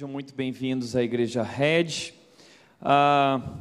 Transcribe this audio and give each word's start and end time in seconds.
Sejam 0.00 0.08
muito 0.08 0.34
bem-vindos 0.34 0.96
à 0.96 1.02
Igreja 1.02 1.42
Red. 1.42 2.14
Ah, 2.80 3.58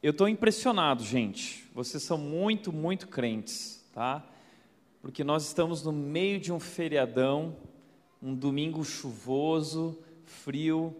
eu 0.00 0.12
estou 0.12 0.28
impressionado, 0.28 1.02
gente. 1.02 1.68
Vocês 1.74 2.00
são 2.00 2.16
muito, 2.16 2.72
muito 2.72 3.08
crentes, 3.08 3.84
tá? 3.92 4.24
Porque 5.02 5.24
nós 5.24 5.48
estamos 5.48 5.82
no 5.82 5.90
meio 5.90 6.38
de 6.38 6.52
um 6.52 6.60
feriadão, 6.60 7.56
um 8.22 8.32
domingo 8.32 8.84
chuvoso, 8.84 9.98
frio, 10.24 10.94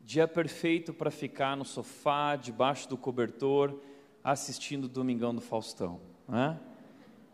dia 0.00 0.26
perfeito 0.26 0.94
para 0.94 1.10
ficar 1.10 1.54
no 1.54 1.66
sofá, 1.66 2.34
debaixo 2.34 2.88
do 2.88 2.96
cobertor, 2.96 3.78
assistindo 4.24 4.84
o 4.84 4.88
Domingão 4.88 5.34
do 5.34 5.42
Faustão, 5.42 6.00
né? 6.26 6.58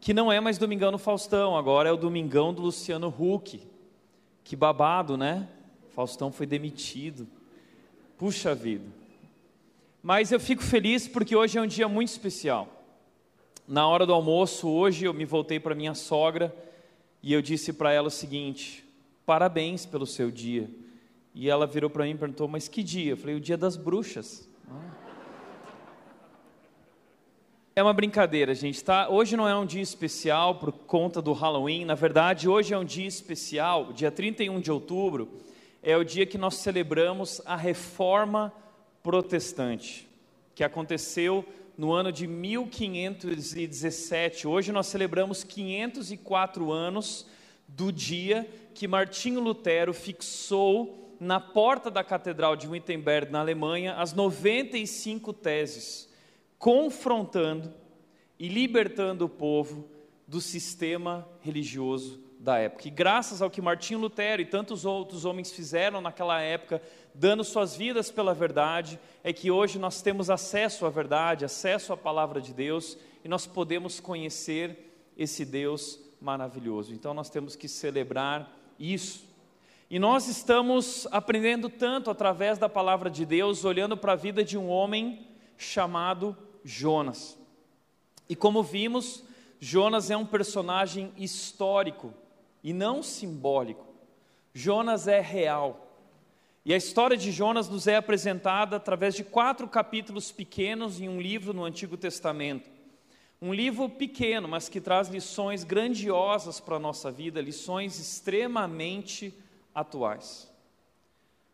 Que 0.00 0.12
não 0.12 0.32
é 0.32 0.40
mais 0.40 0.58
Domingão 0.58 0.90
do 0.90 0.98
Faustão, 0.98 1.56
agora 1.56 1.90
é 1.90 1.92
o 1.92 1.96
Domingão 1.96 2.52
do 2.52 2.62
Luciano 2.62 3.06
Huck. 3.06 3.62
Que 4.42 4.56
babado, 4.56 5.16
né? 5.16 5.48
Faustão 5.98 6.30
foi 6.30 6.46
demitido. 6.46 7.26
Puxa 8.16 8.54
vida. 8.54 8.84
Mas 10.00 10.30
eu 10.30 10.38
fico 10.38 10.62
feliz 10.62 11.08
porque 11.08 11.34
hoje 11.34 11.58
é 11.58 11.60
um 11.60 11.66
dia 11.66 11.88
muito 11.88 12.10
especial. 12.10 12.68
Na 13.66 13.84
hora 13.88 14.06
do 14.06 14.14
almoço, 14.14 14.68
hoje, 14.68 15.06
eu 15.06 15.12
me 15.12 15.24
voltei 15.24 15.58
para 15.58 15.74
minha 15.74 15.94
sogra 15.94 16.54
e 17.20 17.32
eu 17.32 17.42
disse 17.42 17.72
para 17.72 17.92
ela 17.92 18.06
o 18.06 18.12
seguinte: 18.12 18.84
parabéns 19.26 19.84
pelo 19.86 20.06
seu 20.06 20.30
dia. 20.30 20.70
E 21.34 21.50
ela 21.50 21.66
virou 21.66 21.90
para 21.90 22.04
mim 22.04 22.12
e 22.12 22.14
perguntou: 22.14 22.46
mas 22.46 22.68
que 22.68 22.84
dia? 22.84 23.10
Eu 23.10 23.16
falei: 23.16 23.34
o 23.34 23.40
dia 23.40 23.56
das 23.56 23.74
bruxas. 23.74 24.48
É 27.74 27.82
uma 27.82 27.92
brincadeira, 27.92 28.54
gente, 28.54 28.84
tá? 28.84 29.08
Hoje 29.08 29.36
não 29.36 29.48
é 29.48 29.56
um 29.56 29.66
dia 29.66 29.82
especial 29.82 30.60
por 30.60 30.70
conta 30.70 31.20
do 31.20 31.32
Halloween. 31.32 31.84
Na 31.84 31.96
verdade, 31.96 32.48
hoje 32.48 32.72
é 32.72 32.78
um 32.78 32.84
dia 32.84 33.08
especial, 33.08 33.92
dia 33.92 34.12
31 34.12 34.60
de 34.60 34.70
outubro 34.70 35.47
é 35.82 35.96
o 35.96 36.04
dia 36.04 36.26
que 36.26 36.38
nós 36.38 36.56
celebramos 36.56 37.40
a 37.44 37.56
reforma 37.56 38.52
protestante, 39.02 40.08
que 40.54 40.62
aconteceu 40.64 41.44
no 41.76 41.92
ano 41.92 42.10
de 42.10 42.26
1517. 42.26 44.48
Hoje 44.48 44.72
nós 44.72 44.88
celebramos 44.88 45.44
504 45.44 46.72
anos 46.72 47.26
do 47.66 47.92
dia 47.92 48.48
que 48.74 48.88
Martinho 48.88 49.40
Lutero 49.40 49.94
fixou 49.94 51.16
na 51.20 51.40
porta 51.40 51.90
da 51.90 52.04
Catedral 52.04 52.56
de 52.56 52.68
Wittenberg, 52.68 53.30
na 53.30 53.40
Alemanha, 53.40 53.94
as 53.94 54.12
95 54.12 55.32
teses, 55.32 56.08
confrontando 56.58 57.72
e 58.38 58.48
libertando 58.48 59.24
o 59.24 59.28
povo 59.28 59.88
do 60.26 60.40
sistema 60.40 61.28
religioso 61.40 62.27
da 62.38 62.58
época. 62.58 62.86
E 62.86 62.90
graças 62.90 63.42
ao 63.42 63.50
que 63.50 63.60
Martinho 63.60 63.98
Lutero 63.98 64.40
e 64.40 64.46
tantos 64.46 64.84
outros 64.84 65.24
homens 65.24 65.50
fizeram 65.50 66.00
naquela 66.00 66.40
época, 66.40 66.80
dando 67.12 67.42
suas 67.42 67.76
vidas 67.76 68.10
pela 68.10 68.32
verdade, 68.32 68.98
é 69.24 69.32
que 69.32 69.50
hoje 69.50 69.78
nós 69.78 70.00
temos 70.00 70.30
acesso 70.30 70.86
à 70.86 70.90
verdade, 70.90 71.44
acesso 71.44 71.92
à 71.92 71.96
palavra 71.96 72.40
de 72.40 72.54
Deus 72.54 72.96
e 73.24 73.28
nós 73.28 73.46
podemos 73.46 73.98
conhecer 73.98 74.94
esse 75.16 75.44
Deus 75.44 75.98
maravilhoso. 76.20 76.94
Então 76.94 77.12
nós 77.12 77.28
temos 77.28 77.56
que 77.56 77.66
celebrar 77.66 78.56
isso. 78.78 79.26
E 79.90 79.98
nós 79.98 80.28
estamos 80.28 81.08
aprendendo 81.10 81.68
tanto 81.68 82.10
através 82.10 82.58
da 82.58 82.68
palavra 82.68 83.10
de 83.10 83.24
Deus, 83.24 83.64
olhando 83.64 83.96
para 83.96 84.12
a 84.12 84.16
vida 84.16 84.44
de 84.44 84.56
um 84.56 84.68
homem 84.68 85.26
chamado 85.56 86.36
Jonas. 86.62 87.36
E 88.28 88.36
como 88.36 88.62
vimos, 88.62 89.24
Jonas 89.58 90.10
é 90.10 90.16
um 90.16 90.26
personagem 90.26 91.12
histórico 91.16 92.14
e 92.62 92.72
não 92.72 93.02
simbólico. 93.02 93.86
Jonas 94.52 95.06
é 95.06 95.20
real. 95.20 95.86
E 96.64 96.74
a 96.74 96.76
história 96.76 97.16
de 97.16 97.30
Jonas 97.30 97.68
nos 97.68 97.86
é 97.86 97.96
apresentada 97.96 98.76
através 98.76 99.14
de 99.14 99.24
quatro 99.24 99.66
capítulos 99.68 100.30
pequenos 100.30 101.00
em 101.00 101.08
um 101.08 101.20
livro 101.20 101.54
no 101.54 101.64
Antigo 101.64 101.96
Testamento. 101.96 102.68
Um 103.40 103.54
livro 103.54 103.88
pequeno, 103.88 104.48
mas 104.48 104.68
que 104.68 104.80
traz 104.80 105.08
lições 105.08 105.62
grandiosas 105.62 106.58
para 106.58 106.76
a 106.76 106.80
nossa 106.80 107.10
vida, 107.10 107.40
lições 107.40 107.98
extremamente 107.98 109.32
atuais. 109.72 110.52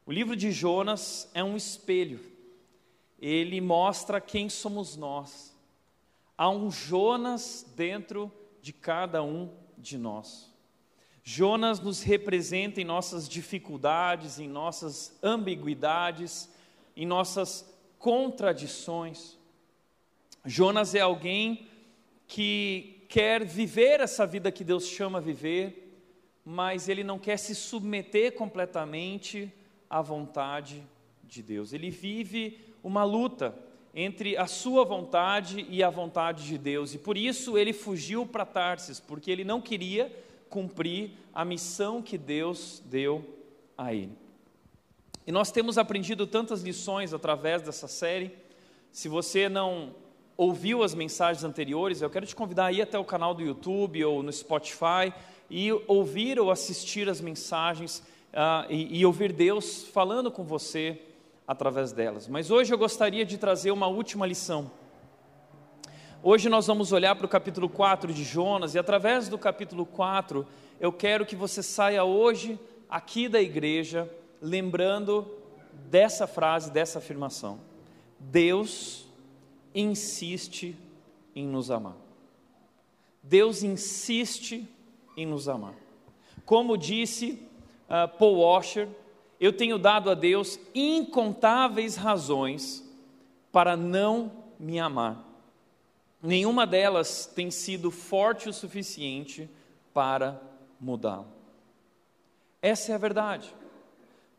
O 0.06 0.12
livro 0.12 0.34
de 0.34 0.50
Jonas 0.50 1.30
é 1.34 1.44
um 1.44 1.56
espelho, 1.56 2.20
ele 3.18 3.60
mostra 3.60 4.20
quem 4.20 4.48
somos 4.48 4.96
nós. 4.96 5.54
Há 6.36 6.48
um 6.50 6.70
Jonas 6.70 7.66
dentro 7.76 8.32
de 8.60 8.72
cada 8.72 9.22
um 9.22 9.50
de 9.78 9.96
nós. 9.96 10.53
Jonas 11.26 11.80
nos 11.80 12.02
representa 12.02 12.82
em 12.82 12.84
nossas 12.84 13.26
dificuldades, 13.26 14.38
em 14.38 14.46
nossas 14.46 15.18
ambiguidades, 15.22 16.50
em 16.94 17.06
nossas 17.06 17.66
contradições. 17.98 19.38
Jonas 20.44 20.94
é 20.94 21.00
alguém 21.00 21.66
que 22.28 23.06
quer 23.08 23.42
viver 23.42 24.00
essa 24.00 24.26
vida 24.26 24.52
que 24.52 24.62
Deus 24.62 24.86
chama 24.86 25.16
a 25.16 25.22
viver, 25.22 25.98
mas 26.44 26.90
ele 26.90 27.02
não 27.02 27.18
quer 27.18 27.38
se 27.38 27.54
submeter 27.54 28.32
completamente 28.32 29.50
à 29.88 30.02
vontade 30.02 30.82
de 31.22 31.42
Deus. 31.42 31.72
Ele 31.72 31.88
vive 31.88 32.60
uma 32.82 33.02
luta 33.02 33.58
entre 33.94 34.36
a 34.36 34.46
sua 34.46 34.84
vontade 34.84 35.64
e 35.70 35.82
a 35.82 35.88
vontade 35.88 36.44
de 36.44 36.58
Deus, 36.58 36.92
e 36.92 36.98
por 36.98 37.16
isso 37.16 37.56
ele 37.56 37.72
fugiu 37.72 38.26
para 38.26 38.44
Tarsis, 38.44 39.00
porque 39.00 39.30
ele 39.30 39.44
não 39.44 39.60
queria 39.60 40.12
cumprir 40.54 41.10
a 41.34 41.44
missão 41.44 42.00
que 42.00 42.16
Deus 42.16 42.80
deu 42.86 43.24
a 43.76 43.92
ele. 43.92 44.16
E 45.26 45.32
nós 45.32 45.50
temos 45.50 45.76
aprendido 45.76 46.28
tantas 46.28 46.62
lições 46.62 47.12
através 47.12 47.60
dessa 47.60 47.88
série. 47.88 48.32
Se 48.92 49.08
você 49.08 49.48
não 49.48 49.96
ouviu 50.36 50.84
as 50.84 50.94
mensagens 50.94 51.42
anteriores, 51.42 52.00
eu 52.00 52.08
quero 52.08 52.24
te 52.24 52.36
convidar 52.36 52.66
a 52.66 52.72
ir 52.72 52.82
até 52.82 52.96
o 52.96 53.04
canal 53.04 53.34
do 53.34 53.42
YouTube 53.42 54.04
ou 54.04 54.22
no 54.22 54.32
Spotify 54.32 55.12
e 55.50 55.72
ouvir 55.88 56.38
ou 56.38 56.52
assistir 56.52 57.08
as 57.08 57.20
mensagens 57.20 57.98
uh, 58.32 58.70
e, 58.70 59.00
e 59.00 59.04
ouvir 59.04 59.32
Deus 59.32 59.82
falando 59.88 60.30
com 60.30 60.44
você 60.44 61.02
através 61.48 61.90
delas. 61.90 62.28
Mas 62.28 62.48
hoje 62.48 62.72
eu 62.72 62.78
gostaria 62.78 63.24
de 63.24 63.38
trazer 63.38 63.72
uma 63.72 63.88
última 63.88 64.24
lição 64.24 64.70
Hoje 66.26 66.48
nós 66.48 66.66
vamos 66.66 66.90
olhar 66.90 67.14
para 67.14 67.26
o 67.26 67.28
capítulo 67.28 67.68
4 67.68 68.10
de 68.10 68.24
Jonas 68.24 68.74
e 68.74 68.78
através 68.78 69.28
do 69.28 69.36
capítulo 69.36 69.84
4 69.84 70.46
eu 70.80 70.90
quero 70.90 71.26
que 71.26 71.36
você 71.36 71.62
saia 71.62 72.02
hoje 72.02 72.58
aqui 72.88 73.28
da 73.28 73.42
igreja 73.42 74.10
lembrando 74.40 75.30
dessa 75.90 76.26
frase, 76.26 76.70
dessa 76.70 76.98
afirmação. 76.98 77.60
Deus 78.18 79.06
insiste 79.74 80.74
em 81.36 81.46
nos 81.46 81.70
amar. 81.70 81.96
Deus 83.22 83.62
insiste 83.62 84.66
em 85.18 85.26
nos 85.26 85.46
amar. 85.46 85.74
Como 86.46 86.78
disse 86.78 87.38
uh, 87.86 88.08
Paul 88.16 88.38
Washer, 88.38 88.88
eu 89.38 89.52
tenho 89.52 89.78
dado 89.78 90.10
a 90.10 90.14
Deus 90.14 90.58
incontáveis 90.74 91.96
razões 91.96 92.82
para 93.52 93.76
não 93.76 94.32
me 94.58 94.80
amar 94.80 95.33
nenhuma 96.24 96.66
delas 96.66 97.26
tem 97.26 97.50
sido 97.50 97.90
forte 97.90 98.48
o 98.48 98.52
suficiente 98.52 99.48
para 99.92 100.40
mudá-lo. 100.80 101.28
Essa 102.62 102.92
é 102.92 102.94
a 102.94 102.98
verdade. 102.98 103.54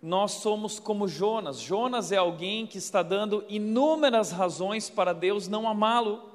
Nós 0.02 0.34
somos 0.34 0.80
como 0.80 1.08
Jonas. 1.08 1.60
Jonas 1.60 2.12
é 2.12 2.18
alguém 2.18 2.66
que 2.66 2.80
está 2.80 3.04
dando 3.04 3.46
inúmeras 3.48 4.32
razões 4.32 4.90
para 4.90 5.14
Deus 5.14 5.48
não 5.48 5.68
amá-lo. 5.68 6.32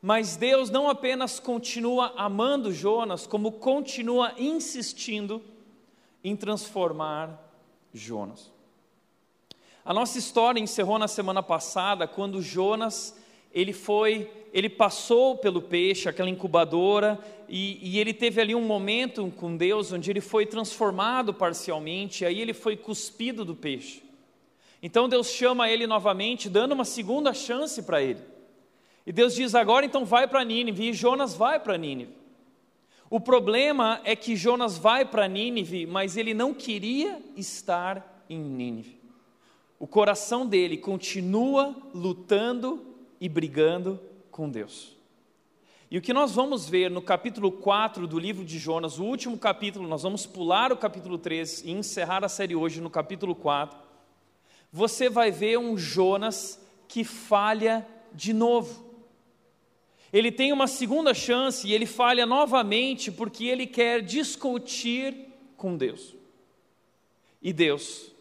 Mas 0.00 0.36
Deus 0.36 0.70
não 0.70 0.88
apenas 0.88 1.40
continua 1.40 2.12
amando 2.16 2.72
Jonas, 2.72 3.26
como 3.26 3.52
continua 3.52 4.32
insistindo 4.38 5.42
em 6.22 6.36
transformar 6.36 7.42
Jonas. 7.92 8.52
A 9.84 9.92
nossa 9.94 10.18
história 10.18 10.60
encerrou 10.60 10.98
na 10.98 11.08
semana 11.08 11.42
passada, 11.42 12.06
quando 12.06 12.42
Jonas 12.42 13.17
ele 13.52 13.72
foi, 13.72 14.30
ele 14.52 14.68
passou 14.68 15.36
pelo 15.36 15.62
peixe, 15.62 16.08
aquela 16.08 16.28
incubadora, 16.28 17.18
e, 17.48 17.78
e, 17.82 17.98
ele 17.98 18.12
teve 18.12 18.40
ali 18.40 18.54
um 18.54 18.64
momento 18.64 19.32
com 19.36 19.56
Deus 19.56 19.90
onde 19.90 20.10
ele 20.10 20.20
foi 20.20 20.44
transformado 20.44 21.32
parcialmente, 21.32 22.24
aí 22.24 22.40
ele 22.40 22.52
foi 22.52 22.76
cuspido 22.76 23.44
do 23.44 23.54
peixe. 23.54 24.02
Então 24.82 25.08
Deus 25.08 25.30
chama 25.30 25.70
ele 25.70 25.86
novamente, 25.86 26.48
dando 26.48 26.72
uma 26.72 26.84
segunda 26.84 27.32
chance 27.32 27.82
para 27.82 28.02
ele. 28.02 28.20
E 29.06 29.12
Deus 29.12 29.34
diz: 29.34 29.54
agora 29.54 29.86
então 29.86 30.04
vai 30.04 30.28
para 30.28 30.44
Nínive, 30.44 30.90
e 30.90 30.92
Jonas 30.92 31.34
vai 31.34 31.58
para 31.58 31.78
Nínive. 31.78 32.12
O 33.10 33.18
problema 33.18 34.00
é 34.04 34.14
que 34.14 34.36
Jonas 34.36 34.76
vai 34.76 35.04
para 35.04 35.26
Nínive, 35.26 35.86
mas 35.86 36.16
ele 36.16 36.34
não 36.34 36.52
queria 36.52 37.18
estar 37.34 38.24
em 38.28 38.38
Nínive. 38.38 39.00
O 39.78 39.86
coração 39.86 40.46
dele 40.46 40.76
continua 40.76 41.74
lutando 41.94 42.87
e 43.20 43.28
brigando 43.28 44.00
com 44.30 44.48
Deus. 44.48 44.96
E 45.90 45.96
o 45.96 46.02
que 46.02 46.12
nós 46.12 46.34
vamos 46.34 46.68
ver 46.68 46.90
no 46.90 47.00
capítulo 47.00 47.50
4 47.50 48.06
do 48.06 48.18
livro 48.18 48.44
de 48.44 48.58
Jonas, 48.58 48.98
o 48.98 49.04
último 49.04 49.38
capítulo, 49.38 49.88
nós 49.88 50.02
vamos 50.02 50.26
pular 50.26 50.70
o 50.70 50.76
capítulo 50.76 51.16
3 51.16 51.64
e 51.64 51.70
encerrar 51.70 52.22
a 52.24 52.28
série 52.28 52.54
hoje 52.54 52.80
no 52.80 52.90
capítulo 52.90 53.34
4. 53.34 53.78
Você 54.70 55.08
vai 55.08 55.30
ver 55.30 55.58
um 55.58 55.78
Jonas 55.78 56.60
que 56.86 57.04
falha 57.04 57.86
de 58.12 58.34
novo. 58.34 58.86
Ele 60.12 60.30
tem 60.30 60.52
uma 60.52 60.66
segunda 60.66 61.14
chance 61.14 61.66
e 61.66 61.72
ele 61.72 61.86
falha 61.86 62.26
novamente 62.26 63.10
porque 63.10 63.46
ele 63.46 63.66
quer 63.66 64.02
discutir 64.02 65.14
com 65.56 65.74
Deus. 65.74 66.14
E 67.40 67.52
Deus 67.52 68.12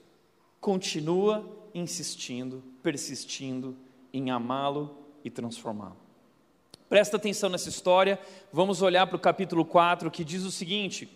continua 0.62 1.46
insistindo, 1.74 2.64
persistindo 2.82 3.76
em 4.18 4.32
amá-lo 4.32 4.98
e 5.24 5.30
transformá-lo. 5.30 5.98
Presta 6.90 7.18
atenção 7.18 7.50
nessa 7.50 7.70
história, 7.70 8.20
vamos 8.52 8.82
olhar 8.82 9.06
para 9.08 9.18
o 9.18 9.20
capítulo 9.20 9.66
4 9.66 10.10
que 10.10 10.24
diz 10.24 10.44
o 10.44 10.52
seguinte, 10.52 11.10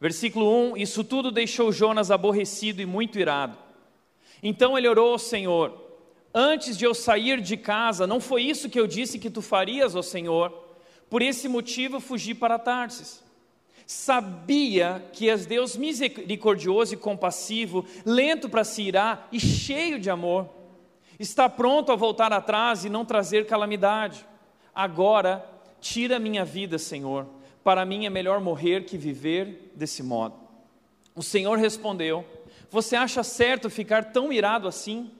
versículo 0.00 0.72
1: 0.72 0.76
Isso 0.76 1.04
tudo 1.04 1.30
deixou 1.30 1.72
Jonas 1.72 2.10
aborrecido 2.10 2.82
e 2.82 2.86
muito 2.86 3.18
irado. 3.18 3.56
Então 4.42 4.76
ele 4.76 4.88
orou 4.88 5.12
ao 5.12 5.18
Senhor: 5.18 5.80
Antes 6.34 6.76
de 6.76 6.84
eu 6.84 6.92
sair 6.94 7.40
de 7.40 7.56
casa, 7.56 8.06
não 8.06 8.20
foi 8.20 8.42
isso 8.42 8.68
que 8.68 8.78
eu 8.78 8.86
disse 8.86 9.18
que 9.18 9.30
tu 9.30 9.40
farias, 9.40 9.94
ó 9.94 10.02
Senhor? 10.02 10.52
Por 11.08 11.22
esse 11.22 11.48
motivo 11.48 12.00
fugi 12.00 12.34
para 12.34 12.58
Tarsis. 12.58 13.22
Sabia 13.86 15.04
que 15.12 15.28
és 15.28 15.46
Deus 15.46 15.76
misericordioso 15.76 16.94
e 16.94 16.96
compassivo, 16.96 17.84
lento 18.04 18.48
para 18.48 18.64
se 18.64 18.82
irar 18.82 19.28
e 19.30 19.38
cheio 19.38 20.00
de 20.00 20.10
amor. 20.10 20.48
Está 21.18 21.48
pronto 21.48 21.92
a 21.92 21.96
voltar 21.96 22.32
atrás 22.32 22.84
e 22.84 22.88
não 22.88 23.04
trazer 23.04 23.46
calamidade. 23.46 24.26
Agora, 24.74 25.44
tira 25.80 26.18
minha 26.18 26.44
vida, 26.44 26.78
Senhor. 26.78 27.26
Para 27.62 27.84
mim 27.84 28.04
é 28.06 28.10
melhor 28.10 28.40
morrer 28.40 28.84
que 28.84 28.98
viver 28.98 29.72
desse 29.74 30.02
modo. 30.02 30.34
O 31.14 31.22
Senhor 31.22 31.56
respondeu: 31.58 32.24
Você 32.70 32.96
acha 32.96 33.22
certo 33.22 33.70
ficar 33.70 34.12
tão 34.12 34.32
irado 34.32 34.66
assim? 34.66 35.10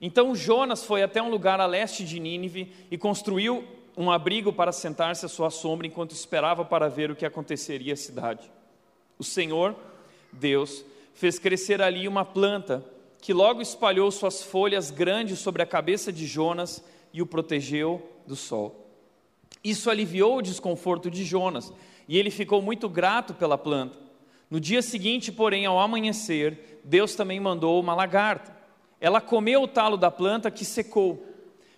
Então 0.00 0.34
Jonas 0.34 0.84
foi 0.84 1.02
até 1.02 1.22
um 1.22 1.30
lugar 1.30 1.60
a 1.60 1.66
leste 1.66 2.04
de 2.04 2.18
Nínive 2.18 2.72
e 2.90 2.98
construiu 2.98 3.64
um 3.96 4.10
abrigo 4.10 4.52
para 4.52 4.72
sentar-se 4.72 5.26
à 5.26 5.28
sua 5.28 5.50
sombra 5.50 5.86
enquanto 5.86 6.12
esperava 6.12 6.64
para 6.64 6.88
ver 6.88 7.10
o 7.10 7.16
que 7.16 7.26
aconteceria 7.26 7.92
à 7.92 7.96
cidade. 7.96 8.50
O 9.18 9.24
Senhor, 9.24 9.76
Deus, 10.32 10.84
fez 11.12 11.38
crescer 11.38 11.82
ali 11.82 12.08
uma 12.08 12.24
planta 12.24 12.84
que 13.20 13.32
logo 13.32 13.60
espalhou 13.60 14.10
suas 14.10 14.42
folhas 14.42 14.90
grandes 14.90 15.38
sobre 15.38 15.62
a 15.62 15.66
cabeça 15.66 16.12
de 16.12 16.26
Jonas 16.26 16.82
e 17.12 17.20
o 17.20 17.26
protegeu 17.26 18.02
do 18.26 18.34
sol. 18.34 18.86
Isso 19.62 19.90
aliviou 19.90 20.38
o 20.38 20.42
desconforto 20.42 21.10
de 21.10 21.24
Jonas 21.24 21.72
e 22.08 22.18
ele 22.18 22.30
ficou 22.30 22.62
muito 22.62 22.88
grato 22.88 23.34
pela 23.34 23.58
planta. 23.58 23.98
No 24.50 24.58
dia 24.58 24.82
seguinte, 24.82 25.30
porém, 25.30 25.66
ao 25.66 25.78
amanhecer, 25.78 26.80
Deus 26.82 27.14
também 27.14 27.38
mandou 27.38 27.78
uma 27.78 27.94
lagarta. 27.94 28.56
Ela 29.00 29.20
comeu 29.20 29.62
o 29.62 29.68
talo 29.68 29.96
da 29.96 30.10
planta 30.10 30.50
que 30.50 30.64
secou. 30.64 31.24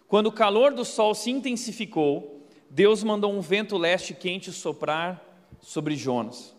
Quando 0.08 0.28
o 0.28 0.32
calor 0.32 0.72
do 0.72 0.84
sol 0.84 1.14
se 1.14 1.30
intensificou, 1.30 2.46
Deus 2.70 3.02
mandou 3.02 3.32
um 3.32 3.40
vento 3.40 3.76
leste 3.76 4.14
quente 4.14 4.50
soprar 4.52 5.22
sobre 5.60 5.96
Jonas. 5.96 6.51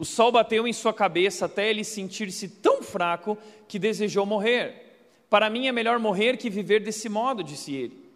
O 0.00 0.04
sol 0.06 0.32
bateu 0.32 0.66
em 0.66 0.72
sua 0.72 0.94
cabeça 0.94 1.44
até 1.44 1.68
ele 1.68 1.84
sentir-se 1.84 2.48
tão 2.48 2.82
fraco 2.82 3.36
que 3.68 3.78
desejou 3.78 4.24
morrer. 4.24 4.96
Para 5.28 5.50
mim 5.50 5.66
é 5.66 5.72
melhor 5.72 5.98
morrer 5.98 6.38
que 6.38 6.48
viver 6.48 6.80
desse 6.80 7.06
modo, 7.06 7.44
disse 7.44 7.74
ele. 7.74 8.10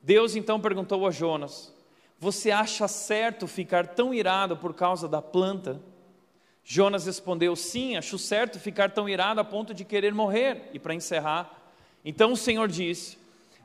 Deus 0.00 0.34
então 0.34 0.58
perguntou 0.58 1.06
a 1.06 1.10
Jonas: 1.10 1.70
Você 2.18 2.50
acha 2.50 2.88
certo 2.88 3.46
ficar 3.46 3.86
tão 3.88 4.14
irado 4.14 4.56
por 4.56 4.72
causa 4.72 5.06
da 5.06 5.20
planta? 5.20 5.78
Jonas 6.64 7.04
respondeu: 7.04 7.54
Sim, 7.54 7.98
acho 7.98 8.18
certo 8.18 8.58
ficar 8.58 8.90
tão 8.92 9.06
irado 9.06 9.38
a 9.38 9.44
ponto 9.44 9.74
de 9.74 9.84
querer 9.84 10.14
morrer. 10.14 10.70
E 10.72 10.78
para 10.78 10.94
encerrar, 10.94 11.70
então 12.02 12.32
o 12.32 12.36
Senhor 12.36 12.66
disse: 12.66 13.18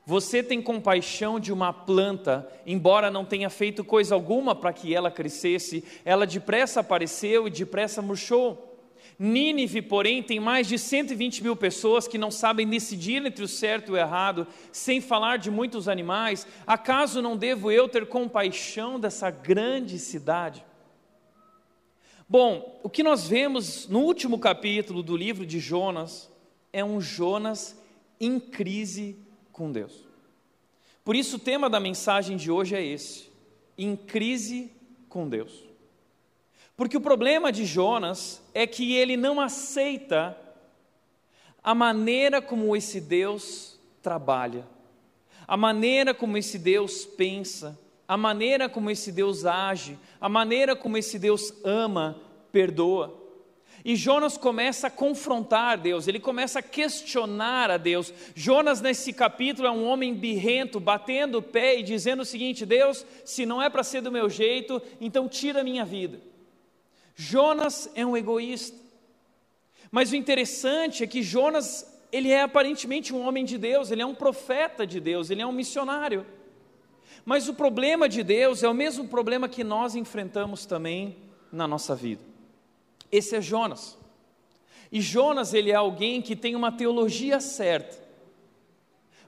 você 0.06 0.42
tem 0.42 0.62
compaixão 0.62 1.40
de 1.40 1.54
uma 1.54 1.72
planta, 1.72 2.50
embora 2.66 3.12
não 3.12 3.24
tenha 3.24 3.50
feito 3.50 3.84
coisa 3.84 4.16
alguma 4.16 4.56
para 4.56 4.74
que 4.74 4.96
ela 4.96 5.12
crescesse, 5.12 5.84
ela 6.04 6.26
depressa 6.26 6.80
apareceu 6.80 7.48
e 7.48 7.52
depressa 7.52 8.02
murchou. 8.02 8.68
Nínive, 9.20 9.84
porém, 9.84 10.24
tem 10.24 10.40
mais 10.40 10.68
de 10.68 10.80
120 10.80 11.44
mil 11.44 11.56
pessoas 11.56 12.08
que 12.08 12.18
não 12.18 12.32
sabem 12.32 12.68
decidir 12.68 13.24
entre 13.24 13.44
o 13.44 13.48
certo 13.48 13.90
e 13.90 13.92
o 13.92 13.98
errado, 13.98 14.48
sem 14.72 15.00
falar 15.00 15.38
de 15.38 15.52
muitos 15.52 15.88
animais. 15.88 16.48
Acaso 16.66 17.22
não 17.22 17.38
devo 17.38 17.70
eu 17.72 17.88
ter 17.88 18.08
compaixão 18.08 19.00
dessa 19.00 19.30
grande 19.30 20.00
cidade? 20.00 20.66
Bom, 22.28 22.80
o 22.82 22.90
que 22.90 23.04
nós 23.04 23.28
vemos 23.28 23.88
no 23.88 24.00
último 24.00 24.40
capítulo 24.40 25.04
do 25.04 25.16
livro 25.16 25.46
de 25.46 25.60
Jonas 25.60 26.32
é 26.74 26.84
um 26.84 27.00
Jonas 27.00 27.80
em 28.20 28.40
crise 28.40 29.20
com 29.52 29.72
Deus. 29.72 30.06
Por 31.04 31.16
isso, 31.16 31.38
o 31.38 31.40
tema 31.40 31.70
da 31.70 31.80
mensagem 31.80 32.38
de 32.38 32.52
hoje 32.52 32.76
é 32.76 32.84
esse: 32.84 33.32
em 33.78 33.96
crise 33.96 34.72
com 35.10 35.28
Deus. 35.28 35.64
Porque 36.76 36.98
o 36.98 37.02
problema 37.02 37.52
de 37.52 37.66
Jonas 37.66 38.42
é 38.54 38.66
que 38.66 38.96
ele 38.96 39.16
não 39.16 39.40
aceita 39.40 40.38
a 41.64 41.76
maneira 41.76 42.42
como 42.42 42.76
esse 42.76 43.00
Deus 43.00 43.80
trabalha, 44.02 44.68
a 45.48 45.56
maneira 45.56 46.14
como 46.14 46.38
esse 46.38 46.58
Deus 46.58 47.06
pensa, 47.06 47.80
a 48.08 48.18
maneira 48.18 48.68
como 48.68 48.90
esse 48.90 49.12
Deus 49.12 49.46
age, 49.46 49.98
a 50.20 50.28
maneira 50.28 50.76
como 50.76 50.98
esse 50.98 51.20
Deus 51.20 51.54
ama, 51.64 52.20
perdoa. 52.52 53.21
E 53.84 53.96
Jonas 53.96 54.38
começa 54.38 54.88
a 54.88 54.92
confrontar 54.92 55.78
Deus, 55.78 56.08
ele 56.08 56.20
começa 56.20 56.60
a 56.60 56.64
questionar 56.64 57.72
a 57.72 57.78
Deus. 57.78 58.14
Jonas, 58.36 58.80
nesse 58.80 59.12
capítulo, 59.12 59.68
é 59.68 59.72
um 59.72 59.86
homem 59.86 60.14
birrento, 60.14 60.80
batendo 60.80 61.40
o 61.40 61.42
pé 61.42 61.80
e 61.80 61.84
dizendo 61.84 62.22
o 62.22 62.26
seguinte: 62.26 62.66
Deus, 62.66 63.06
se 63.26 63.46
não 63.46 63.62
é 63.62 63.70
para 63.70 63.84
ser 63.84 64.02
do 64.02 64.12
meu 64.12 64.30
jeito, 64.30 64.82
então 65.00 65.28
tira 65.28 65.62
a 65.62 65.64
minha 65.64 65.84
vida. 65.84 66.20
Jonas 67.16 67.90
é 67.96 68.06
um 68.06 68.16
egoísta. 68.16 68.78
Mas 69.92 70.12
o 70.12 70.16
interessante 70.16 71.04
é 71.04 71.08
que 71.08 71.22
Jonas, 71.22 72.00
ele 72.12 72.30
é 72.30 72.42
aparentemente 72.42 73.14
um 73.14 73.26
homem 73.28 73.44
de 73.44 73.58
Deus, 73.58 73.92
ele 73.92 74.02
é 74.02 74.06
um 74.06 74.16
profeta 74.16 74.88
de 74.88 75.00
Deus, 75.00 75.30
ele 75.30 75.42
é 75.42 75.46
um 75.46 75.52
missionário. 75.52 76.26
Mas 77.26 77.50
o 77.50 77.54
problema 77.54 78.08
de 78.08 78.24
Deus 78.24 78.64
é 78.64 78.70
o 78.70 78.74
mesmo 78.74 79.08
problema 79.08 79.50
que 79.50 79.64
nós 79.64 79.96
enfrentamos 79.96 80.66
também 80.66 81.18
na 81.52 81.68
nossa 81.68 81.96
vida. 81.96 82.31
Esse 83.12 83.36
é 83.36 83.42
Jonas. 83.42 83.98
E 84.92 85.02
Jonas, 85.02 85.54
ele 85.54 85.72
é 85.72 85.76
alguém 85.76 86.22
que 86.22 86.36
tem 86.36 86.56
uma 86.56 86.72
teologia 86.72 87.40
certa. 87.40 88.02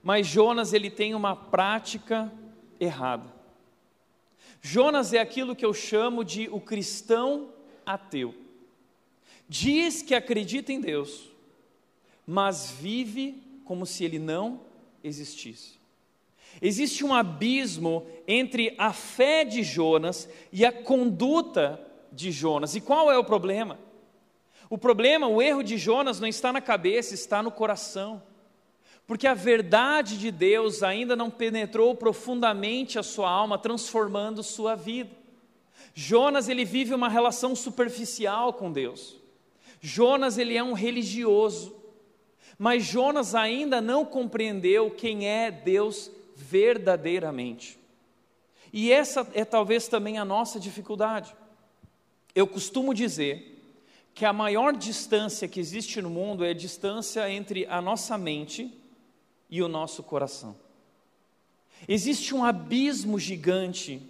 Mas 0.03 0.27
Jonas, 0.27 0.73
ele 0.73 0.89
tem 0.89 1.15
uma 1.15 1.35
prática 1.35 2.31
errada. 2.79 3.31
Jonas 4.61 5.13
é 5.13 5.19
aquilo 5.19 5.55
que 5.55 5.65
eu 5.65 5.73
chamo 5.73 6.23
de 6.23 6.47
o 6.49 6.59
cristão 6.59 7.49
ateu. 7.85 8.33
Diz 9.47 10.01
que 10.01 10.15
acredita 10.15 10.71
em 10.71 10.79
Deus, 10.79 11.29
mas 12.25 12.71
vive 12.71 13.41
como 13.65 13.85
se 13.85 14.03
ele 14.03 14.19
não 14.19 14.61
existisse. 15.03 15.73
Existe 16.61 17.03
um 17.03 17.13
abismo 17.13 18.05
entre 18.27 18.73
a 18.77 18.93
fé 18.93 19.43
de 19.43 19.63
Jonas 19.63 20.29
e 20.51 20.65
a 20.65 20.71
conduta 20.71 21.79
de 22.13 22.31
Jonas. 22.31 22.75
E 22.75 22.81
qual 22.81 23.11
é 23.11 23.17
o 23.17 23.23
problema? 23.23 23.77
O 24.69 24.77
problema, 24.77 25.27
o 25.27 25.41
erro 25.41 25.63
de 25.63 25.77
Jonas 25.77 26.19
não 26.19 26.27
está 26.27 26.53
na 26.53 26.61
cabeça, 26.61 27.13
está 27.13 27.43
no 27.43 27.51
coração. 27.51 28.21
Porque 29.05 29.27
a 29.27 29.33
verdade 29.33 30.17
de 30.17 30.31
Deus 30.31 30.81
ainda 30.81 31.15
não 31.15 31.29
penetrou 31.29 31.93
profundamente 31.95 32.97
a 32.97 33.03
sua 33.03 33.29
alma, 33.29 33.57
transformando 33.57 34.41
sua 34.41 34.75
vida. 34.75 35.11
Jonas 35.93 36.47
ele 36.47 36.63
vive 36.63 36.93
uma 36.93 37.09
relação 37.09 37.55
superficial 37.55 38.53
com 38.53 38.71
Deus. 38.71 39.17
Jonas 39.81 40.37
ele 40.37 40.55
é 40.55 40.63
um 40.63 40.73
religioso. 40.73 41.75
Mas 42.57 42.83
Jonas 42.85 43.35
ainda 43.35 43.81
não 43.81 44.05
compreendeu 44.05 44.89
quem 44.91 45.27
é 45.27 45.51
Deus 45.51 46.09
verdadeiramente. 46.35 47.77
E 48.71 48.91
essa 48.91 49.27
é 49.33 49.43
talvez 49.43 49.87
também 49.87 50.17
a 50.17 50.25
nossa 50.25 50.59
dificuldade. 50.59 51.35
Eu 52.35 52.47
costumo 52.47 52.93
dizer 52.93 53.53
que 54.13 54.25
a 54.25 54.33
maior 54.33 54.75
distância 54.75 55.47
que 55.47 55.59
existe 55.59 56.01
no 56.01 56.09
mundo 56.09 56.43
é 56.43 56.49
a 56.49 56.53
distância 56.53 57.29
entre 57.29 57.65
a 57.65 57.81
nossa 57.81 58.17
mente 58.17 58.71
e 59.49 59.61
o 59.61 59.67
nosso 59.67 60.03
coração. 60.03 60.55
Existe 61.87 62.33
um 62.33 62.43
abismo 62.43 63.19
gigante 63.19 64.01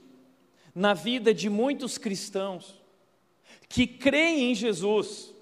na 0.76 0.94
vida 0.94 1.34
de 1.34 1.50
muitos 1.50 1.98
cristãos 1.98 2.82
que 3.68 3.88
creem 3.88 4.52
em 4.52 4.56
Jesus, 4.56 5.34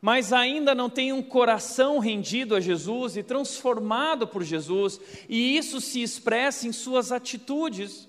mas 0.00 0.32
ainda 0.32 0.74
não 0.74 0.88
têm 0.88 1.12
um 1.12 1.22
coração 1.22 1.98
rendido 1.98 2.54
a 2.54 2.60
Jesus 2.60 3.16
e 3.16 3.22
transformado 3.22 4.26
por 4.26 4.42
Jesus, 4.42 5.00
e 5.28 5.56
isso 5.56 5.80
se 5.80 6.02
expressa 6.02 6.66
em 6.66 6.72
suas 6.72 7.12
atitudes 7.12 8.08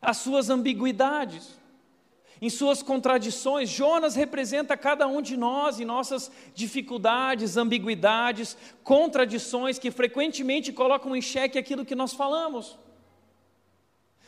as 0.00 0.16
suas 0.16 0.50
ambiguidades, 0.50 1.61
em 2.42 2.50
suas 2.50 2.82
contradições. 2.82 3.70
Jonas 3.70 4.16
representa 4.16 4.76
cada 4.76 5.06
um 5.06 5.22
de 5.22 5.36
nós 5.36 5.78
e 5.78 5.84
nossas 5.84 6.28
dificuldades, 6.52 7.56
ambiguidades, 7.56 8.56
contradições 8.82 9.78
que 9.78 9.92
frequentemente 9.92 10.72
colocam 10.72 11.14
em 11.14 11.22
xeque 11.22 11.56
aquilo 11.56 11.84
que 11.84 11.94
nós 11.94 12.12
falamos. 12.12 12.76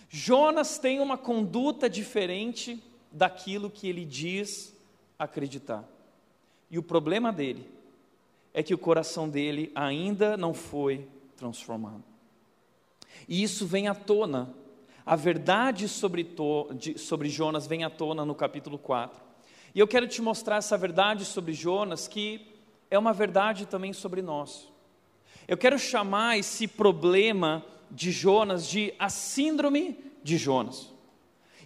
Jonas 0.08 0.78
tem 0.78 1.00
uma 1.00 1.18
conduta 1.18 1.90
diferente 1.90 2.80
daquilo 3.10 3.68
que 3.68 3.88
ele 3.88 4.04
diz 4.04 4.72
acreditar. 5.18 5.84
E 6.70 6.78
o 6.78 6.84
problema 6.84 7.32
dele 7.32 7.68
é 8.52 8.62
que 8.62 8.72
o 8.72 8.78
coração 8.78 9.28
dele 9.28 9.72
ainda 9.74 10.36
não 10.36 10.54
foi 10.54 11.08
transformado. 11.36 12.04
E 13.28 13.42
isso 13.42 13.66
vem 13.66 13.88
à 13.88 13.94
tona 13.94 14.54
a 15.04 15.16
verdade 15.16 15.88
sobre, 15.88 16.24
to, 16.24 16.68
de, 16.74 16.98
sobre 16.98 17.28
Jonas 17.28 17.66
vem 17.66 17.84
à 17.84 17.90
tona 17.90 18.24
no 18.24 18.34
capítulo 18.34 18.78
4. 18.78 19.22
E 19.74 19.80
eu 19.80 19.88
quero 19.88 20.06
te 20.06 20.22
mostrar 20.22 20.56
essa 20.56 20.78
verdade 20.78 21.24
sobre 21.24 21.52
Jonas, 21.52 22.08
que 22.08 22.46
é 22.90 22.98
uma 22.98 23.12
verdade 23.12 23.66
também 23.66 23.92
sobre 23.92 24.22
nós. 24.22 24.72
Eu 25.46 25.56
quero 25.56 25.78
chamar 25.78 26.38
esse 26.38 26.66
problema 26.66 27.64
de 27.90 28.10
Jonas 28.10 28.68
de 28.68 28.94
a 28.98 29.08
síndrome 29.08 29.98
de 30.22 30.38
Jonas. 30.38 30.93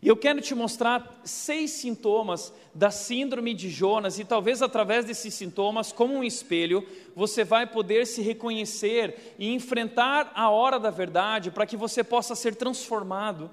E 0.01 0.07
eu 0.07 0.17
quero 0.17 0.41
te 0.41 0.55
mostrar 0.55 1.21
seis 1.25 1.73
sintomas 1.73 2.53
da 2.73 2.91
síndrome 2.91 3.53
de 3.53 3.69
Jonas, 3.69 4.19
e 4.19 4.25
talvez 4.25 4.63
através 4.63 5.05
desses 5.05 5.35
sintomas, 5.35 5.91
como 5.91 6.15
um 6.15 6.23
espelho, 6.23 6.87
você 7.17 7.43
vai 7.43 7.67
poder 7.67 8.07
se 8.07 8.23
reconhecer 8.23 9.35
e 9.39 9.53
enfrentar 9.53 10.31
a 10.35 10.51
hora 10.51 10.79
da 10.79 10.91
verdade 10.91 11.51
para 11.51 11.67
que 11.67 11.77
você 11.77 12.05
possa 12.05 12.35
ser 12.37 12.55
transformado 12.55 13.51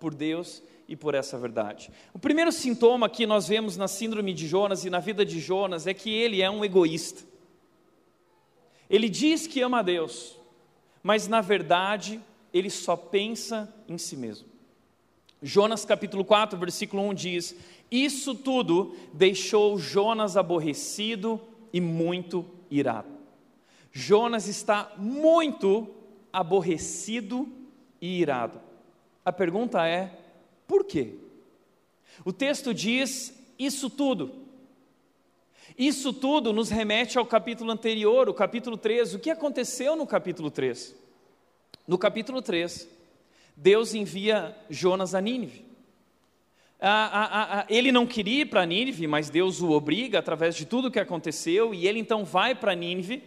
por 0.00 0.12
Deus 0.12 0.62
e 0.88 0.96
por 0.96 1.14
essa 1.14 1.38
verdade. 1.38 1.90
O 2.12 2.18
primeiro 2.18 2.50
sintoma 2.50 3.08
que 3.08 3.26
nós 3.26 3.46
vemos 3.46 3.76
na 3.76 3.88
síndrome 3.88 4.34
de 4.34 4.48
Jonas 4.48 4.84
e 4.84 4.90
na 4.90 4.98
vida 4.98 5.24
de 5.24 5.38
Jonas 5.38 5.86
é 5.86 5.94
que 5.94 6.10
ele 6.12 6.42
é 6.42 6.50
um 6.50 6.64
egoísta. 6.64 7.22
Ele 8.90 9.08
diz 9.08 9.46
que 9.46 9.60
ama 9.60 9.78
a 9.78 9.82
Deus, 9.82 10.36
mas 11.02 11.28
na 11.28 11.40
verdade 11.40 12.20
ele 12.52 12.68
só 12.68 12.96
pensa 12.96 13.72
em 13.88 13.96
si 13.96 14.16
mesmo. 14.16 14.53
Jonas 15.46 15.84
capítulo 15.84 16.24
4, 16.24 16.58
versículo 16.58 17.02
1 17.02 17.14
diz: 17.14 17.54
Isso 17.90 18.34
tudo 18.34 18.96
deixou 19.12 19.78
Jonas 19.78 20.38
aborrecido 20.38 21.38
e 21.70 21.82
muito 21.82 22.46
irado. 22.70 23.10
Jonas 23.92 24.48
está 24.48 24.90
muito 24.96 25.86
aborrecido 26.32 27.46
e 28.00 28.22
irado. 28.22 28.58
A 29.22 29.30
pergunta 29.30 29.86
é: 29.86 30.18
por 30.66 30.82
quê? 30.82 31.12
O 32.24 32.32
texto 32.32 32.72
diz 32.72 33.38
isso 33.58 33.90
tudo. 33.90 34.32
Isso 35.76 36.10
tudo 36.14 36.54
nos 36.54 36.70
remete 36.70 37.18
ao 37.18 37.26
capítulo 37.26 37.70
anterior, 37.70 38.30
o 38.30 38.34
capítulo 38.34 38.78
3. 38.78 39.12
O 39.12 39.18
que 39.18 39.28
aconteceu 39.28 39.94
no 39.94 40.06
capítulo 40.06 40.50
3? 40.50 40.96
No 41.86 41.98
capítulo 41.98 42.40
3, 42.40 42.88
Deus 43.56 43.94
envia 43.94 44.56
Jonas 44.68 45.14
a 45.14 45.20
Nínive. 45.20 45.64
ele 47.68 47.92
não 47.92 48.06
queria 48.06 48.42
ir 48.42 48.46
para 48.46 48.66
Nínive, 48.66 49.06
mas 49.06 49.30
Deus 49.30 49.60
o 49.60 49.70
obriga 49.70 50.18
através 50.18 50.54
de 50.54 50.66
tudo 50.66 50.88
o 50.88 50.90
que 50.90 50.98
aconteceu, 50.98 51.72
e 51.72 51.86
ele 51.86 52.00
então 52.00 52.24
vai 52.24 52.54
para 52.54 52.74
Nínive, 52.74 53.22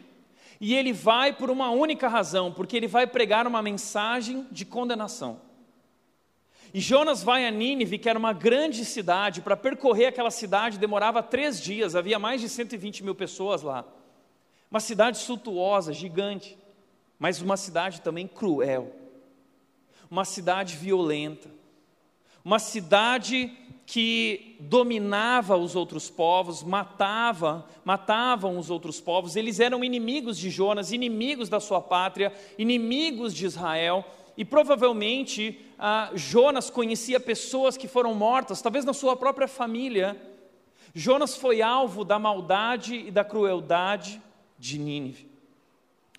e 0.59 0.75
ele 0.75 0.91
vai 0.91 1.33
por 1.33 1.49
uma 1.49 1.69
única 1.69 2.07
razão, 2.07 2.51
porque 2.51 2.75
ele 2.75 2.87
vai 2.87 3.07
pregar 3.07 3.47
uma 3.47 3.61
mensagem 3.61 4.45
de 4.51 4.65
condenação. 4.65 5.39
E 6.73 6.81
Jonas 6.81 7.23
vai 7.23 7.47
a 7.47 7.51
Nínive, 7.51 7.97
que 7.97 8.09
era 8.09 8.19
uma 8.19 8.33
grande 8.33 8.83
cidade, 8.83 9.41
para 9.41 9.55
percorrer 9.55 10.07
aquela 10.07 10.31
cidade 10.31 10.77
demorava 10.77 11.23
três 11.23 11.61
dias, 11.61 11.95
havia 11.95 12.19
mais 12.19 12.41
de 12.41 12.49
120 12.49 13.03
mil 13.03 13.15
pessoas 13.15 13.61
lá. 13.61 13.85
Uma 14.69 14.81
cidade 14.81 15.17
suntuosa, 15.19 15.93
gigante, 15.93 16.57
mas 17.17 17.41
uma 17.41 17.55
cidade 17.55 18.01
também 18.01 18.27
cruel 18.27 19.06
uma 20.09 20.25
cidade 20.25 20.75
violenta, 20.75 21.49
uma 22.43 22.59
cidade 22.59 23.51
que 23.85 24.57
dominava 24.59 25.55
os 25.55 25.73
outros 25.73 26.09
povos, 26.09 26.61
matava, 26.61 27.65
matavam 27.85 28.59
os 28.59 28.69
outros 28.69 28.99
povos. 28.99 29.37
Eles 29.37 29.61
eram 29.61 29.81
inimigos 29.81 30.37
de 30.37 30.49
Jonas, 30.49 30.91
inimigos 30.91 31.47
da 31.47 31.61
sua 31.61 31.81
pátria, 31.81 32.33
inimigos 32.57 33.33
de 33.33 33.45
Israel. 33.45 34.05
E 34.35 34.43
provavelmente 34.43 35.65
ah, 35.79 36.11
Jonas 36.13 36.69
conhecia 36.69 37.17
pessoas 37.17 37.77
que 37.77 37.87
foram 37.87 38.13
mortas, 38.13 38.61
talvez 38.61 38.83
na 38.83 38.93
sua 38.93 39.15
própria 39.15 39.47
família. 39.47 40.21
Jonas 40.93 41.37
foi 41.37 41.61
alvo 41.61 42.03
da 42.03 42.19
maldade 42.19 42.95
e 43.07 43.11
da 43.11 43.23
crueldade 43.23 44.21
de 44.59 44.77
Nínive. 44.77 45.29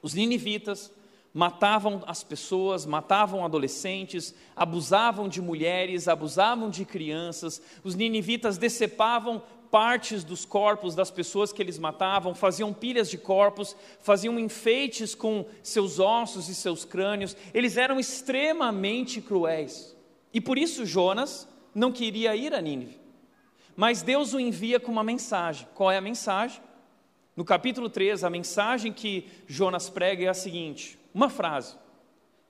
Os 0.03 0.15
ninivitas 0.15 0.91
matavam 1.33 2.03
as 2.07 2.23
pessoas, 2.25 2.87
matavam 2.87 3.45
adolescentes, 3.45 4.35
abusavam 4.57 5.29
de 5.29 5.41
mulheres, 5.41 6.09
abusavam 6.09 6.71
de 6.71 6.85
crianças. 6.85 7.61
Os 7.85 7.95
ninivitas 7.95 8.59
decepavam 8.59 9.43
partes 9.71 10.25
dos 10.25 10.45
corpos 10.45 10.95
das 10.95 11.11
pessoas 11.11 11.53
que 11.53 11.63
eles 11.63 11.79
matavam, 11.79 12.35
faziam 12.35 12.73
pilhas 12.73 13.11
de 13.11 13.19
corpos, 13.19 13.77
faziam 14.01 14.39
enfeites 14.39 15.15
com 15.15 15.47
seus 15.63 15.99
ossos 15.99 16.49
e 16.49 16.55
seus 16.55 16.85
crânios. 16.85 17.37
Eles 17.53 17.77
eram 17.77 18.01
extremamente 18.01 19.21
cruéis. 19.21 19.97
E 20.33 20.41
por 20.41 20.59
isso 20.59 20.87
Jonas 20.87 21.49
não 21.75 21.93
queria 21.93 22.35
ir 22.35 22.55
a 22.55 22.61
Nínive. 22.61 22.99
Mas 23.77 24.03
Deus 24.03 24.33
o 24.33 24.41
envia 24.41 24.81
com 24.81 24.91
uma 24.91 25.05
mensagem. 25.05 25.69
Qual 25.75 25.91
é 25.91 25.97
a 25.97 26.01
mensagem? 26.01 26.61
No 27.37 27.45
capítulo 27.45 27.89
3, 27.89 28.25
a 28.25 28.31
mensagem 28.31 28.93
que 28.93 29.29
Jonas 29.47 29.89
prega 29.89 30.25
é 30.25 30.29
a 30.29 30.35
seguinte: 30.35 30.98
uma 31.15 31.29
frase: 31.29 31.77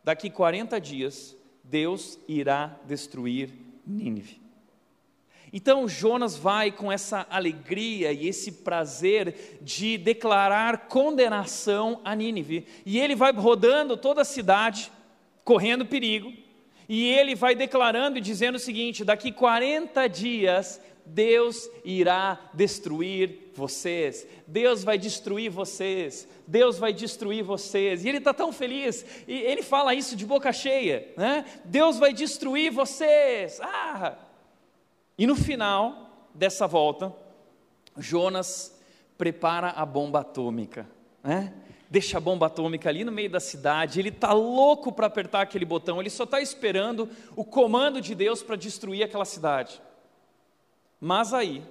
daqui 0.05 0.31
40 0.31 0.81
dias, 0.81 1.37
Deus 1.63 2.19
irá 2.29 2.79
destruir 2.87 3.53
Nínive. 3.87 4.41
Então 5.53 5.89
Jonas 5.89 6.37
vai 6.37 6.71
com 6.71 6.93
essa 6.93 7.27
alegria 7.31 8.13
e 8.13 8.29
esse 8.29 8.53
prazer 8.53 9.59
de 9.63 9.97
declarar 9.97 10.89
condenação 10.89 12.01
a 12.05 12.15
Nínive, 12.15 12.67
e 12.85 12.99
ele 12.99 13.15
vai 13.15 13.33
rodando 13.33 13.97
toda 13.97 14.23
a 14.23 14.27
cidade, 14.27 14.93
correndo 15.45 15.87
perigo, 15.87 16.33
e 16.89 17.05
ele 17.05 17.35
vai 17.35 17.55
declarando 17.55 18.19
e 18.19 18.23
dizendo 18.23 18.57
o 18.57 18.61
seguinte: 18.61 19.05
daqui 19.05 19.33
40 19.33 20.07
dias 20.09 20.81
Deus 21.09 21.69
irá 21.85 22.39
destruir 22.53 23.51
vocês, 23.55 24.27
Deus 24.47 24.85
vai 24.85 24.99
destruir 24.99 25.51
vocês, 25.51 26.29
Deus 26.47 26.79
vai 26.79 26.93
destruir 26.93 27.43
vocês. 27.43 28.05
E 28.05 28.09
ele 28.09 28.19
está 28.19 28.33
tão 28.33 28.53
feliz, 28.53 29.05
e 29.27 29.33
ele 29.33 29.63
fala 29.63 29.95
isso 29.95 30.15
de 30.15 30.25
boca 30.25 30.53
cheia, 30.53 31.13
né? 31.17 31.45
Deus 31.65 31.99
vai 31.99 32.13
destruir 32.13 32.71
vocês. 32.71 33.59
Ah! 33.61 34.17
E 35.17 35.27
no 35.27 35.35
final 35.35 36.29
dessa 36.35 36.67
volta, 36.67 37.13
Jonas 37.97 38.79
prepara 39.17 39.71
a 39.71 39.85
bomba 39.85 40.21
atômica, 40.21 40.89
né? 41.25 41.53
Deixa 41.91 42.19
a 42.19 42.21
bomba 42.21 42.47
atômica 42.47 42.91
ali 42.91 43.03
no 43.03 43.11
meio 43.11 43.31
da 43.31 43.41
cidade, 43.41 43.99
ele 43.99 44.11
está 44.11 44.33
louco 44.35 44.93
para 44.93 45.07
apertar 45.07 45.41
aquele 45.41 45.65
botão, 45.65 45.99
ele 45.99 46.11
só 46.11 46.25
está 46.25 46.39
esperando 46.39 47.09
o 47.35 47.45
comando 47.45 47.99
de 47.99 48.15
Deus 48.15 48.43
para 48.43 48.57
destruir 48.57 49.03
aquela 49.03 49.25
cidade. 49.25 49.81
Mas 51.01 51.33
aí, 51.33 51.63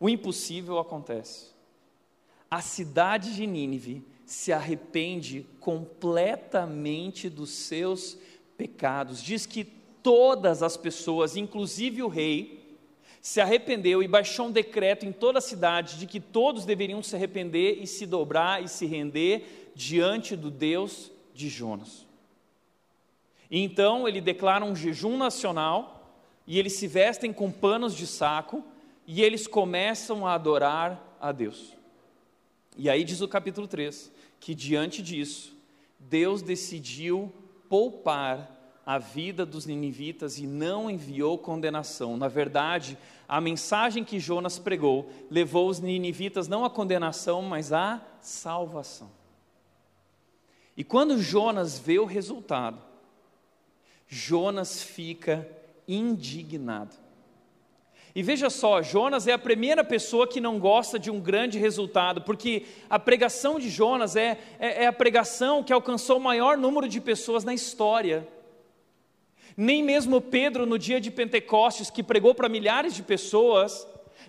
o 0.00 0.08
impossível 0.08 0.78
acontece. 0.78 1.54
A 2.50 2.60
cidade 2.60 3.34
de 3.34 3.46
Nínive 3.46 4.04
se 4.26 4.52
arrepende 4.52 5.46
completamente 5.60 7.28
dos 7.28 7.50
seus 7.50 8.18
pecados. 8.56 9.22
Diz 9.22 9.46
que 9.46 9.64
todas 9.64 10.62
as 10.62 10.76
pessoas, 10.76 11.36
inclusive 11.36 12.02
o 12.02 12.08
rei, 12.08 12.78
se 13.20 13.40
arrependeu 13.40 14.02
e 14.02 14.08
baixou 14.08 14.48
um 14.48 14.52
decreto 14.52 15.06
em 15.06 15.12
toda 15.12 15.38
a 15.38 15.42
cidade 15.42 15.98
de 15.98 16.06
que 16.06 16.20
todos 16.20 16.66
deveriam 16.66 17.02
se 17.02 17.16
arrepender 17.16 17.78
e 17.80 17.86
se 17.86 18.04
dobrar 18.04 18.62
e 18.62 18.68
se 18.68 18.84
render 18.84 19.72
diante 19.74 20.36
do 20.36 20.50
Deus 20.50 21.10
de 21.32 21.48
Jonas. 21.48 22.06
E 23.50 23.60
então 23.60 24.06
ele 24.06 24.20
declara 24.20 24.64
um 24.64 24.76
jejum 24.76 25.16
nacional 25.16 25.93
e 26.46 26.58
eles 26.58 26.74
se 26.74 26.86
vestem 26.86 27.32
com 27.32 27.50
panos 27.50 27.94
de 27.94 28.06
saco 28.06 28.64
e 29.06 29.22
eles 29.22 29.46
começam 29.46 30.26
a 30.26 30.34
adorar 30.34 31.16
a 31.20 31.32
Deus. 31.32 31.74
E 32.76 32.90
aí 32.90 33.04
diz 33.04 33.20
o 33.20 33.28
capítulo 33.28 33.66
3 33.66 34.12
que 34.44 34.54
diante 34.54 35.00
disso, 35.00 35.56
Deus 35.98 36.42
decidiu 36.42 37.32
poupar 37.66 38.54
a 38.84 38.98
vida 38.98 39.46
dos 39.46 39.64
ninivitas 39.64 40.38
e 40.38 40.46
não 40.46 40.90
enviou 40.90 41.38
condenação. 41.38 42.18
Na 42.18 42.28
verdade, 42.28 42.98
a 43.26 43.40
mensagem 43.40 44.04
que 44.04 44.20
Jonas 44.20 44.58
pregou 44.58 45.10
levou 45.30 45.68
os 45.68 45.80
ninivitas 45.80 46.46
não 46.46 46.62
à 46.62 46.68
condenação, 46.68 47.40
mas 47.40 47.72
à 47.72 48.02
salvação. 48.20 49.10
E 50.76 50.84
quando 50.84 51.18
Jonas 51.18 51.78
vê 51.78 51.98
o 51.98 52.04
resultado, 52.04 52.82
Jonas 54.06 54.82
fica 54.82 55.48
indignado. 55.86 56.96
E 58.14 58.22
veja 58.22 58.48
só, 58.48 58.80
Jonas 58.80 59.26
é 59.26 59.32
a 59.32 59.38
primeira 59.38 59.82
pessoa 59.82 60.28
que 60.28 60.40
não 60.40 60.58
gosta 60.58 61.00
de 61.00 61.10
um 61.10 61.18
grande 61.18 61.58
resultado, 61.58 62.22
porque 62.22 62.64
a 62.88 62.96
pregação 62.96 63.58
de 63.58 63.68
Jonas 63.68 64.14
é, 64.14 64.38
é, 64.60 64.84
é, 64.84 64.86
a 64.86 64.92
pregação 64.92 65.64
que 65.64 65.72
alcançou 65.72 66.18
o 66.18 66.20
maior 66.20 66.56
número 66.56 66.86
de 66.86 67.00
pessoas 67.00 67.42
na 67.42 67.52
história. 67.52 68.28
Nem 69.56 69.82
mesmo 69.82 70.20
Pedro, 70.20 70.64
no 70.64 70.78
dia 70.78 71.00
de 71.00 71.10
Pentecostes, 71.10 71.90
que 71.90 72.04
pregou 72.04 72.36
para 72.36 72.48
milhares 72.48 72.94
de 72.94 73.02
pessoas, 73.02 73.84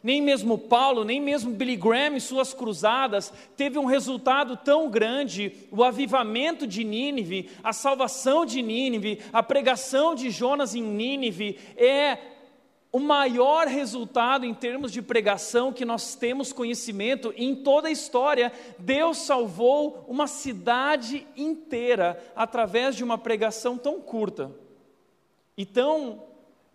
nem 0.06 0.22
mesmo 0.22 0.56
Paulo, 0.56 1.04
nem 1.04 1.20
mesmo 1.20 1.52
Billy 1.52 1.76
Graham 1.76 2.16
em 2.16 2.20
suas 2.20 2.54
cruzadas 2.54 3.34
teve 3.58 3.80
um 3.80 3.86
resultado 3.86 4.56
tão 4.56 4.88
grande. 4.88 5.52
O 5.72 5.84
avivamento 5.84 6.68
de 6.68 6.84
Nínive, 6.84 7.50
a 7.64 7.74
salvação 7.74 8.46
de 8.46 8.62
Nínive, 8.62 9.20
a 9.34 9.42
pregação 9.42 10.14
de 10.14 10.30
Jonas 10.30 10.76
em 10.76 10.84
Nínive 10.84 11.58
é 11.76 12.20
o 12.92 13.00
maior 13.00 13.66
resultado 13.66 14.46
em 14.46 14.54
termos 14.54 14.92
de 14.92 15.02
pregação 15.02 15.74
que 15.74 15.84
nós 15.84 16.14
temos 16.14 16.54
conhecimento 16.54 17.34
em 17.36 17.56
toda 17.56 17.88
a 17.88 17.92
história. 17.92 18.54
Deus 18.78 19.18
salvou 19.18 20.06
uma 20.08 20.28
cidade 20.28 21.26
inteira 21.36 22.24
através 22.36 22.96
de 22.96 23.04
uma 23.04 23.18
pregação 23.18 23.76
tão 23.76 24.00
curta 24.00 24.52
e 25.58 25.66
tão 25.66 26.22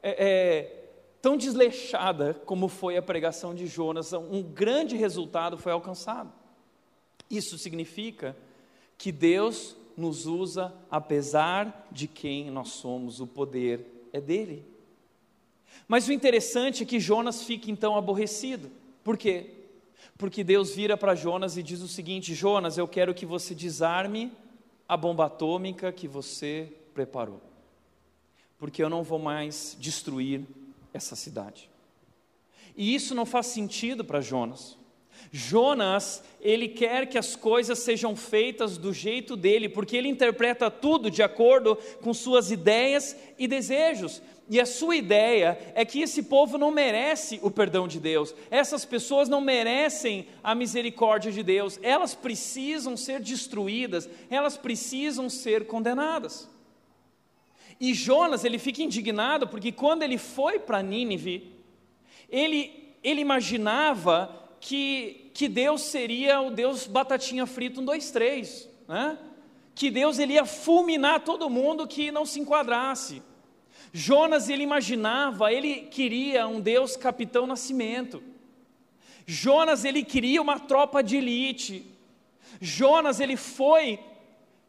é, 0.02 0.16
é, 0.18 0.79
tão 1.20 1.36
desleixada 1.36 2.34
como 2.44 2.68
foi 2.68 2.96
a 2.96 3.02
pregação 3.02 3.54
de 3.54 3.66
Jonas, 3.66 4.12
um 4.12 4.42
grande 4.42 4.96
resultado 4.96 5.56
foi 5.56 5.72
alcançado. 5.72 6.32
Isso 7.30 7.58
significa 7.58 8.36
que 8.96 9.12
Deus 9.12 9.76
nos 9.96 10.26
usa 10.26 10.74
apesar 10.90 11.88
de 11.92 12.08
quem 12.08 12.50
nós 12.50 12.70
somos, 12.70 13.20
o 13.20 13.26
poder 13.26 14.08
é 14.12 14.20
dele. 14.20 14.64
Mas 15.86 16.08
o 16.08 16.12
interessante 16.12 16.82
é 16.82 16.86
que 16.86 16.98
Jonas 16.98 17.42
fica 17.42 17.70
então 17.70 17.96
aborrecido. 17.96 18.70
Por 19.04 19.16
quê? 19.16 19.50
Porque 20.16 20.42
Deus 20.44 20.74
vira 20.74 20.96
para 20.96 21.14
Jonas 21.14 21.56
e 21.56 21.62
diz 21.62 21.80
o 21.80 21.88
seguinte: 21.88 22.34
Jonas, 22.34 22.76
eu 22.78 22.88
quero 22.88 23.14
que 23.14 23.26
você 23.26 23.54
desarme 23.54 24.32
a 24.88 24.96
bomba 24.96 25.26
atômica 25.26 25.92
que 25.92 26.08
você 26.08 26.72
preparou, 26.92 27.40
porque 28.58 28.82
eu 28.82 28.90
não 28.90 29.02
vou 29.02 29.18
mais 29.18 29.76
destruir 29.78 30.44
essa 30.92 31.16
cidade. 31.16 31.70
E 32.76 32.94
isso 32.94 33.14
não 33.14 33.26
faz 33.26 33.47
sentido 33.47 34.04
para 34.04 34.20
Jonas. 34.20 34.78
Jonas, 35.30 36.23
ele 36.40 36.68
quer 36.68 37.06
que 37.06 37.18
as 37.18 37.37
coisas 37.37 37.78
sejam 37.80 38.16
feitas 38.16 38.78
do 38.78 38.92
jeito 38.92 39.37
dele, 39.37 39.68
porque 39.68 39.97
ele 39.97 40.09
interpreta 40.09 40.70
tudo 40.70 41.11
de 41.11 41.23
acordo 41.23 41.76
com 42.00 42.14
suas 42.14 42.50
ideias 42.50 43.16
e 43.38 43.47
desejos. 43.47 44.23
E 44.49 44.61
a 44.61 44.66
sua 44.66 44.97
ideia 44.97 45.56
é 45.76 45.85
que 45.85 46.00
esse 46.00 46.25
povo 46.25 46.59
não 46.59 46.73
merece 46.73 47.38
o 47.40 47.50
perdão 47.50 47.87
de 47.87 48.00
Deus, 48.00 48.35
essas 48.50 48.85
pessoas 48.85 49.28
não 49.28 49.40
merecem 49.40 50.26
a 50.42 50.56
misericórdia 50.56 51.31
de 51.31 51.42
Deus, 51.44 51.79
elas 51.83 52.16
precisam 52.16 52.96
ser 52.96 53.20
destruídas, 53.20 54.11
elas 54.29 54.57
precisam 54.57 55.31
ser 55.31 55.68
condenadas. 55.68 56.48
E 57.81 57.95
Jonas, 57.95 58.45
ele 58.45 58.59
fica 58.59 58.83
indignado 58.83 59.49
porque 59.49 59.73
quando 59.73 60.03
ele 60.03 60.19
foi 60.19 60.59
para 60.59 60.83
Nínive, 60.83 61.57
ele, 62.29 62.95
ele 63.03 63.23
imaginava 63.23 64.38
que, 64.61 65.31
que 65.33 65.49
Deus 65.49 65.81
seria 65.81 66.43
o 66.43 66.51
Deus 66.51 66.87
batatinha 66.87 67.47
frita 67.47 67.81
um, 67.81 67.85
dois, 67.85 68.11
três, 68.11 68.69
né? 68.87 69.19
que 69.75 69.90
Deus 69.90 70.19
ele 70.19 70.35
ia 70.35 70.45
fulminar 70.45 71.21
todo 71.21 71.49
mundo 71.49 71.88
que 71.88 72.12
não 72.12 72.27
se 72.27 72.38
enquadrasse. 72.38 73.23
Jonas 73.93 74.51
ele 74.51 74.62
imaginava, 74.62 75.51
ele 75.51 75.83
queria 75.83 76.47
um 76.47 76.61
Deus 76.61 76.97
capitão 76.97 77.47
nascimento. 77.47 78.23
Jonas 79.27 79.85
ele 79.87 80.05
queria 80.05 80.43
uma 80.43 80.61
tropa 80.61 81.03
de 81.03 81.16
elite. 81.16 81.87
Jonas 82.61 83.21
ele 83.21 83.37
foi 83.37 83.99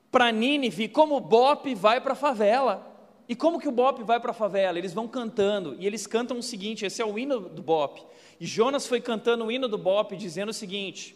para 0.09 0.31
Nínive 0.31 0.87
como 0.87 1.17
o 1.17 1.21
Bop 1.21 1.75
vai 1.75 1.99
para 1.99 2.13
a 2.13 2.15
favela. 2.15 2.90
E 3.31 3.35
como 3.35 3.61
que 3.61 3.67
o 3.69 3.71
Bop 3.71 4.03
vai 4.03 4.19
para 4.19 4.31
a 4.31 4.33
favela? 4.33 4.77
Eles 4.77 4.91
vão 4.91 5.07
cantando, 5.07 5.77
e 5.79 5.87
eles 5.87 6.05
cantam 6.05 6.37
o 6.37 6.43
seguinte: 6.43 6.85
esse 6.85 7.01
é 7.01 7.05
o 7.05 7.17
hino 7.17 7.39
do 7.39 7.61
Bop. 7.61 8.03
E 8.37 8.45
Jonas 8.45 8.85
foi 8.85 8.99
cantando 8.99 9.45
o 9.45 9.49
hino 9.49 9.69
do 9.69 9.77
Bop, 9.77 10.13
dizendo 10.17 10.49
o 10.49 10.53
seguinte: 10.53 11.15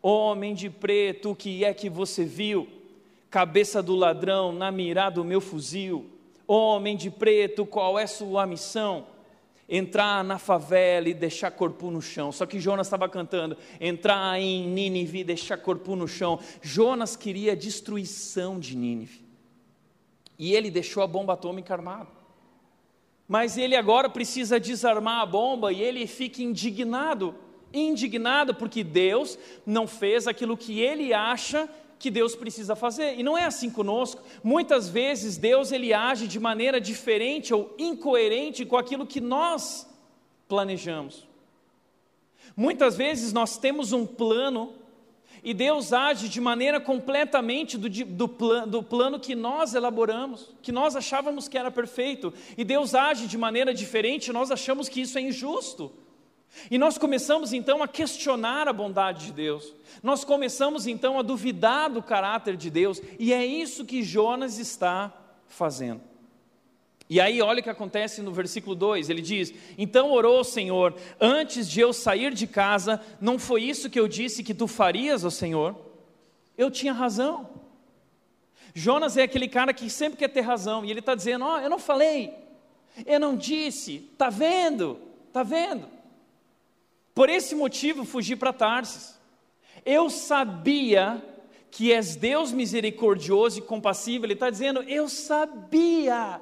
Homem 0.00 0.54
de 0.54 0.70
preto, 0.70 1.32
o 1.32 1.36
que 1.36 1.62
é 1.62 1.74
que 1.74 1.90
você 1.90 2.24
viu? 2.24 2.66
Cabeça 3.28 3.82
do 3.82 3.94
ladrão 3.94 4.52
na 4.52 4.72
mira 4.72 5.10
do 5.10 5.22
meu 5.22 5.38
fuzil. 5.38 6.06
Homem 6.46 6.96
de 6.96 7.10
preto, 7.10 7.66
qual 7.66 7.98
é 7.98 8.06
sua 8.06 8.46
missão? 8.46 9.06
Entrar 9.68 10.24
na 10.24 10.38
favela 10.38 11.10
e 11.10 11.12
deixar 11.12 11.50
corpo 11.50 11.90
no 11.90 12.00
chão. 12.00 12.32
Só 12.32 12.46
que 12.46 12.58
Jonas 12.58 12.86
estava 12.86 13.06
cantando: 13.06 13.54
entrar 13.78 14.40
em 14.40 14.66
Nínive 14.66 15.18
e 15.18 15.24
deixar 15.24 15.58
corpo 15.58 15.94
no 15.94 16.08
chão. 16.08 16.40
Jonas 16.62 17.16
queria 17.16 17.52
a 17.52 17.54
destruição 17.54 18.58
de 18.58 18.74
Nínive 18.74 19.28
e 20.40 20.54
ele 20.54 20.70
deixou 20.70 21.02
a 21.02 21.06
bomba 21.06 21.34
atômica 21.34 21.74
armada. 21.74 22.08
Mas 23.28 23.58
ele 23.58 23.76
agora 23.76 24.08
precisa 24.08 24.58
desarmar 24.58 25.20
a 25.20 25.26
bomba 25.26 25.70
e 25.70 25.82
ele 25.82 26.06
fica 26.06 26.42
indignado, 26.42 27.34
indignado 27.70 28.54
porque 28.54 28.82
Deus 28.82 29.38
não 29.66 29.86
fez 29.86 30.26
aquilo 30.26 30.56
que 30.56 30.80
ele 30.80 31.12
acha 31.12 31.68
que 31.98 32.10
Deus 32.10 32.34
precisa 32.34 32.74
fazer. 32.74 33.18
E 33.18 33.22
não 33.22 33.36
é 33.36 33.44
assim 33.44 33.68
conosco. 33.68 34.22
Muitas 34.42 34.88
vezes 34.88 35.36
Deus 35.36 35.72
ele 35.72 35.92
age 35.92 36.26
de 36.26 36.40
maneira 36.40 36.80
diferente 36.80 37.52
ou 37.52 37.74
incoerente 37.78 38.64
com 38.64 38.78
aquilo 38.78 39.06
que 39.06 39.20
nós 39.20 39.86
planejamos. 40.48 41.28
Muitas 42.56 42.96
vezes 42.96 43.30
nós 43.34 43.58
temos 43.58 43.92
um 43.92 44.06
plano 44.06 44.72
e 45.42 45.54
Deus 45.54 45.92
age 45.92 46.28
de 46.28 46.40
maneira 46.40 46.80
completamente 46.80 47.78
do, 47.78 47.88
do, 47.88 48.28
plan, 48.28 48.68
do, 48.68 48.82
plano 48.82 49.18
que 49.18 49.34
nós 49.34 49.74
elaboramos, 49.74 50.54
que 50.62 50.70
nós 50.70 50.94
achávamos 50.94 51.48
que 51.48 51.56
era 51.56 51.70
perfeito. 51.70 52.32
E 52.58 52.64
Deus 52.64 52.94
age 52.94 53.26
de 53.26 53.38
maneira 53.38 53.72
diferente, 53.72 54.32
nós 54.32 54.50
achamos 54.50 54.88
que 54.88 55.00
isso 55.00 55.18
é 55.18 55.22
injusto. 55.22 55.92
E 56.70 56.76
nós 56.76 56.98
começamos 56.98 57.52
então 57.52 57.82
a 57.82 57.88
questionar 57.88 58.68
a 58.68 58.72
bondade 58.72 59.26
de 59.26 59.32
Deus. 59.32 59.72
Nós 60.02 60.24
começamos 60.24 60.86
então 60.86 61.18
a 61.18 61.22
duvidar 61.22 61.88
do 61.88 62.02
caráter 62.02 62.56
de 62.56 62.68
Deus. 62.68 63.00
E 63.18 63.32
é 63.32 63.44
isso 63.46 63.84
que 63.84 64.02
Jonas 64.02 64.58
está 64.58 65.12
fazendo. 65.46 66.09
E 67.10 67.20
aí, 67.20 67.42
olha 67.42 67.58
o 67.58 67.62
que 67.62 67.68
acontece 67.68 68.22
no 68.22 68.32
versículo 68.32 68.76
2: 68.76 69.10
ele 69.10 69.20
diz: 69.20 69.52
Então 69.76 70.12
orou 70.12 70.40
o 70.40 70.44
Senhor, 70.44 70.94
antes 71.20 71.68
de 71.68 71.80
eu 71.80 71.92
sair 71.92 72.32
de 72.32 72.46
casa, 72.46 73.00
não 73.20 73.36
foi 73.36 73.64
isso 73.64 73.90
que 73.90 73.98
eu 73.98 74.06
disse 74.06 74.44
que 74.44 74.54
tu 74.54 74.68
farias, 74.68 75.24
ó 75.24 75.30
Senhor? 75.30 75.74
Eu 76.56 76.70
tinha 76.70 76.92
razão. 76.92 77.50
Jonas 78.72 79.16
é 79.16 79.24
aquele 79.24 79.48
cara 79.48 79.74
que 79.74 79.90
sempre 79.90 80.20
quer 80.20 80.28
ter 80.28 80.42
razão, 80.42 80.84
e 80.84 80.90
ele 80.92 81.00
está 81.00 81.16
dizendo: 81.16 81.44
Ó, 81.44 81.56
oh, 81.56 81.58
eu 81.58 81.68
não 81.68 81.80
falei, 81.80 82.32
eu 83.04 83.18
não 83.18 83.34
disse, 83.36 84.08
está 84.12 84.30
vendo, 84.30 84.96
está 85.26 85.42
vendo. 85.42 85.88
Por 87.12 87.28
esse 87.28 87.56
motivo 87.56 88.04
fugi 88.04 88.36
para 88.36 88.52
Tarsis. 88.52 89.18
Eu 89.84 90.10
sabia 90.10 91.20
que 91.72 91.92
és 91.92 92.14
Deus 92.14 92.52
misericordioso 92.52 93.58
e 93.58 93.62
compassivo, 93.62 94.26
ele 94.26 94.34
está 94.34 94.48
dizendo: 94.48 94.80
Eu 94.84 95.08
sabia 95.08 96.40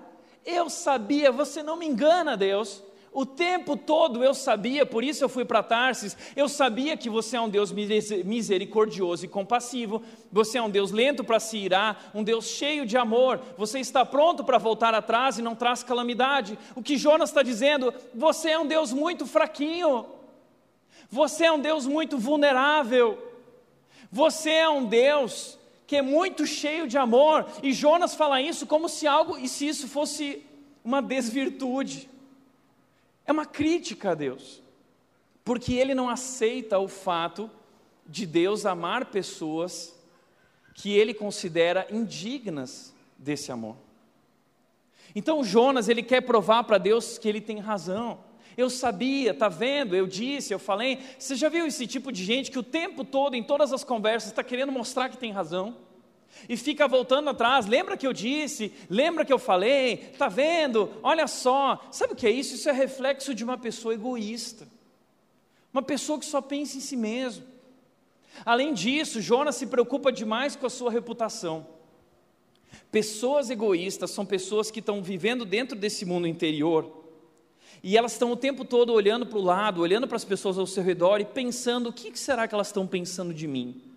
eu 0.49 0.71
sabia, 0.71 1.31
você 1.31 1.63
não 1.63 1.77
me 1.77 1.87
engana, 1.87 2.37
Deus. 2.37 2.83
O 3.13 3.27
tempo 3.27 3.77
todo 3.77 4.23
eu 4.23 4.33
sabia, 4.33 4.87
por 4.87 5.03
isso 5.03 5.25
eu 5.25 5.29
fui 5.29 5.45
para 5.45 5.63
Tarsis. 5.63 6.17
Eu 6.37 6.49
sabia 6.49 6.97
que 6.97 7.11
você 7.11 7.37
é 7.37 7.41
um 7.41 7.49
Deus 7.49 7.73
misericordioso 7.73 9.25
e 9.25 9.29
compassivo. 9.29 10.03
Você 10.31 10.57
é 10.57 10.63
um 10.63 10.71
Deus 10.71 10.91
lento 10.91 11.25
para 11.25 11.41
se 11.41 11.59
irar, 11.59 12.11
um 12.15 12.23
Deus 12.23 12.47
cheio 12.47 12.87
de 12.87 12.97
amor. 12.97 13.41
Você 13.57 13.79
está 13.79 14.05
pronto 14.05 14.45
para 14.45 14.57
voltar 14.57 14.95
atrás 14.95 15.39
e 15.39 15.43
não 15.43 15.55
traz 15.55 15.83
calamidade. 15.83 16.59
O 16.75 16.83
que 16.83 16.97
Jonas 16.97 17.31
está 17.31 17.43
dizendo, 17.43 17.93
você 18.15 18.51
é 18.51 18.59
um 18.59 18.67
Deus 18.67 18.93
muito 18.93 19.27
fraquinho. 19.27 20.07
Você 21.11 21.47
é 21.47 21.53
um 21.53 21.61
Deus 21.61 21.87
muito 21.87 22.19
vulnerável. 22.19 23.19
Você 24.13 24.51
é 24.51 24.69
um 24.69 24.85
Deus 24.85 25.58
que 25.89 25.97
é 25.97 26.03
muito 26.03 26.47
cheio 26.47 26.87
de 26.87 26.99
amor, 26.99 27.47
e 27.63 27.73
Jonas 27.73 28.15
fala 28.15 28.43
isso 28.43 28.67
como 28.67 28.91
se 28.91 29.07
algo, 29.07 29.39
e 29.39 29.49
se 29.49 29.67
isso 29.67 29.89
fosse 29.89 30.45
uma 30.85 31.01
desvirtude. 31.01 32.11
É 33.25 33.33
uma 33.33 33.47
crítica 33.47 34.11
a 34.11 34.15
Deus, 34.15 34.63
porque 35.43 35.73
ele 35.73 35.95
não 35.95 36.11
aceita 36.11 36.79
o 36.79 36.89
fato 36.89 37.51
de 38.07 38.27
Deus 38.27 38.67
amar 38.67 39.07
pessoas 39.07 39.99
que 40.75 40.93
ele 40.93 41.15
considera 41.15 41.87
indignas 41.91 42.95
desse 43.17 43.51
amor. 43.51 43.77
Então 45.15 45.43
Jonas, 45.43 45.89
ele 45.89 46.03
quer 46.03 46.21
provar 46.21 46.65
para 46.65 46.77
Deus 46.77 47.17
que 47.17 47.27
ele 47.27 47.41
tem 47.41 47.61
razão. 47.61 48.19
Eu 48.59 48.69
sabia, 48.69 49.33
tá 49.33 49.49
vendo? 49.49 49.95
Eu 49.95 50.05
disse, 50.05 50.53
eu 50.53 50.59
falei. 50.59 50.99
Você 51.17 51.37
já 51.37 51.49
viu 51.49 51.65
esse 51.65 51.87
tipo 51.87 52.11
de 52.11 52.25
gente 52.25 52.51
que 52.51 52.59
o 52.59 52.63
tempo 52.63 53.05
todo, 53.05 53.37
em 53.37 53.43
todas 53.43 53.73
as 53.73 53.85
conversas, 53.85 54.31
está 54.31 54.43
querendo 54.43 54.73
mostrar 54.73 55.09
que 55.09 55.17
tem 55.17 55.31
razão? 55.31 55.77
e 56.49 56.57
fica 56.57 56.87
voltando 56.87 57.31
atrás. 57.31 57.67
Lembra 57.67 57.97
que 57.97 58.07
eu 58.07 58.13
disse? 58.13 58.73
Lembra 58.91 59.25
que 59.25 59.33
eu 59.33 59.39
falei? 59.39 60.13
Tá 60.19 60.29
vendo? 60.29 60.91
Olha 61.03 61.27
só. 61.27 61.81
Sabe 61.91 62.13
o 62.13 62.17
que 62.17 62.27
é 62.27 62.31
isso? 62.31 62.55
Isso 62.55 62.69
é 62.69 62.73
reflexo 62.73 63.33
de 63.35 63.45
uma 63.45 63.57
pessoa 63.57 63.95
egoísta. 63.95 64.69
Uma 65.73 65.83
pessoa 65.83 66.19
que 66.19 66.27
só 66.27 66.41
pensa 66.41 66.77
em 66.77 66.81
si 66.81 66.97
mesmo. 66.97 67.45
Além 68.45 68.75
disso, 68.75 69.21
Jonas 69.21 69.57
se 69.57 69.67
preocupa 69.67 70.13
demais 70.13 70.57
com 70.57 70.67
a 70.67 70.71
sua 70.71 70.91
reputação. 70.91 71.67
Pessoas 72.91 73.51
egoístas 73.51 74.11
são 74.11 74.27
pessoas 74.27 74.71
que 74.71 74.81
estão 74.81 75.03
vivendo 75.03 75.45
dentro 75.45 75.77
desse 75.77 76.05
mundo 76.05 76.27
interior 76.27 76.98
e 77.83 77.97
elas 77.97 78.13
estão 78.13 78.33
o 78.33 78.37
tempo 78.37 78.65
todo 78.65 78.93
olhando 78.93 79.27
para 79.27 79.39
o 79.39 79.43
lado, 79.43 79.81
olhando 79.81 80.07
para 80.07 80.17
as 80.17 80.25
pessoas 80.25 80.59
ao 80.59 80.67
seu 80.67 80.83
redor 80.83 81.21
e 81.21 81.25
pensando: 81.25 81.89
o 81.89 81.93
que 81.93 82.17
será 82.19 82.47
que 82.49 82.55
elas 82.55 82.69
estão 82.69 82.87
pensando 82.87 83.33
de 83.33 83.47
mim? 83.47 83.89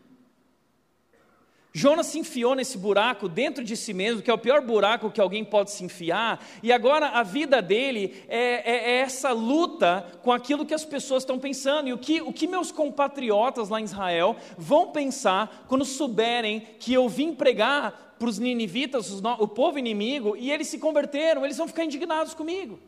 Jonas 1.73 2.07
se 2.07 2.19
enfiou 2.19 2.53
nesse 2.53 2.77
buraco 2.77 3.29
dentro 3.29 3.63
de 3.63 3.77
si 3.77 3.93
mesmo, 3.93 4.21
que 4.21 4.29
é 4.29 4.33
o 4.33 4.37
pior 4.37 4.61
buraco 4.61 5.09
que 5.09 5.21
alguém 5.21 5.43
pode 5.43 5.71
se 5.71 5.85
enfiar, 5.85 6.45
e 6.61 6.71
agora 6.71 7.07
a 7.07 7.23
vida 7.23 7.61
dele 7.61 8.23
é, 8.27 8.39
é, 8.39 8.91
é 8.91 8.97
essa 8.97 9.31
luta 9.31 10.05
com 10.21 10.33
aquilo 10.33 10.65
que 10.65 10.73
as 10.73 10.83
pessoas 10.83 11.23
estão 11.23 11.39
pensando, 11.39 11.87
e 11.87 11.93
o 11.93 11.97
que, 11.97 12.21
o 12.21 12.33
que 12.33 12.45
meus 12.45 12.73
compatriotas 12.73 13.69
lá 13.69 13.79
em 13.79 13.85
Israel 13.85 14.35
vão 14.57 14.91
pensar 14.91 15.65
quando 15.69 15.85
souberem 15.85 16.59
que 16.77 16.93
eu 16.93 17.07
vim 17.07 17.33
pregar 17.33 18.15
para 18.19 18.27
os 18.27 18.37
ninivitas, 18.37 19.09
o 19.39 19.47
povo 19.47 19.79
inimigo, 19.79 20.35
e 20.35 20.51
eles 20.51 20.67
se 20.67 20.77
converteram, 20.77 21.45
eles 21.45 21.57
vão 21.57 21.67
ficar 21.67 21.85
indignados 21.85 22.33
comigo. 22.33 22.79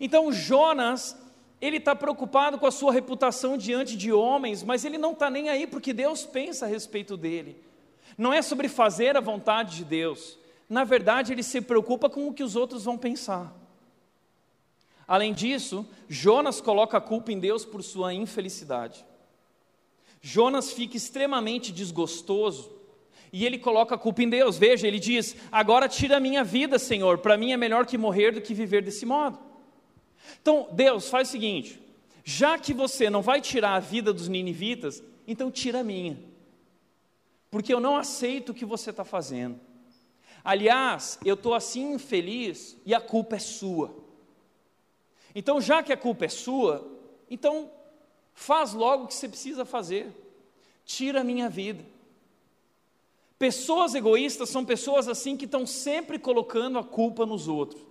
Então 0.00 0.32
Jonas 0.32 1.16
ele 1.60 1.78
está 1.78 1.94
preocupado 1.94 2.58
com 2.58 2.66
a 2.66 2.70
sua 2.70 2.92
reputação 2.92 3.56
diante 3.56 3.96
de 3.96 4.12
homens, 4.12 4.62
mas 4.62 4.84
ele 4.84 4.98
não 4.98 5.12
está 5.12 5.30
nem 5.30 5.48
aí 5.48 5.66
porque 5.66 5.92
Deus 5.92 6.24
pensa 6.24 6.66
a 6.66 6.68
respeito 6.68 7.16
dele. 7.16 7.56
Não 8.16 8.32
é 8.32 8.42
sobre 8.42 8.68
fazer 8.68 9.16
a 9.16 9.20
vontade 9.20 9.76
de 9.76 9.84
Deus. 9.84 10.38
Na 10.68 10.84
verdade, 10.84 11.32
ele 11.32 11.42
se 11.42 11.60
preocupa 11.60 12.10
com 12.10 12.28
o 12.28 12.34
que 12.34 12.42
os 12.42 12.56
outros 12.56 12.84
vão 12.84 12.98
pensar. 12.98 13.54
Além 15.08 15.32
disso, 15.32 15.86
Jonas 16.08 16.60
coloca 16.60 16.98
a 16.98 17.00
culpa 17.00 17.32
em 17.32 17.38
Deus 17.38 17.64
por 17.64 17.82
sua 17.82 18.12
infelicidade. 18.12 19.04
Jonas 20.20 20.72
fica 20.72 20.96
extremamente 20.96 21.72
desgostoso 21.72 22.72
e 23.32 23.46
ele 23.46 23.58
coloca 23.58 23.94
a 23.94 23.98
culpa 23.98 24.22
em 24.22 24.28
Deus. 24.28 24.58
Veja, 24.58 24.86
ele 24.86 24.98
diz: 24.98 25.36
Agora 25.52 25.88
tira 25.88 26.16
a 26.16 26.20
minha 26.20 26.42
vida, 26.42 26.78
Senhor, 26.78 27.18
para 27.18 27.36
mim 27.36 27.52
é 27.52 27.56
melhor 27.56 27.86
que 27.86 27.96
morrer 27.96 28.32
do 28.32 28.40
que 28.40 28.52
viver 28.52 28.82
desse 28.82 29.06
modo. 29.06 29.45
Então, 30.40 30.68
Deus 30.72 31.08
faz 31.08 31.28
o 31.28 31.32
seguinte: 31.32 31.80
já 32.24 32.58
que 32.58 32.74
você 32.74 33.08
não 33.08 33.22
vai 33.22 33.40
tirar 33.40 33.74
a 33.74 33.80
vida 33.80 34.12
dos 34.12 34.28
ninivitas, 34.28 35.02
então 35.26 35.50
tira 35.50 35.80
a 35.80 35.84
minha, 35.84 36.18
porque 37.50 37.72
eu 37.72 37.80
não 37.80 37.96
aceito 37.96 38.50
o 38.50 38.54
que 38.54 38.64
você 38.64 38.90
está 38.90 39.04
fazendo. 39.04 39.60
Aliás, 40.44 41.18
eu 41.24 41.34
estou 41.34 41.54
assim 41.54 41.94
infeliz 41.94 42.76
e 42.86 42.94
a 42.94 43.00
culpa 43.00 43.36
é 43.36 43.40
sua. 43.40 43.94
Então, 45.34 45.60
já 45.60 45.82
que 45.82 45.92
a 45.92 45.96
culpa 45.96 46.24
é 46.24 46.28
sua, 46.28 46.88
então 47.28 47.70
faz 48.32 48.72
logo 48.72 49.04
o 49.04 49.06
que 49.06 49.14
você 49.14 49.28
precisa 49.28 49.64
fazer. 49.64 50.12
Tira 50.84 51.20
a 51.20 51.24
minha 51.24 51.48
vida. 51.48 51.84
Pessoas 53.38 53.94
egoístas 53.94 54.48
são 54.48 54.64
pessoas 54.64 55.08
assim 55.08 55.36
que 55.36 55.44
estão 55.44 55.66
sempre 55.66 56.18
colocando 56.18 56.78
a 56.78 56.84
culpa 56.84 57.26
nos 57.26 57.48
outros. 57.48 57.82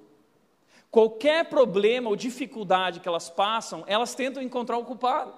Qualquer 0.96 1.44
problema 1.50 2.10
ou 2.10 2.16
dificuldade 2.16 3.02
que 3.02 3.08
elas 3.10 3.30
passam, 3.30 3.84
elas 3.86 4.16
tentam 4.16 4.42
encontrar 4.42 4.78
o 4.78 4.86
culpado. 4.86 5.34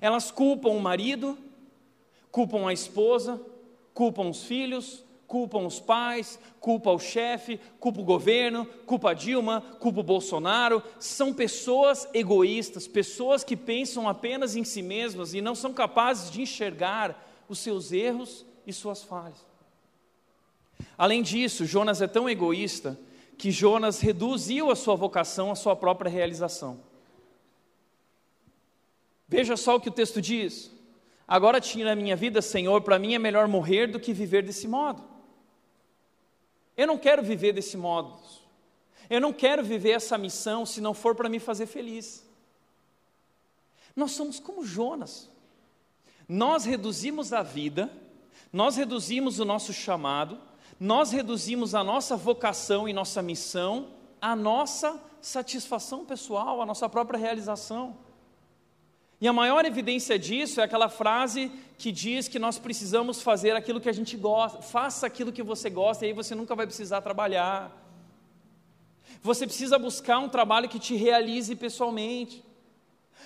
Elas 0.00 0.32
culpam 0.32 0.70
o 0.70 0.80
marido, 0.80 1.38
culpam 2.28 2.66
a 2.66 2.72
esposa, 2.72 3.40
culpam 3.94 4.28
os 4.28 4.42
filhos, 4.42 5.04
culpam 5.24 5.64
os 5.64 5.78
pais, 5.78 6.36
culpam 6.58 6.94
o 6.94 6.98
chefe, 6.98 7.60
culpam 7.78 8.00
o 8.00 8.04
governo, 8.04 8.66
culpam 8.86 9.10
a 9.10 9.14
Dilma, 9.14 9.60
culpam 9.78 10.00
o 10.00 10.02
Bolsonaro. 10.02 10.82
São 10.98 11.32
pessoas 11.32 12.08
egoístas, 12.12 12.88
pessoas 12.88 13.44
que 13.44 13.56
pensam 13.56 14.08
apenas 14.08 14.56
em 14.56 14.64
si 14.64 14.82
mesmas 14.82 15.32
e 15.32 15.40
não 15.40 15.54
são 15.54 15.72
capazes 15.72 16.28
de 16.28 16.42
enxergar 16.42 17.24
os 17.48 17.60
seus 17.60 17.92
erros 17.92 18.44
e 18.66 18.72
suas 18.72 19.00
falhas. 19.00 19.46
Além 20.98 21.22
disso, 21.22 21.64
Jonas 21.64 22.02
é 22.02 22.08
tão 22.08 22.28
egoísta 22.28 22.98
que 23.38 23.52
Jonas 23.52 24.00
reduziu 24.00 24.68
a 24.68 24.76
sua 24.76 24.96
vocação 24.96 25.52
à 25.52 25.54
sua 25.54 25.76
própria 25.76 26.10
realização. 26.10 26.80
Veja 29.28 29.56
só 29.56 29.76
o 29.76 29.80
que 29.80 29.88
o 29.88 29.92
texto 29.92 30.20
diz. 30.20 30.72
Agora 31.26 31.60
tira 31.60 31.92
a 31.92 31.96
minha 31.96 32.16
vida, 32.16 32.42
Senhor, 32.42 32.82
para 32.82 32.98
mim 32.98 33.14
é 33.14 33.18
melhor 33.18 33.46
morrer 33.46 33.86
do 33.86 34.00
que 34.00 34.12
viver 34.12 34.42
desse 34.42 34.66
modo. 34.66 35.04
Eu 36.76 36.86
não 36.86 36.98
quero 36.98 37.22
viver 37.22 37.52
desse 37.52 37.76
modo. 37.76 38.18
Eu 39.08 39.20
não 39.20 39.32
quero 39.32 39.62
viver 39.62 39.92
essa 39.92 40.18
missão 40.18 40.66
se 40.66 40.80
não 40.80 40.92
for 40.92 41.14
para 41.14 41.28
me 41.28 41.38
fazer 41.38 41.66
feliz. 41.66 42.26
Nós 43.94 44.12
somos 44.12 44.40
como 44.40 44.64
Jonas. 44.64 45.30
Nós 46.28 46.64
reduzimos 46.64 47.32
a 47.32 47.42
vida, 47.42 47.90
nós 48.52 48.76
reduzimos 48.76 49.38
o 49.38 49.44
nosso 49.44 49.72
chamado, 49.72 50.38
nós 50.78 51.10
reduzimos 51.10 51.74
a 51.74 51.82
nossa 51.82 52.16
vocação 52.16 52.88
e 52.88 52.92
nossa 52.92 53.20
missão 53.20 53.88
à 54.20 54.36
nossa 54.36 55.00
satisfação 55.20 56.04
pessoal, 56.04 56.62
à 56.62 56.66
nossa 56.66 56.88
própria 56.88 57.18
realização. 57.18 57.96
E 59.20 59.26
a 59.26 59.32
maior 59.32 59.64
evidência 59.64 60.16
disso 60.16 60.60
é 60.60 60.64
aquela 60.64 60.88
frase 60.88 61.50
que 61.76 61.90
diz 61.90 62.28
que 62.28 62.38
nós 62.38 62.58
precisamos 62.58 63.20
fazer 63.20 63.56
aquilo 63.56 63.80
que 63.80 63.88
a 63.88 63.92
gente 63.92 64.16
gosta, 64.16 64.62
faça 64.62 65.06
aquilo 65.06 65.32
que 65.32 65.42
você 65.42 65.68
gosta 65.68 66.04
e 66.04 66.08
aí 66.08 66.14
você 66.14 66.34
nunca 66.34 66.54
vai 66.54 66.66
precisar 66.66 67.00
trabalhar. 67.00 67.72
Você 69.20 69.46
precisa 69.46 69.78
buscar 69.78 70.20
um 70.20 70.28
trabalho 70.28 70.68
que 70.68 70.78
te 70.78 70.94
realize 70.94 71.54
pessoalmente. 71.56 72.44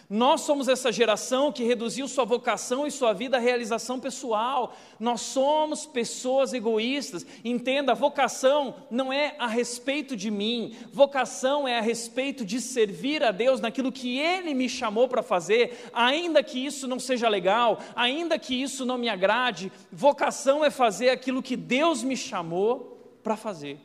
Nós 0.08 0.42
somos 0.42 0.68
essa 0.68 0.92
geração 0.92 1.50
que 1.50 1.64
reduziu 1.64 2.06
sua 2.06 2.24
vocação 2.24 2.86
e 2.86 2.90
sua 2.90 3.12
vida 3.12 3.38
à 3.38 3.40
realização 3.40 3.98
pessoal. 3.98 4.76
Nós 5.00 5.22
somos 5.22 5.86
pessoas 5.86 6.52
egoístas. 6.52 7.24
Entenda, 7.44 7.94
vocação 7.94 8.74
não 8.90 9.12
é 9.12 9.34
a 9.38 9.46
respeito 9.46 10.14
de 10.14 10.30
mim, 10.30 10.76
vocação 10.92 11.66
é 11.66 11.78
a 11.78 11.82
respeito 11.82 12.44
de 12.44 12.60
servir 12.60 13.22
a 13.22 13.30
Deus 13.30 13.60
naquilo 13.60 13.90
que 13.90 14.18
Ele 14.18 14.52
me 14.52 14.68
chamou 14.68 15.08
para 15.08 15.22
fazer, 15.22 15.90
ainda 15.92 16.42
que 16.42 16.58
isso 16.58 16.86
não 16.86 16.98
seja 16.98 17.28
legal, 17.28 17.78
ainda 17.96 18.38
que 18.38 18.54
isso 18.54 18.84
não 18.84 18.98
me 18.98 19.08
agrade. 19.08 19.72
Vocação 19.90 20.64
é 20.64 20.70
fazer 20.70 21.08
aquilo 21.08 21.42
que 21.42 21.56
Deus 21.56 22.02
me 22.02 22.16
chamou 22.16 23.18
para 23.22 23.36
fazer. 23.36 23.80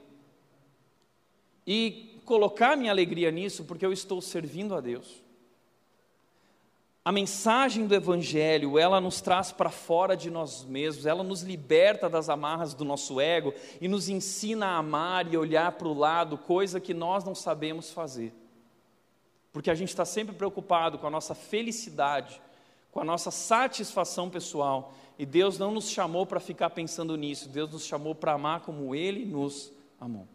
E 1.65 2.19
colocar 2.25 2.75
minha 2.75 2.91
alegria 2.91 3.31
nisso, 3.31 3.63
porque 3.63 3.85
eu 3.85 3.93
estou 3.93 4.21
servindo 4.21 4.75
a 4.75 4.81
Deus. 4.81 5.26
A 7.07 7.11
mensagem 7.13 7.87
do 7.87 7.95
Evangelho, 7.95 8.77
ela 8.77 8.99
nos 8.99 9.21
traz 9.21 9.49
para 9.49 9.69
fora 9.69 10.13
de 10.13 10.29
nós 10.29 10.65
mesmos, 10.65 11.05
ela 11.05 11.23
nos 11.23 11.41
liberta 11.41 12.09
das 12.09 12.27
amarras 12.27 12.73
do 12.73 12.83
nosso 12.83 13.21
ego 13.21 13.53
e 13.79 13.87
nos 13.87 14.09
ensina 14.09 14.65
a 14.65 14.77
amar 14.79 15.33
e 15.33 15.37
olhar 15.37 15.71
para 15.71 15.87
o 15.87 15.93
lado, 15.93 16.37
coisa 16.37 16.81
que 16.81 16.93
nós 16.93 17.23
não 17.23 17.33
sabemos 17.33 17.91
fazer. 17.91 18.33
Porque 19.53 19.71
a 19.71 19.73
gente 19.73 19.87
está 19.87 20.03
sempre 20.03 20.35
preocupado 20.35 20.97
com 20.97 21.07
a 21.07 21.09
nossa 21.09 21.33
felicidade, 21.33 22.41
com 22.91 22.99
a 22.99 23.05
nossa 23.05 23.31
satisfação 23.31 24.29
pessoal, 24.29 24.93
e 25.17 25.25
Deus 25.25 25.57
não 25.57 25.71
nos 25.71 25.89
chamou 25.89 26.25
para 26.25 26.41
ficar 26.41 26.71
pensando 26.71 27.15
nisso, 27.15 27.47
Deus 27.47 27.71
nos 27.71 27.85
chamou 27.85 28.15
para 28.15 28.33
amar 28.33 28.59
como 28.63 28.93
Ele 28.93 29.23
nos 29.23 29.71
amou. 29.97 30.27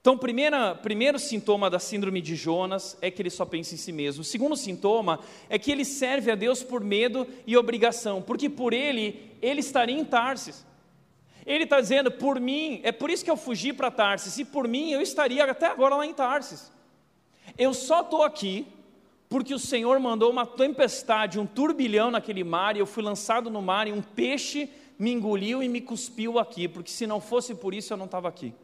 Então, 0.00 0.16
primeira, 0.16 0.74
primeiro 0.74 1.18
sintoma 1.18 1.68
da 1.68 1.78
síndrome 1.78 2.22
de 2.22 2.34
Jonas 2.34 2.96
é 3.02 3.10
que 3.10 3.20
ele 3.20 3.28
só 3.28 3.44
pensa 3.44 3.74
em 3.74 3.76
si 3.76 3.92
mesmo. 3.92 4.22
O 4.22 4.24
segundo 4.24 4.56
sintoma 4.56 5.20
é 5.48 5.58
que 5.58 5.70
ele 5.70 5.84
serve 5.84 6.30
a 6.30 6.34
Deus 6.34 6.62
por 6.62 6.82
medo 6.82 7.26
e 7.46 7.54
obrigação, 7.54 8.22
porque 8.22 8.48
por 8.48 8.72
ele, 8.72 9.30
ele 9.42 9.60
estaria 9.60 9.98
em 9.98 10.04
Tarsis. 10.04 10.64
Ele 11.44 11.64
está 11.64 11.78
dizendo, 11.80 12.10
por 12.10 12.40
mim, 12.40 12.80
é 12.82 12.92
por 12.92 13.10
isso 13.10 13.22
que 13.22 13.30
eu 13.30 13.36
fugi 13.36 13.74
para 13.74 13.90
Tarsis, 13.90 14.38
e 14.38 14.44
por 14.44 14.66
mim 14.66 14.90
eu 14.90 15.02
estaria 15.02 15.44
até 15.44 15.66
agora 15.66 15.94
lá 15.96 16.06
em 16.06 16.14
Tarsis. 16.14 16.72
Eu 17.58 17.74
só 17.74 18.00
estou 18.00 18.22
aqui 18.22 18.66
porque 19.28 19.52
o 19.52 19.58
Senhor 19.58 20.00
mandou 20.00 20.30
uma 20.30 20.46
tempestade, 20.46 21.38
um 21.38 21.46
turbilhão 21.46 22.10
naquele 22.10 22.42
mar, 22.42 22.74
e 22.74 22.78
eu 22.78 22.86
fui 22.86 23.02
lançado 23.02 23.50
no 23.50 23.60
mar, 23.60 23.86
e 23.86 23.92
um 23.92 24.00
peixe 24.00 24.68
me 24.98 25.12
engoliu 25.12 25.62
e 25.62 25.68
me 25.68 25.80
cuspiu 25.80 26.38
aqui, 26.38 26.66
porque 26.66 26.90
se 26.90 27.06
não 27.06 27.20
fosse 27.20 27.54
por 27.54 27.74
isso 27.74 27.92
eu 27.92 27.98
não 27.98 28.06
estava 28.06 28.28
aqui. 28.28 28.54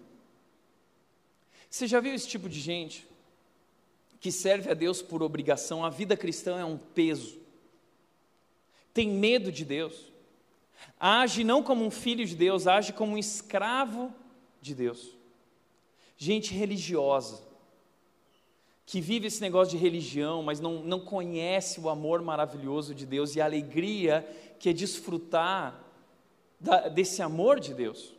Você 1.77 1.87
já 1.87 2.01
viu 2.01 2.15
esse 2.15 2.27
tipo 2.27 2.49
de 2.49 2.59
gente 2.59 3.07
que 4.19 4.33
serve 4.33 4.71
a 4.71 4.73
Deus 4.73 5.03
por 5.03 5.23
obrigação? 5.23 5.85
A 5.85 5.91
vida 5.91 6.17
cristã 6.17 6.59
é 6.59 6.65
um 6.65 6.79
peso. 6.79 7.39
Tem 8.95 9.07
medo 9.11 9.53
de 9.53 9.63
Deus. 9.63 10.11
Age 10.99 11.45
não 11.45 11.63
como 11.63 11.85
um 11.85 11.91
filho 11.91 12.25
de 12.25 12.35
Deus, 12.35 12.67
age 12.67 12.95
como 12.95 13.13
um 13.13 13.19
escravo 13.19 14.11
de 14.59 14.75
Deus. 14.75 15.11
Gente 16.17 16.55
religiosa, 16.55 17.43
que 18.87 18.99
vive 18.99 19.27
esse 19.27 19.43
negócio 19.43 19.77
de 19.77 19.85
religião, 19.85 20.43
mas 20.43 20.59
não, 20.59 20.83
não 20.83 21.01
conhece 21.01 21.79
o 21.79 21.91
amor 21.91 22.23
maravilhoso 22.23 22.95
de 22.95 23.05
Deus 23.05 23.37
e 23.37 23.41
a 23.43 23.45
alegria 23.45 24.27
que 24.59 24.71
é 24.71 24.73
desfrutar 24.73 25.79
da, 26.59 26.89
desse 26.89 27.21
amor 27.21 27.61
de 27.61 27.75
Deus. 27.75 28.15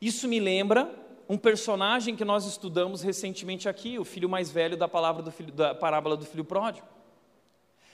Isso 0.00 0.28
me 0.28 0.38
lembra 0.38 1.07
um 1.28 1.36
personagem 1.36 2.16
que 2.16 2.24
nós 2.24 2.46
estudamos 2.46 3.02
recentemente 3.02 3.68
aqui, 3.68 3.98
o 3.98 4.04
filho 4.04 4.28
mais 4.28 4.50
velho 4.50 4.76
da, 4.76 4.86
do 4.86 5.30
filho, 5.30 5.52
da 5.52 5.74
parábola 5.74 6.16
do 6.16 6.24
filho 6.24 6.44
pródigo. 6.44 6.86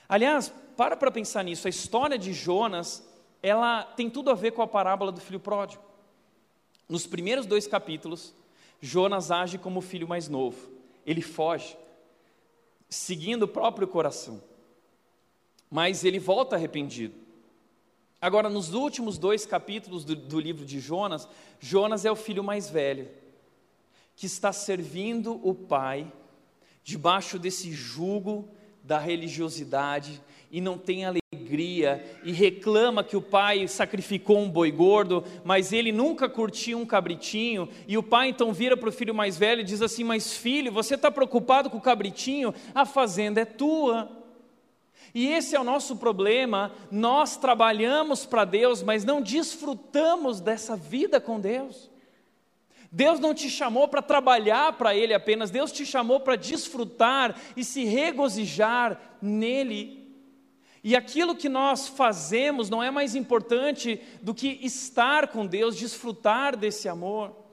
Aliás, 0.08 0.52
para 0.76 0.96
para 0.96 1.10
pensar 1.10 1.42
nisso, 1.42 1.66
a 1.66 1.70
história 1.70 2.16
de 2.16 2.32
Jonas, 2.32 3.04
ela 3.42 3.82
tem 3.82 4.08
tudo 4.08 4.30
a 4.30 4.34
ver 4.34 4.52
com 4.52 4.62
a 4.62 4.66
parábola 4.66 5.10
do 5.10 5.20
filho 5.20 5.40
pródigo. 5.40 5.82
Nos 6.88 7.06
primeiros 7.06 7.46
dois 7.46 7.66
capítulos, 7.66 8.34
Jonas 8.80 9.30
age 9.30 9.58
como 9.58 9.78
o 9.78 9.82
filho 9.82 10.06
mais 10.06 10.28
novo. 10.28 10.70
Ele 11.04 11.22
foge, 11.22 11.76
seguindo 12.88 13.44
o 13.44 13.48
próprio 13.48 13.88
coração. 13.88 14.40
Mas 15.70 16.04
ele 16.04 16.18
volta 16.18 16.54
arrependido. 16.54 17.24
Agora, 18.20 18.48
nos 18.48 18.72
últimos 18.72 19.18
dois 19.18 19.44
capítulos 19.44 20.04
do, 20.04 20.14
do, 20.14 20.40
livro 20.40 20.64
de 20.64 20.80
Jonas, 20.80 21.28
Jonas 21.60 22.04
é 22.04 22.10
o 22.10 22.16
filho 22.16 22.42
mais 22.42 22.70
velho, 22.70 23.10
que 24.16 24.26
está 24.26 24.52
servindo 24.52 25.40
o 25.42 25.54
pai, 25.54 26.10
debaixo 26.82 27.38
desse 27.38 27.72
jugo 27.72 28.48
da 28.82 28.98
religiosidade, 28.98 30.22
e 30.50 30.60
não 30.60 30.78
tem 30.78 31.04
alegria, 31.04 32.04
e 32.22 32.30
reclama 32.30 33.02
que 33.02 33.16
o 33.16 33.22
pai 33.22 33.66
sacrificou 33.66 34.38
um 34.38 34.48
boi 34.48 34.70
gordo, 34.70 35.24
mas 35.42 35.72
ele 35.72 35.90
nunca 35.90 36.28
curtiu 36.28 36.78
um 36.78 36.86
cabritinho, 36.86 37.68
e 37.88 37.98
o 37.98 38.02
pai 38.02 38.28
então 38.28 38.52
vira 38.52 38.76
para 38.76 38.88
o 38.88 38.92
filho 38.92 39.14
mais 39.14 39.36
velho 39.36 39.62
e 39.62 39.64
diz 39.64 39.82
assim: 39.82 40.04
Mas 40.04 40.36
filho, 40.36 40.70
você 40.70 40.94
está 40.94 41.10
preocupado 41.10 41.70
com 41.70 41.78
o 41.78 41.82
cabritinho? 41.82 42.54
A 42.74 42.84
fazenda 42.86 43.40
é 43.40 43.44
tua. 43.44 44.22
E 45.14 45.28
esse 45.28 45.54
é 45.54 45.60
o 45.60 45.64
nosso 45.64 45.96
problema. 45.96 46.72
Nós 46.90 47.36
trabalhamos 47.36 48.26
para 48.26 48.44
Deus, 48.44 48.82
mas 48.82 49.04
não 49.04 49.22
desfrutamos 49.22 50.40
dessa 50.40 50.76
vida 50.76 51.20
com 51.20 51.40
Deus. 51.40 51.90
Deus 52.94 53.18
não 53.18 53.34
te 53.34 53.50
chamou 53.50 53.88
para 53.88 54.00
trabalhar 54.00 54.74
para 54.74 54.94
Ele 54.94 55.12
apenas, 55.12 55.50
Deus 55.50 55.72
te 55.72 55.84
chamou 55.84 56.20
para 56.20 56.36
desfrutar 56.36 57.36
e 57.56 57.64
se 57.64 57.84
regozijar 57.84 59.16
nele. 59.20 60.16
E 60.82 60.94
aquilo 60.94 61.34
que 61.34 61.48
nós 61.48 61.88
fazemos 61.88 62.70
não 62.70 62.80
é 62.80 62.92
mais 62.92 63.16
importante 63.16 64.00
do 64.22 64.32
que 64.32 64.60
estar 64.62 65.26
com 65.26 65.44
Deus, 65.44 65.76
desfrutar 65.76 66.56
desse 66.56 66.88
amor. 66.88 67.43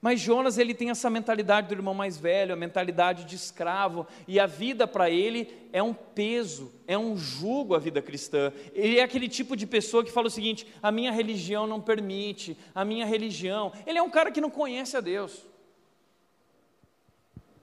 Mas 0.00 0.20
Jonas 0.20 0.58
ele 0.58 0.74
tem 0.74 0.90
essa 0.90 1.10
mentalidade 1.10 1.68
do 1.68 1.74
irmão 1.74 1.92
mais 1.92 2.16
velho, 2.16 2.52
a 2.52 2.56
mentalidade 2.56 3.24
de 3.24 3.34
escravo, 3.34 4.06
e 4.28 4.38
a 4.38 4.46
vida 4.46 4.86
para 4.86 5.10
ele 5.10 5.52
é 5.72 5.82
um 5.82 5.92
peso, 5.92 6.72
é 6.86 6.96
um 6.96 7.16
jugo 7.16 7.74
a 7.74 7.78
vida 7.78 8.00
cristã. 8.00 8.52
Ele 8.72 8.98
é 8.98 9.02
aquele 9.02 9.28
tipo 9.28 9.56
de 9.56 9.66
pessoa 9.66 10.04
que 10.04 10.12
fala 10.12 10.28
o 10.28 10.30
seguinte: 10.30 10.66
a 10.80 10.92
minha 10.92 11.10
religião 11.10 11.66
não 11.66 11.80
permite, 11.80 12.56
a 12.74 12.84
minha 12.84 13.04
religião. 13.04 13.72
Ele 13.86 13.98
é 13.98 14.02
um 14.02 14.10
cara 14.10 14.30
que 14.30 14.40
não 14.40 14.50
conhece 14.50 14.96
a 14.96 15.00
Deus. 15.00 15.44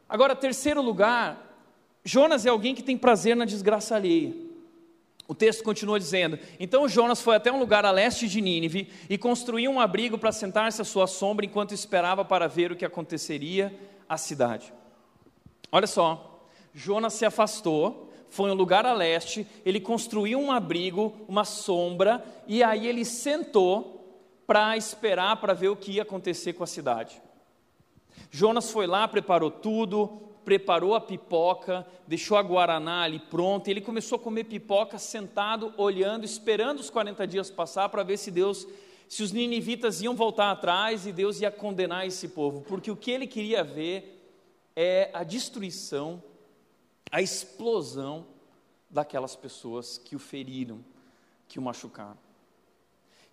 Agora, 0.08 0.36
terceiro 0.36 0.82
lugar, 0.82 1.41
Jonas 2.04 2.45
é 2.45 2.50
alguém 2.50 2.76
que 2.76 2.84
tem 2.84 2.98
prazer 2.98 3.36
na 3.36 3.45
desgraça 3.45 3.95
alheia. 3.95 4.44
O 5.28 5.34
texto 5.34 5.64
continua 5.64 6.00
dizendo: 6.00 6.38
Então 6.60 6.88
Jonas 6.88 7.22
foi 7.22 7.36
até 7.36 7.52
um 7.52 7.60
lugar 7.60 7.86
a 7.86 7.92
leste 7.92 8.28
de 8.28 8.42
Nínive 8.42 8.90
e 9.10 9.18
construiu 9.18 9.72
um 9.72 9.80
abrigo 9.80 10.18
para 10.18 10.32
sentar-se 10.32 10.82
à 10.82 10.86
sua 10.86 11.08
sombra 11.08 11.46
enquanto 11.46 11.74
esperava 11.74 12.24
para 12.24 12.48
ver 12.48 12.72
o 12.72 12.76
que 12.76 12.86
aconteceria 12.86 13.74
à 14.08 14.18
cidade. 14.18 14.72
Olha 15.72 15.88
só, 15.88 16.42
Jonas 16.74 17.14
se 17.14 17.26
afastou, 17.26 18.14
foi 18.30 18.52
um 18.52 18.54
lugar 18.54 18.86
a 18.86 18.94
leste, 18.94 19.48
ele 19.66 19.80
construiu 19.80 20.40
um 20.40 20.52
abrigo, 20.52 21.14
uma 21.28 21.44
sombra, 21.44 22.24
e 22.48 22.64
aí 22.64 22.88
ele 22.88 23.04
sentou 23.04 23.96
para 24.46 24.78
esperar 24.78 25.38
para 25.38 25.54
ver 25.54 25.70
o 25.70 25.76
que 25.76 25.94
ia 25.94 26.04
acontecer 26.04 26.54
com 26.54 26.64
a 26.64 26.68
cidade. 26.68 27.22
Jonas 28.30 28.70
foi 28.70 28.86
lá, 28.86 29.08
preparou 29.08 29.50
tudo, 29.50 30.22
preparou 30.45 30.93
a 30.93 31.01
pipoca, 31.01 31.86
deixou 32.08 32.38
a 32.38 32.43
guaraná 32.43 33.01
ali 33.01 33.19
pronta, 33.19 33.69
e 33.69 33.73
ele 33.73 33.81
começou 33.81 34.17
a 34.17 34.19
comer 34.19 34.43
pipoca 34.43 34.99
sentado, 34.99 35.73
olhando, 35.75 36.23
esperando 36.23 36.79
os 36.79 36.89
40 36.91 37.25
dias 37.25 37.49
passar 37.49 37.89
para 37.89 38.03
ver 38.03 38.17
se 38.17 38.29
Deus, 38.29 38.67
se 39.10 39.23
os 39.23 39.31
ninivitas 39.31 40.01
iam 40.01 40.15
voltar 40.15 40.51
atrás 40.51 41.08
e 41.08 41.12
Deus 41.12 41.41
ia 41.41 41.49
condenar 41.49 42.05
esse 42.05 42.27
povo, 42.29 42.62
porque 42.62 42.91
o 42.91 42.95
que 42.95 43.10
ele 43.10 43.25
queria 43.25 43.63
ver 43.63 44.31
é 44.75 45.10
a 45.13 45.23
destruição, 45.23 46.21
a 47.12 47.21
explosão 47.21 48.27
daquelas 48.89 49.36
pessoas 49.36 49.97
que 49.97 50.15
o 50.15 50.19
feriram, 50.19 50.79
que 51.47 51.58
o 51.58 51.62
machucaram. 51.62 52.17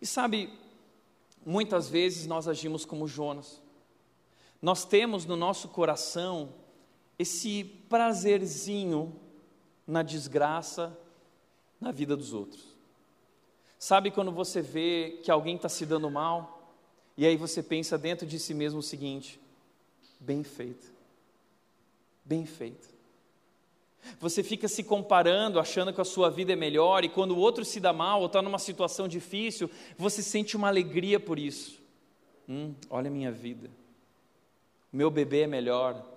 E 0.01 0.07
sabe, 0.07 0.51
muitas 1.45 1.89
vezes 1.89 2.27
nós 2.27 2.49
agimos 2.49 2.85
como 2.85 3.07
Jonas. 3.07 3.61
Nós 4.61 4.85
temos 4.85 5.27
no 5.27 5.37
nosso 5.37 5.69
coração 5.69 6.55
esse 7.23 7.65
prazerzinho 7.89 9.15
na 9.87 10.03
desgraça 10.03 10.97
na 11.81 11.91
vida 11.91 12.17
dos 12.17 12.33
outros. 12.33 12.77
Sabe 13.79 14.11
quando 14.11 14.31
você 14.31 14.61
vê 14.61 15.21
que 15.23 15.31
alguém 15.31 15.57
está 15.57 15.69
se 15.69 15.85
dando 15.85 16.11
mal, 16.11 16.77
e 17.17 17.27
aí 17.27 17.37
você 17.37 17.63
pensa 17.63 17.99
dentro 17.99 18.27
de 18.27 18.39
si 18.39 18.55
mesmo 18.55 18.81
o 18.81 18.83
seguinte: 18.83 19.41
bem 20.21 20.45
feito, 20.45 20.93
bem 22.25 22.47
feito. 22.47 22.93
Você 24.19 24.43
fica 24.43 24.67
se 24.67 24.83
comparando, 24.83 25.61
achando 25.61 25.93
que 25.93 26.01
a 26.01 26.05
sua 26.05 26.29
vida 26.29 26.53
é 26.53 26.57
melhor, 26.57 27.05
e 27.05 27.09
quando 27.09 27.33
o 27.33 27.39
outro 27.39 27.65
se 27.65 27.79
dá 27.79 27.93
mal 27.93 28.21
ou 28.21 28.27
está 28.27 28.43
numa 28.43 28.59
situação 28.59 29.07
difícil, 29.07 29.71
você 29.97 30.23
sente 30.23 30.57
uma 30.57 30.69
alegria 30.69 31.21
por 31.21 31.39
isso. 31.39 31.81
Hum, 32.49 32.75
olha 32.91 33.09
a 33.09 33.13
minha 33.13 33.31
vida, 33.31 33.71
meu 34.93 35.11
bebê 35.11 35.43
é 35.43 35.47
melhor, 35.47 36.12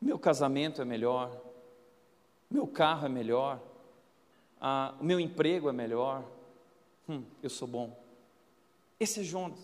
meu 0.00 0.18
casamento 0.18 0.80
é 0.80 0.84
melhor, 0.84 1.40
meu 2.50 2.66
carro 2.66 3.06
é 3.06 3.08
melhor, 3.08 3.60
ah, 4.60 4.94
o 5.00 5.04
meu 5.04 5.18
emprego 5.18 5.68
é 5.68 5.72
melhor, 5.72 6.24
hum, 7.08 7.24
eu 7.42 7.50
sou 7.50 7.68
bom. 7.68 7.98
Esse 8.98 9.20
é 9.20 9.22
Jonas. 9.22 9.58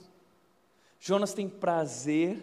Jonas 1.01 1.35
tem 1.35 1.49
prazer 1.49 2.43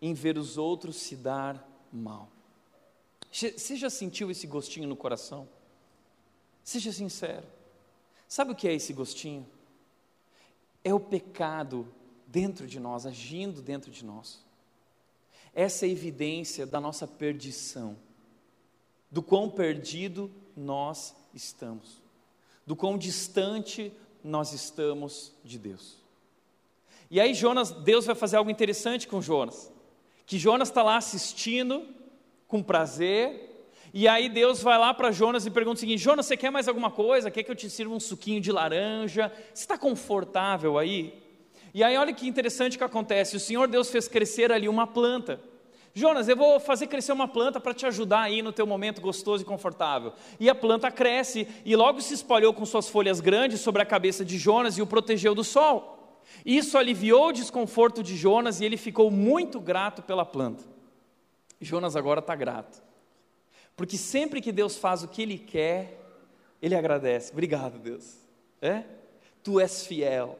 em 0.00 0.12
ver 0.12 0.36
os 0.36 0.58
outros 0.58 0.96
se 0.96 1.16
dar 1.16 1.66
mal. 1.92 2.28
Você 3.32 3.74
já 3.74 3.90
sentiu 3.90 4.30
esse 4.30 4.46
gostinho 4.46 4.86
no 4.86 4.94
coração? 4.94 5.48
Seja 6.62 6.92
sincero. 6.92 7.46
Sabe 8.28 8.52
o 8.52 8.54
que 8.54 8.68
é 8.68 8.74
esse 8.74 8.92
gostinho? 8.92 9.46
É 10.84 10.92
o 10.92 11.00
pecado 11.00 11.92
dentro 12.26 12.66
de 12.66 12.78
nós, 12.78 13.06
agindo 13.06 13.62
dentro 13.62 13.90
de 13.90 14.04
nós. 14.04 14.43
Essa 15.54 15.86
evidência 15.86 16.66
da 16.66 16.80
nossa 16.80 17.06
perdição, 17.06 17.96
do 19.10 19.22
quão 19.22 19.48
perdido 19.48 20.30
nós 20.56 21.14
estamos, 21.32 22.02
do 22.66 22.74
quão 22.74 22.98
distante 22.98 23.92
nós 24.22 24.52
estamos 24.52 25.32
de 25.44 25.58
Deus. 25.58 26.02
E 27.10 27.20
aí 27.20 27.34
Jonas, 27.34 27.70
Deus 27.70 28.06
vai 28.06 28.14
fazer 28.14 28.36
algo 28.36 28.50
interessante 28.50 29.06
com 29.06 29.22
Jonas, 29.22 29.70
que 30.26 30.38
Jonas 30.38 30.68
está 30.68 30.82
lá 30.82 30.96
assistindo 30.96 31.86
com 32.48 32.62
prazer, 32.62 33.54
e 33.92 34.08
aí 34.08 34.28
Deus 34.28 34.60
vai 34.60 34.76
lá 34.76 34.92
para 34.92 35.12
Jonas 35.12 35.46
e 35.46 35.50
pergunta 35.50 35.76
o 35.76 35.80
seguinte: 35.80 36.02
Jonas, 36.02 36.26
você 36.26 36.36
quer 36.36 36.50
mais 36.50 36.66
alguma 36.66 36.90
coisa? 36.90 37.30
Quer 37.30 37.44
que 37.44 37.50
eu 37.50 37.54
te 37.54 37.70
sirva 37.70 37.94
um 37.94 38.00
suquinho 38.00 38.40
de 38.40 38.50
laranja? 38.50 39.30
Você 39.52 39.62
está 39.62 39.78
confortável 39.78 40.76
aí? 40.76 41.22
E 41.74 41.82
aí 41.82 41.96
olha 41.96 42.14
que 42.14 42.28
interessante 42.28 42.78
que 42.78 42.84
acontece, 42.84 43.36
o 43.36 43.40
Senhor 43.40 43.66
Deus 43.66 43.90
fez 43.90 44.06
crescer 44.06 44.52
ali 44.52 44.68
uma 44.68 44.86
planta. 44.86 45.40
Jonas, 45.92 46.28
eu 46.28 46.36
vou 46.36 46.58
fazer 46.58 46.86
crescer 46.86 47.12
uma 47.12 47.28
planta 47.28 47.60
para 47.60 47.74
te 47.74 47.84
ajudar 47.84 48.22
aí 48.22 48.42
no 48.42 48.52
teu 48.52 48.66
momento 48.66 49.00
gostoso 49.00 49.42
e 49.42 49.46
confortável. 49.46 50.12
E 50.38 50.48
a 50.48 50.54
planta 50.54 50.90
cresce 50.90 51.46
e 51.64 51.74
logo 51.74 52.00
se 52.00 52.14
espalhou 52.14 52.54
com 52.54 52.64
suas 52.64 52.88
folhas 52.88 53.20
grandes 53.20 53.60
sobre 53.60 53.82
a 53.82 53.86
cabeça 53.86 54.24
de 54.24 54.38
Jonas 54.38 54.78
e 54.78 54.82
o 54.82 54.86
protegeu 54.86 55.34
do 55.34 55.44
sol. 55.44 56.22
Isso 56.46 56.78
aliviou 56.78 57.28
o 57.28 57.32
desconforto 57.32 58.02
de 58.02 58.16
Jonas 58.16 58.60
e 58.60 58.64
ele 58.64 58.76
ficou 58.76 59.10
muito 59.10 59.60
grato 59.60 60.00
pela 60.02 60.24
planta. 60.24 60.64
Jonas 61.60 61.96
agora 61.96 62.20
está 62.20 62.34
grato. 62.34 62.82
Porque 63.76 63.96
sempre 63.96 64.40
que 64.40 64.52
Deus 64.52 64.76
faz 64.76 65.02
o 65.02 65.08
que 65.08 65.22
Ele 65.22 65.38
quer, 65.38 66.00
Ele 66.62 66.74
agradece. 66.74 67.32
Obrigado, 67.32 67.78
Deus. 67.78 68.16
É? 68.62 68.84
Tu 69.42 69.60
és 69.60 69.86
fiel. 69.86 70.38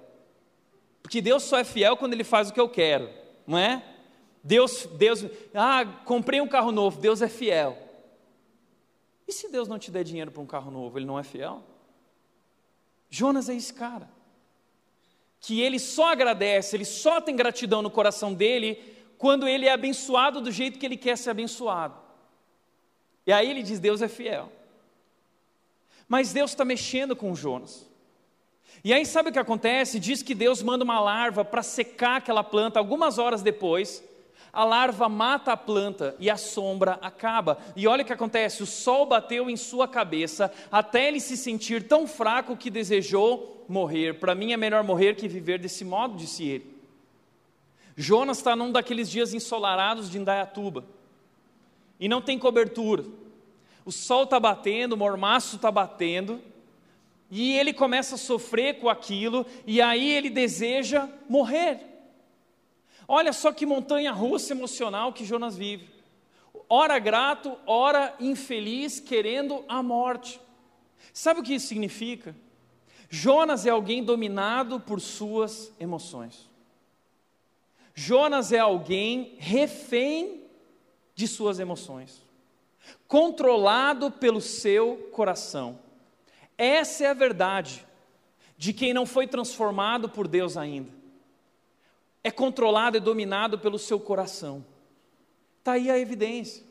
Porque 1.05 1.21
Deus 1.21 1.43
só 1.43 1.59
é 1.59 1.65
fiel 1.65 1.99
quando 1.99 2.15
Ele 2.15 2.25
faz 2.25 2.49
o 2.49 2.55
que 2.55 2.59
eu 2.59 2.69
quero, 2.69 3.11
não 3.47 3.59
é? 3.59 3.85
Deus, 4.43 4.87
Deus, 4.87 5.23
ah, 5.53 5.85
comprei 6.07 6.41
um 6.41 6.49
carro 6.49 6.73
novo, 6.73 6.99
Deus 6.99 7.21
é 7.21 7.29
fiel. 7.29 7.79
E 9.29 9.33
se 9.33 9.53
Deus 9.53 9.69
não 9.69 9.79
te 9.79 9.91
der 9.91 10.03
dinheiro 10.03 10.31
para 10.33 10.43
um 10.43 10.47
carro 10.47 10.71
novo, 10.71 10.99
Ele 10.99 11.05
não 11.05 11.19
é 11.19 11.23
fiel? 11.23 11.63
Jonas 13.11 13.51
é 13.51 13.55
esse 13.55 13.73
cara. 13.73 14.09
Que 15.41 15.61
ele 15.61 15.79
só 15.79 16.13
agradece, 16.13 16.75
ele 16.75 16.87
só 16.87 17.21
tem 17.21 17.37
gratidão 17.37 17.83
no 17.83 17.91
coração 17.91 18.33
dele 18.33 18.83
quando 19.19 19.47
ele 19.47 19.67
é 19.67 19.73
abençoado 19.73 20.41
do 20.41 20.51
jeito 20.51 20.79
que 20.79 20.87
ele 20.87 20.97
quer 20.97 21.19
ser 21.19 21.29
abençoado. 21.29 21.95
E 23.27 23.33
aí 23.33 23.51
ele 23.51 23.63
diz: 23.63 23.79
Deus 23.79 24.01
é 24.01 24.09
fiel. 24.09 24.51
Mas 26.09 26.33
Deus 26.33 26.51
está 26.53 26.65
mexendo 26.65 27.15
com 27.15 27.35
Jonas. 27.35 27.87
E 28.83 28.93
aí 28.93 29.07
sabe 29.07 29.31
o 29.31 29.33
que 29.33 29.39
acontece? 29.39 30.01
Diz 30.01 30.23
que 30.23 30.35
Deus 30.35 30.63
manda 30.63 30.85
uma 30.85 31.01
larva 31.01 31.45
para 31.45 31.63
secar 31.63 32.17
aquela 32.17 32.43
planta. 32.43 32.79
Algumas 32.79 33.19
horas 33.19 33.43
depois, 33.43 34.03
a 34.53 34.65
larva 34.65 35.09
mata 35.09 35.53
a 35.53 35.57
planta 35.57 36.15
e 36.19 36.31
a 36.31 36.37
sombra 36.37 36.99
acaba. 37.03 37.59
E 37.75 37.87
olha 37.87 38.03
o 38.03 38.07
que 38.07 38.13
acontece: 38.13 38.63
o 38.63 38.67
sol 38.67 39.05
bateu 39.07 39.51
em 39.51 39.57
sua 39.57 39.89
cabeça 39.89 40.53
até 40.71 41.09
ele 41.09 41.21
se 41.21 41.37
sentir 41.37 41.89
tão 41.89 42.07
fraco 42.07 42.57
que 42.57 42.71
desejou 42.71 43.65
morrer. 43.69 44.19
Para 44.19 44.35
mim 44.35 44.53
é 44.53 44.57
melhor 44.57 44.83
morrer 44.85 45.17
que 45.17 45.29
viver 45.29 45.59
desse 45.59 45.85
modo, 45.85 46.17
disse 46.17 46.45
ele. 46.45 46.75
Jonas 47.97 48.39
está 48.39 48.57
num 48.57 48.73
daqueles 48.73 49.11
dias 49.11 49.35
ensolarados 49.35 50.11
de 50.11 50.19
Indaiatuba 50.19 50.85
e 51.99 52.09
não 52.09 52.21
tem 52.21 52.39
cobertura. 52.39 53.05
O 53.85 53.93
sol 53.93 54.25
está 54.25 54.41
batendo, 54.41 54.95
o 54.95 54.97
mormaço 54.97 55.57
está 55.57 55.71
batendo, 55.71 56.41
e 57.37 57.59
ele 57.59 57.73
começa 57.73 58.15
a 58.15 58.19
sofrer 58.19 58.79
com 58.79 58.89
aquilo, 58.89 59.45
e 59.67 59.83
aí 59.83 60.09
ele 60.09 60.31
deseja 60.31 61.09
morrer. 61.29 61.81
Olha 63.09 63.33
só 63.33 63.51
que 63.51 63.67
montanha 63.67 64.13
russa 64.13 64.53
emocional 64.53 65.13
que 65.13 65.25
Jonas 65.25 65.57
vive. 65.57 65.89
Ora 66.69 66.97
grato, 67.01 67.59
ora 67.67 68.15
infeliz, 68.21 69.01
querendo 69.01 69.65
a 69.67 69.83
morte. 69.83 70.41
Sabe 71.13 71.41
o 71.41 71.43
que 71.43 71.55
isso 71.55 71.67
significa? 71.67 72.37
Jonas 73.11 73.67
é 73.67 73.71
alguém 73.71 74.05
dominado 74.05 74.79
por 74.79 75.01
suas 75.01 75.73
emoções. 75.81 76.49
Jonas 77.97 78.53
é 78.53 78.61
alguém 78.61 79.35
refém 79.39 80.45
de 81.17 81.27
suas 81.27 81.59
emoções, 81.59 82.23
controlado 83.09 84.09
pelo 84.09 84.41
seu 84.41 85.09
coração. 85.11 85.83
Essa 86.57 87.05
é 87.05 87.07
a 87.09 87.15
verdade 87.15 87.85
de 88.57 88.73
quem 88.73 88.95
não 88.95 89.05
foi 89.05 89.27
transformado 89.27 90.09
por 90.09 90.29
Deus 90.29 90.57
ainda. 90.57 90.91
É 92.23 92.31
controlado 92.31 92.97
e 92.97 93.01
dominado 93.01 93.59
pelo 93.59 93.79
seu 93.79 93.99
coração. 94.01 94.65
Está 95.59 95.73
aí 95.73 95.91
a 95.91 95.99
evidência. 95.99 96.65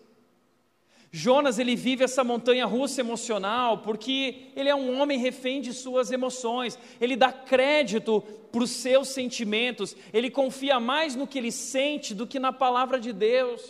Jonas 1.16 1.60
ele 1.60 1.76
vive 1.76 2.04
essa 2.04 2.24
montanha 2.24 2.66
russa 2.66 3.00
emocional 3.00 3.78
porque 3.80 4.48
ele 4.56 4.68
é 4.68 4.74
um 4.74 5.00
homem 5.00 5.20
refém 5.20 5.62
de 5.62 5.72
suas 5.72 6.12
emoções, 6.12 6.80
ele 7.00 7.16
dá 7.16 7.32
crédito 7.32 8.22
para 8.52 8.64
os 8.64 8.72
seus 8.72 9.10
sentimentos, 9.10 9.96
ele 10.12 10.32
confia 10.32 10.80
mais 10.80 11.16
no 11.16 11.28
que 11.28 11.38
ele 11.38 11.52
sente 11.52 12.16
do 12.16 12.26
que 12.26 12.40
na 12.40 12.52
palavra 12.52 13.00
de 13.00 13.14
Deus. 13.14 13.62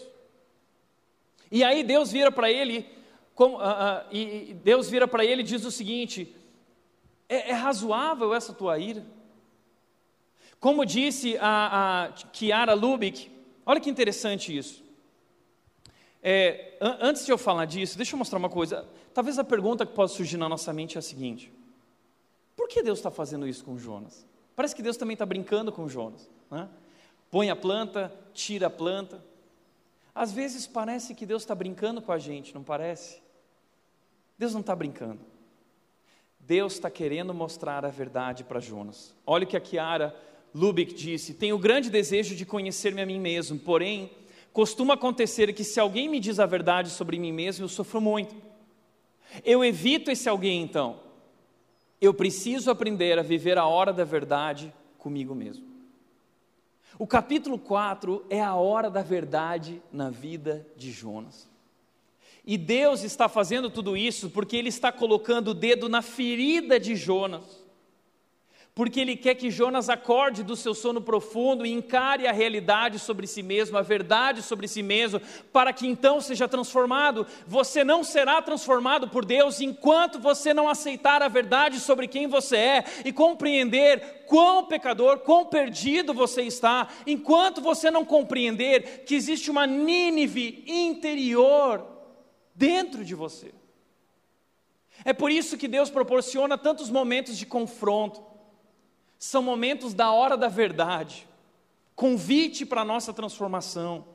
E 1.51 1.65
aí 1.65 1.83
Deus 1.83 2.13
vira 2.13 2.31
para 2.31 2.49
ele, 2.49 2.85
com, 3.35 3.55
uh, 3.55 3.57
uh, 3.57 4.05
e 4.11 4.53
Deus 4.63 4.89
vira 4.89 5.07
para 5.07 5.25
ele 5.25 5.41
e 5.41 5.45
diz 5.45 5.65
o 5.65 5.71
seguinte: 5.71 6.35
é, 7.27 7.49
é, 7.49 7.53
razoável 7.53 8.33
essa 8.33 8.53
tua 8.53 8.77
ira? 8.77 9.03
Como 10.59 10.85
disse 10.85 11.37
a, 11.39 12.05
a 12.05 12.11
Kiara 12.31 12.73
Lubick, 12.73 13.29
olha 13.65 13.79
que 13.79 13.89
interessante 13.89 14.55
isso. 14.55 14.83
É, 16.21 16.77
antes 17.01 17.25
de 17.25 17.31
eu 17.31 17.37
falar 17.37 17.65
disso, 17.65 17.97
deixa 17.97 18.15
eu 18.15 18.17
mostrar 18.17 18.39
uma 18.39 18.49
coisa. 18.49 18.87
Talvez 19.13 19.37
a 19.37 19.43
pergunta 19.43 19.85
que 19.85 19.93
pode 19.93 20.11
surgir 20.11 20.37
na 20.37 20.47
nossa 20.47 20.71
mente 20.71 20.95
é 20.95 20.99
a 20.99 21.01
seguinte: 21.01 21.51
por 22.55 22.67
que 22.67 22.83
Deus 22.83 22.99
está 22.99 23.09
fazendo 23.09 23.47
isso 23.47 23.65
com 23.65 23.77
Jonas? 23.77 24.25
Parece 24.55 24.75
que 24.75 24.83
Deus 24.83 24.95
também 24.95 25.13
está 25.13 25.25
brincando 25.25 25.71
com 25.71 25.89
Jonas. 25.89 26.29
Né? 26.49 26.69
Põe 27.31 27.49
a 27.49 27.55
planta, 27.55 28.13
tira 28.33 28.67
a 28.67 28.69
planta. 28.69 29.23
Às 30.13 30.31
vezes 30.31 30.67
parece 30.67 31.15
que 31.15 31.25
Deus 31.25 31.41
está 31.41 31.55
brincando 31.55 31.99
com 31.99 32.11
a 32.11 32.19
gente, 32.19 32.53
não 32.53 32.63
parece? 32.63 33.22
Deus 34.43 34.51
não 34.51 34.59
está 34.59 34.75
brincando. 34.75 35.21
Deus 36.37 36.73
está 36.73 36.91
querendo 36.91 37.33
mostrar 37.33 37.85
a 37.85 37.89
verdade 37.89 38.43
para 38.43 38.59
Jonas. 38.59 39.15
Olha 39.25 39.45
o 39.45 39.47
que 39.47 39.55
a 39.55 39.61
Kiara 39.61 40.13
Lubick 40.53 40.93
disse: 40.93 41.33
Tenho 41.33 41.57
grande 41.57 41.89
desejo 41.89 42.35
de 42.35 42.45
conhecer-me 42.45 43.01
a 43.01 43.05
mim 43.05 43.21
mesmo, 43.21 43.57
porém 43.57 44.11
costuma 44.51 44.95
acontecer 44.95 45.53
que 45.53 45.63
se 45.63 45.79
alguém 45.79 46.09
me 46.09 46.19
diz 46.19 46.41
a 46.41 46.45
verdade 46.45 46.89
sobre 46.89 47.17
mim 47.17 47.31
mesmo, 47.31 47.63
eu 47.63 47.69
sofro 47.69 48.01
muito. 48.01 48.35
Eu 49.45 49.63
evito 49.63 50.11
esse 50.11 50.27
alguém 50.27 50.61
então. 50.61 50.99
Eu 52.01 52.13
preciso 52.13 52.69
aprender 52.69 53.17
a 53.17 53.23
viver 53.23 53.57
a 53.57 53.65
hora 53.65 53.93
da 53.93 54.03
verdade 54.03 54.73
comigo 54.97 55.33
mesmo. 55.33 55.65
O 56.99 57.07
capítulo 57.07 57.57
4 57.57 58.25
é 58.29 58.41
a 58.41 58.55
hora 58.55 58.89
da 58.89 59.01
verdade 59.01 59.81
na 59.89 60.09
vida 60.09 60.67
de 60.75 60.91
Jonas. 60.91 61.52
E 62.45 62.57
Deus 62.57 63.03
está 63.03 63.29
fazendo 63.29 63.69
tudo 63.69 63.95
isso 63.95 64.29
porque 64.29 64.57
Ele 64.57 64.69
está 64.69 64.91
colocando 64.91 65.49
o 65.49 65.53
dedo 65.53 65.87
na 65.87 66.01
ferida 66.01 66.79
de 66.79 66.95
Jonas 66.95 67.63
porque 68.75 68.99
ele 68.99 69.15
quer 69.15 69.35
que 69.35 69.51
Jonas 69.51 69.87
acorde 69.87 70.41
do 70.41 70.55
seu 70.55 70.73
sono 70.73 70.99
profundo 70.99 71.65
e 71.65 71.71
encare 71.71 72.27
a 72.27 72.31
realidade 72.31 72.97
sobre 72.97 73.27
si 73.27 73.43
mesmo, 73.43 73.77
a 73.77 73.83
verdade 73.83 74.41
sobre 74.41 74.67
si 74.67 74.81
mesmo, 74.81 75.21
para 75.51 75.71
que 75.71 75.85
então 75.85 76.19
seja 76.19 76.47
transformado. 76.47 77.27
Você 77.45 77.83
não 77.83 78.03
será 78.03 78.41
transformado 78.41 79.07
por 79.07 79.25
Deus 79.25 79.61
enquanto 79.61 80.19
você 80.19 80.53
não 80.53 80.67
aceitar 80.67 81.21
a 81.21 81.27
verdade 81.27 81.79
sobre 81.79 82.07
quem 82.07 82.27
você 82.27 82.57
é 82.57 82.83
e 83.05 83.13
compreender 83.13 84.23
quão 84.25 84.65
pecador, 84.65 85.19
quão 85.19 85.45
perdido 85.45 86.13
você 86.13 86.41
está, 86.41 86.87
enquanto 87.05 87.61
você 87.61 87.91
não 87.91 88.03
compreender 88.03 89.03
que 89.05 89.13
existe 89.13 89.51
uma 89.51 89.67
Nínive 89.67 90.63
interior 90.65 91.92
dentro 92.55 93.03
de 93.03 93.15
você. 93.15 93.53
É 95.03 95.13
por 95.13 95.31
isso 95.31 95.57
que 95.57 95.67
Deus 95.67 95.89
proporciona 95.89 96.57
tantos 96.57 96.89
momentos 96.89 97.37
de 97.37 97.45
confronto 97.45 98.33
são 99.23 99.41
momentos 99.41 99.93
da 99.93 100.11
hora 100.11 100.35
da 100.35 100.49
verdade, 100.49 101.25
convite 101.95 102.65
para 102.65 102.81
a 102.81 102.85
nossa 102.85 103.13
transformação. 103.13 104.05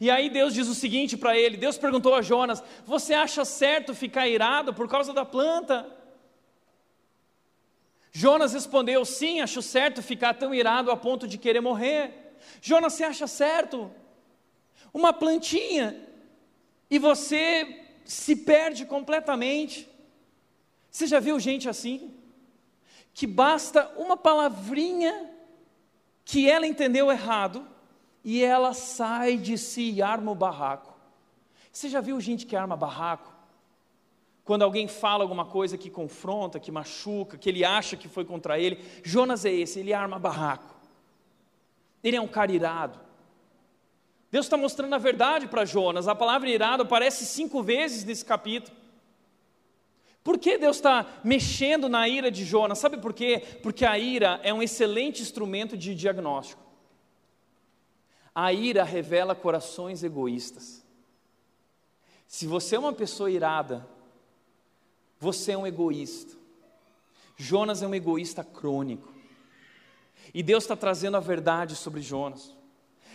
E 0.00 0.08
aí 0.08 0.30
Deus 0.30 0.54
diz 0.54 0.68
o 0.68 0.76
seguinte 0.76 1.16
para 1.16 1.36
ele: 1.36 1.56
Deus 1.56 1.76
perguntou 1.76 2.14
a 2.14 2.22
Jonas: 2.22 2.62
Você 2.84 3.14
acha 3.14 3.44
certo 3.44 3.96
ficar 3.96 4.28
irado 4.28 4.72
por 4.72 4.88
causa 4.88 5.12
da 5.12 5.24
planta? 5.24 5.92
Jonas 8.12 8.52
respondeu: 8.52 9.04
Sim, 9.04 9.40
acho 9.40 9.60
certo 9.60 10.02
ficar 10.02 10.34
tão 10.34 10.54
irado 10.54 10.92
a 10.92 10.96
ponto 10.96 11.26
de 11.26 11.36
querer 11.36 11.60
morrer. 11.60 12.36
Jonas, 12.62 12.92
você 12.92 13.02
acha 13.02 13.26
certo? 13.26 13.90
Uma 14.94 15.12
plantinha 15.12 16.07
e 16.90 16.98
você 16.98 17.84
se 18.04 18.34
perde 18.36 18.86
completamente. 18.86 19.88
Você 20.90 21.06
já 21.06 21.20
viu 21.20 21.38
gente 21.38 21.68
assim? 21.68 22.18
que 23.18 23.26
basta 23.26 23.92
uma 23.96 24.16
palavrinha 24.16 25.28
que 26.24 26.48
ela 26.48 26.68
entendeu 26.68 27.10
errado 27.10 27.66
e 28.22 28.44
ela 28.44 28.72
sai 28.72 29.36
de 29.36 29.58
si 29.58 29.90
e 29.90 30.00
arma 30.00 30.30
o 30.30 30.36
barraco. 30.36 30.94
Você 31.72 31.88
já 31.88 32.00
viu 32.00 32.20
gente 32.20 32.46
que 32.46 32.54
arma 32.54 32.76
barraco? 32.76 33.34
Quando 34.44 34.62
alguém 34.62 34.86
fala 34.86 35.24
alguma 35.24 35.44
coisa 35.44 35.76
que 35.76 35.90
confronta, 35.90 36.60
que 36.60 36.70
machuca, 36.70 37.36
que 37.36 37.48
ele 37.48 37.64
acha 37.64 37.96
que 37.96 38.06
foi 38.06 38.24
contra 38.24 38.56
ele, 38.56 38.78
Jonas 39.02 39.44
é 39.44 39.50
esse, 39.50 39.80
ele 39.80 39.92
arma 39.92 40.16
barraco. 40.16 40.76
Ele 42.04 42.16
é 42.16 42.20
um 42.20 42.28
cara 42.28 42.52
irado. 42.52 43.00
Deus 44.30 44.46
está 44.46 44.56
mostrando 44.56 44.94
a 44.94 44.98
verdade 44.98 45.46
para 45.46 45.64
Jonas. 45.64 46.06
A 46.06 46.14
palavra 46.14 46.48
irado 46.48 46.82
aparece 46.82 47.24
cinco 47.24 47.62
vezes 47.62 48.04
nesse 48.04 48.24
capítulo. 48.24 48.76
Por 50.22 50.38
que 50.38 50.58
Deus 50.58 50.76
está 50.76 51.06
mexendo 51.24 51.88
na 51.88 52.06
ira 52.06 52.30
de 52.30 52.44
Jonas? 52.44 52.78
Sabe 52.78 52.98
por 52.98 53.14
quê? 53.14 53.42
Porque 53.62 53.86
a 53.86 53.98
ira 53.98 54.38
é 54.42 54.52
um 54.52 54.62
excelente 54.62 55.22
instrumento 55.22 55.76
de 55.76 55.94
diagnóstico. 55.94 56.62
A 58.34 58.52
ira 58.52 58.84
revela 58.84 59.34
corações 59.34 60.04
egoístas. 60.04 60.84
Se 62.26 62.46
você 62.46 62.76
é 62.76 62.78
uma 62.78 62.92
pessoa 62.92 63.30
irada, 63.30 63.88
você 65.18 65.52
é 65.52 65.58
um 65.58 65.66
egoísta. 65.66 66.36
Jonas 67.38 67.82
é 67.82 67.86
um 67.86 67.94
egoísta 67.94 68.44
crônico. 68.44 69.10
E 70.34 70.42
Deus 70.42 70.64
está 70.64 70.76
trazendo 70.76 71.16
a 71.16 71.20
verdade 71.20 71.74
sobre 71.74 72.02
Jonas. 72.02 72.57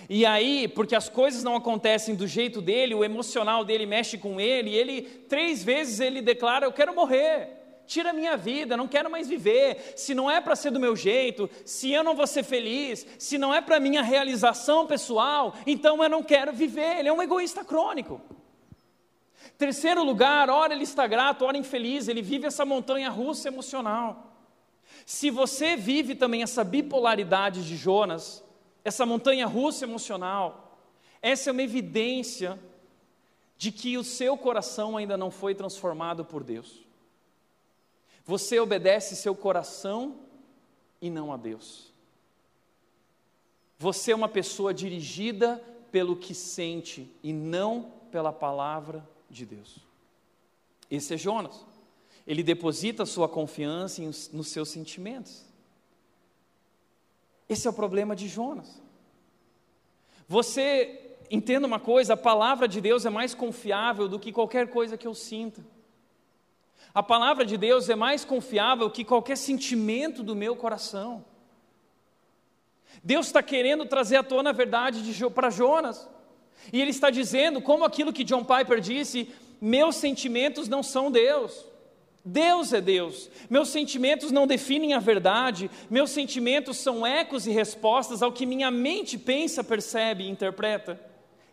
E 0.10 0.26
aí, 0.26 0.68
porque 0.68 0.95
as 0.95 1.10
coisas 1.10 1.43
não 1.43 1.56
acontecem 1.56 2.16
do 2.16 2.28
jeito 2.28 2.62
dele, 2.62 2.93
o 2.93 3.04
emocional 3.04 3.64
dele 3.64 3.86
mexe 3.86 4.18
com 4.18 4.39
ele, 4.39 4.72
e 4.72 4.76
ele 4.76 5.01
três 5.01 5.64
vezes 5.64 5.99
ele 5.99 6.22
declara: 6.22 6.66
"Eu 6.66 6.74
quero 6.74 6.93
morrer. 6.93 7.62
Tira 7.86 8.12
a 8.12 8.14
minha 8.14 8.38
vida, 8.38 8.78
não 8.78 8.88
quero 8.88 9.12
mais 9.12 9.28
viver. 9.28 9.93
Se 9.97 10.16
não 10.16 10.32
é 10.32 10.39
para 10.39 10.56
ser 10.56 10.72
do 10.72 10.80
meu 10.80 10.95
jeito, 10.95 11.49
se 11.66 11.91
eu 11.91 12.01
não 12.01 12.16
vou 12.16 12.26
ser 12.26 12.43
feliz, 12.43 13.06
se 13.20 13.38
não 13.38 13.54
é 13.54 13.60
para 13.60 13.78
minha 13.80 14.01
realização 14.01 14.88
pessoal, 14.88 15.54
então 15.68 16.01
eu 16.01 16.10
não 16.10 16.24
quero 16.24 16.54
viver". 16.54 16.99
Ele 16.99 17.10
é 17.10 17.14
um 17.14 17.22
egoísta 17.22 17.64
crônico. 17.64 18.22
Terceiro 19.58 20.04
lugar, 20.04 20.49
ora 20.49 20.74
ele 20.74 20.84
está 20.84 21.06
grato, 21.08 21.45
ora 21.45 21.58
infeliz, 21.58 22.08
ele 22.08 22.22
vive 22.22 22.47
essa 22.47 22.66
montanha 22.66 23.10
russa 23.10 23.47
emocional. 23.49 24.34
Se 25.06 25.30
você 25.30 25.76
vive 25.76 26.16
também 26.16 26.43
essa 26.43 26.64
bipolaridade 26.64 27.66
de 27.68 27.76
Jonas, 27.76 28.43
essa 28.84 29.06
montanha 29.06 29.46
russa 29.46 29.86
emocional, 29.86 30.80
essa 31.22 31.50
é 31.50 31.52
uma 31.52 31.64
evidência 31.64 32.60
de 33.58 33.72
que 33.72 33.98
o 33.98 34.04
seu 34.04 34.38
coração 34.38 34.98
ainda 34.98 35.16
não 35.16 35.32
foi 35.32 35.56
transformado 35.56 36.26
por 36.26 36.44
Deus. 36.44 36.82
Você 38.26 38.60
obedece 38.60 39.16
seu 39.16 39.36
coração 39.36 40.18
e 41.02 41.10
não 41.10 41.32
a 41.32 41.38
Deus. 41.38 41.92
Você 43.78 44.12
é 44.12 44.16
uma 44.16 44.30
pessoa 44.30 44.74
dirigida 44.74 45.64
pelo 45.92 46.16
que 46.16 46.34
sente 46.34 47.10
e 47.22 47.32
não 47.32 47.92
pela 48.12 48.32
palavra 48.32 49.08
de 49.30 49.46
Deus. 49.46 49.78
Esse 50.90 51.14
é 51.14 51.18
Jonas. 51.18 51.66
Ele 52.26 52.44
deposita 52.44 53.06
sua 53.06 53.28
confiança 53.28 54.02
nos 54.02 54.48
seus 54.48 54.70
sentimentos. 54.70 55.46
Esse 57.48 57.68
é 57.68 57.70
o 57.70 57.74
problema 57.74 58.16
de 58.16 58.28
Jonas. 58.28 58.82
Você 60.28 61.18
entenda 61.30 61.68
uma 61.68 61.80
coisa: 61.80 62.14
a 62.14 62.18
palavra 62.18 62.68
de 62.68 62.80
Deus 62.80 63.06
é 63.06 63.10
mais 63.10 63.34
confiável 63.34 64.08
do 64.08 64.20
que 64.20 64.32
qualquer 64.32 64.68
coisa 64.70 64.98
que 64.98 65.08
eu 65.08 65.14
sinta. 65.14 65.64
A 66.94 67.02
palavra 67.02 67.46
de 67.46 67.58
Deus 67.58 67.89
é 67.89 67.96
mais 67.96 68.24
confiável 68.24 68.89
que 68.89 69.04
qualquer 69.04 69.36
sentimento 69.36 70.22
do 70.22 70.36
meu 70.36 70.56
coração. 70.56 71.26
Deus 73.04 73.28
está 73.28 73.41
querendo 73.41 73.86
trazer 73.86 74.18
à 74.18 74.24
tona 74.24 74.52
a 74.52 74.54
verdade 74.54 75.02
para 75.34 75.50
Jonas. 75.50 76.08
E 76.72 76.80
ele 76.80 76.91
está 76.91 77.10
dizendo, 77.10 77.62
como 77.62 77.84
aquilo 77.84 78.14
que 78.14 78.24
John 78.24 78.44
Piper 78.44 78.80
disse: 78.80 79.34
meus 79.60 79.96
sentimentos 79.96 80.68
não 80.68 80.84
são 80.84 81.12
Deus. 81.12 81.66
Deus 82.26 82.72
é 82.72 82.80
Deus. 82.80 83.30
Meus 83.50 83.70
sentimentos 83.70 84.32
não 84.32 84.48
definem 84.48 84.94
a 84.94 85.00
verdade, 85.00 85.70
meus 85.90 86.12
sentimentos 86.12 86.78
são 86.78 87.06
ecos 87.06 87.46
e 87.46 87.52
respostas 87.52 88.22
ao 88.24 88.32
que 88.32 88.46
minha 88.46 88.72
mente 88.72 89.18
pensa, 89.18 89.64
percebe 89.64 90.24
e 90.24 90.30
interpreta. 90.30 91.00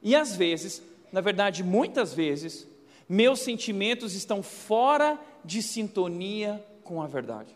E 0.02 0.14
às 0.14 0.36
vezes, 0.36 0.82
na 1.12 1.20
verdade, 1.20 1.64
muitas 1.64 2.14
vezes, 2.14 2.68
meus 3.08 3.40
sentimentos 3.40 4.14
estão 4.14 4.42
fora 4.42 5.18
de 5.44 5.62
sintonia 5.62 6.64
com 6.84 7.02
a 7.02 7.06
verdade. 7.06 7.54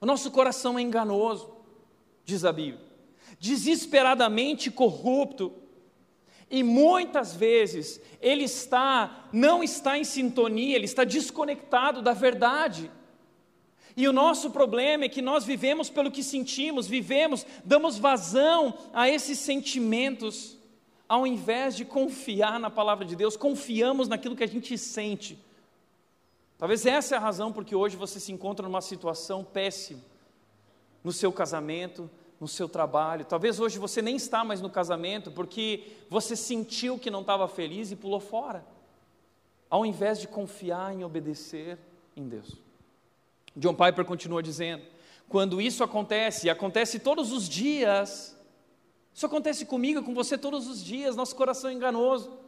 O 0.00 0.06
nosso 0.06 0.30
coração 0.30 0.78
é 0.78 0.82
enganoso, 0.82 1.50
diz 2.24 2.44
a 2.44 2.52
Bíblia, 2.52 2.80
desesperadamente 3.38 4.70
corrupto, 4.70 5.52
e 6.50 6.62
muitas 6.62 7.34
vezes 7.34 8.00
ele 8.20 8.44
está 8.44 9.28
não 9.32 9.62
está 9.62 9.98
em 9.98 10.04
sintonia, 10.04 10.76
ele 10.76 10.84
está 10.84 11.04
desconectado 11.04 12.00
da 12.00 12.12
verdade. 12.12 12.90
E 13.96 14.06
o 14.06 14.12
nosso 14.12 14.50
problema 14.50 15.04
é 15.04 15.08
que 15.08 15.20
nós 15.20 15.44
vivemos 15.44 15.90
pelo 15.90 16.10
que 16.10 16.22
sentimos, 16.22 16.86
vivemos, 16.86 17.44
damos 17.64 17.98
vazão 17.98 18.78
a 18.92 19.08
esses 19.08 19.38
sentimentos 19.38 20.56
ao 21.08 21.26
invés 21.26 21.74
de 21.74 21.84
confiar 21.84 22.60
na 22.60 22.68
palavra 22.68 23.04
de 23.04 23.16
Deus, 23.16 23.36
confiamos 23.36 24.08
naquilo 24.08 24.36
que 24.36 24.44
a 24.44 24.48
gente 24.48 24.76
sente. 24.76 25.38
Talvez 26.58 26.84
essa 26.84 27.14
é 27.14 27.18
a 27.18 27.20
razão 27.20 27.52
porque 27.52 27.74
hoje 27.74 27.96
você 27.96 28.20
se 28.20 28.30
encontra 28.30 28.66
numa 28.66 28.82
situação 28.82 29.42
péssima 29.42 30.02
no 31.02 31.12
seu 31.12 31.32
casamento, 31.32 32.10
no 32.40 32.46
seu 32.46 32.68
trabalho. 32.68 33.24
Talvez 33.24 33.58
hoje 33.58 33.78
você 33.78 34.00
nem 34.00 34.16
está 34.16 34.44
mais 34.44 34.60
no 34.60 34.70
casamento 34.70 35.30
porque 35.30 35.84
você 36.08 36.36
sentiu 36.36 36.98
que 36.98 37.10
não 37.10 37.20
estava 37.20 37.48
feliz 37.48 37.90
e 37.90 37.96
pulou 37.96 38.20
fora, 38.20 38.64
ao 39.68 39.84
invés 39.84 40.20
de 40.20 40.28
confiar 40.28 40.94
em 40.94 41.04
obedecer 41.04 41.78
em 42.16 42.28
Deus. 42.28 42.54
John 43.56 43.74
Piper 43.74 44.04
continua 44.04 44.42
dizendo: 44.42 44.84
quando 45.28 45.60
isso 45.60 45.82
acontece, 45.82 46.46
e 46.46 46.50
acontece 46.50 46.98
todos 46.98 47.32
os 47.32 47.48
dias, 47.48 48.36
isso 49.12 49.26
acontece 49.26 49.66
comigo 49.66 50.02
com 50.02 50.14
você 50.14 50.38
todos 50.38 50.68
os 50.68 50.82
dias, 50.82 51.16
nosso 51.16 51.34
coração 51.34 51.70
é 51.70 51.72
enganoso. 51.72 52.47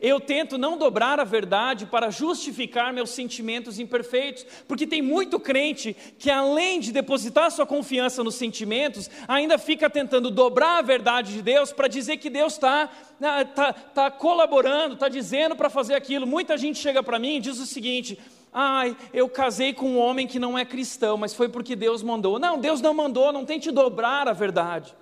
Eu 0.00 0.20
tento 0.20 0.58
não 0.58 0.76
dobrar 0.76 1.18
a 1.18 1.24
verdade 1.24 1.86
para 1.86 2.10
justificar 2.10 2.92
meus 2.92 3.10
sentimentos 3.10 3.78
imperfeitos, 3.78 4.46
porque 4.68 4.86
tem 4.86 5.00
muito 5.00 5.40
crente 5.40 5.96
que, 6.18 6.30
além 6.30 6.80
de 6.80 6.92
depositar 6.92 7.50
sua 7.50 7.66
confiança 7.66 8.22
nos 8.22 8.34
sentimentos, 8.34 9.10
ainda 9.26 9.58
fica 9.58 9.88
tentando 9.88 10.30
dobrar 10.30 10.78
a 10.78 10.82
verdade 10.82 11.32
de 11.32 11.42
Deus 11.42 11.72
para 11.72 11.88
dizer 11.88 12.18
que 12.18 12.30
Deus 12.30 12.52
está 12.54 12.88
tá, 13.18 13.44
tá, 13.44 13.72
tá 13.72 14.10
colaborando, 14.10 14.94
está 14.94 15.08
dizendo 15.08 15.56
para 15.56 15.70
fazer 15.70 15.94
aquilo. 15.94 16.26
Muita 16.26 16.56
gente 16.56 16.78
chega 16.78 17.02
para 17.02 17.18
mim 17.18 17.36
e 17.36 17.40
diz 17.40 17.58
o 17.58 17.66
seguinte: 17.66 18.18
Ai, 18.52 18.96
eu 19.12 19.28
casei 19.28 19.72
com 19.72 19.90
um 19.90 19.98
homem 19.98 20.26
que 20.26 20.38
não 20.38 20.58
é 20.58 20.64
cristão, 20.64 21.16
mas 21.16 21.34
foi 21.34 21.48
porque 21.48 21.76
Deus 21.76 22.02
mandou. 22.02 22.38
Não, 22.38 22.58
Deus 22.58 22.80
não 22.80 22.92
mandou, 22.92 23.32
não 23.32 23.44
tente 23.44 23.70
dobrar 23.70 24.26
a 24.26 24.32
verdade. 24.32 24.94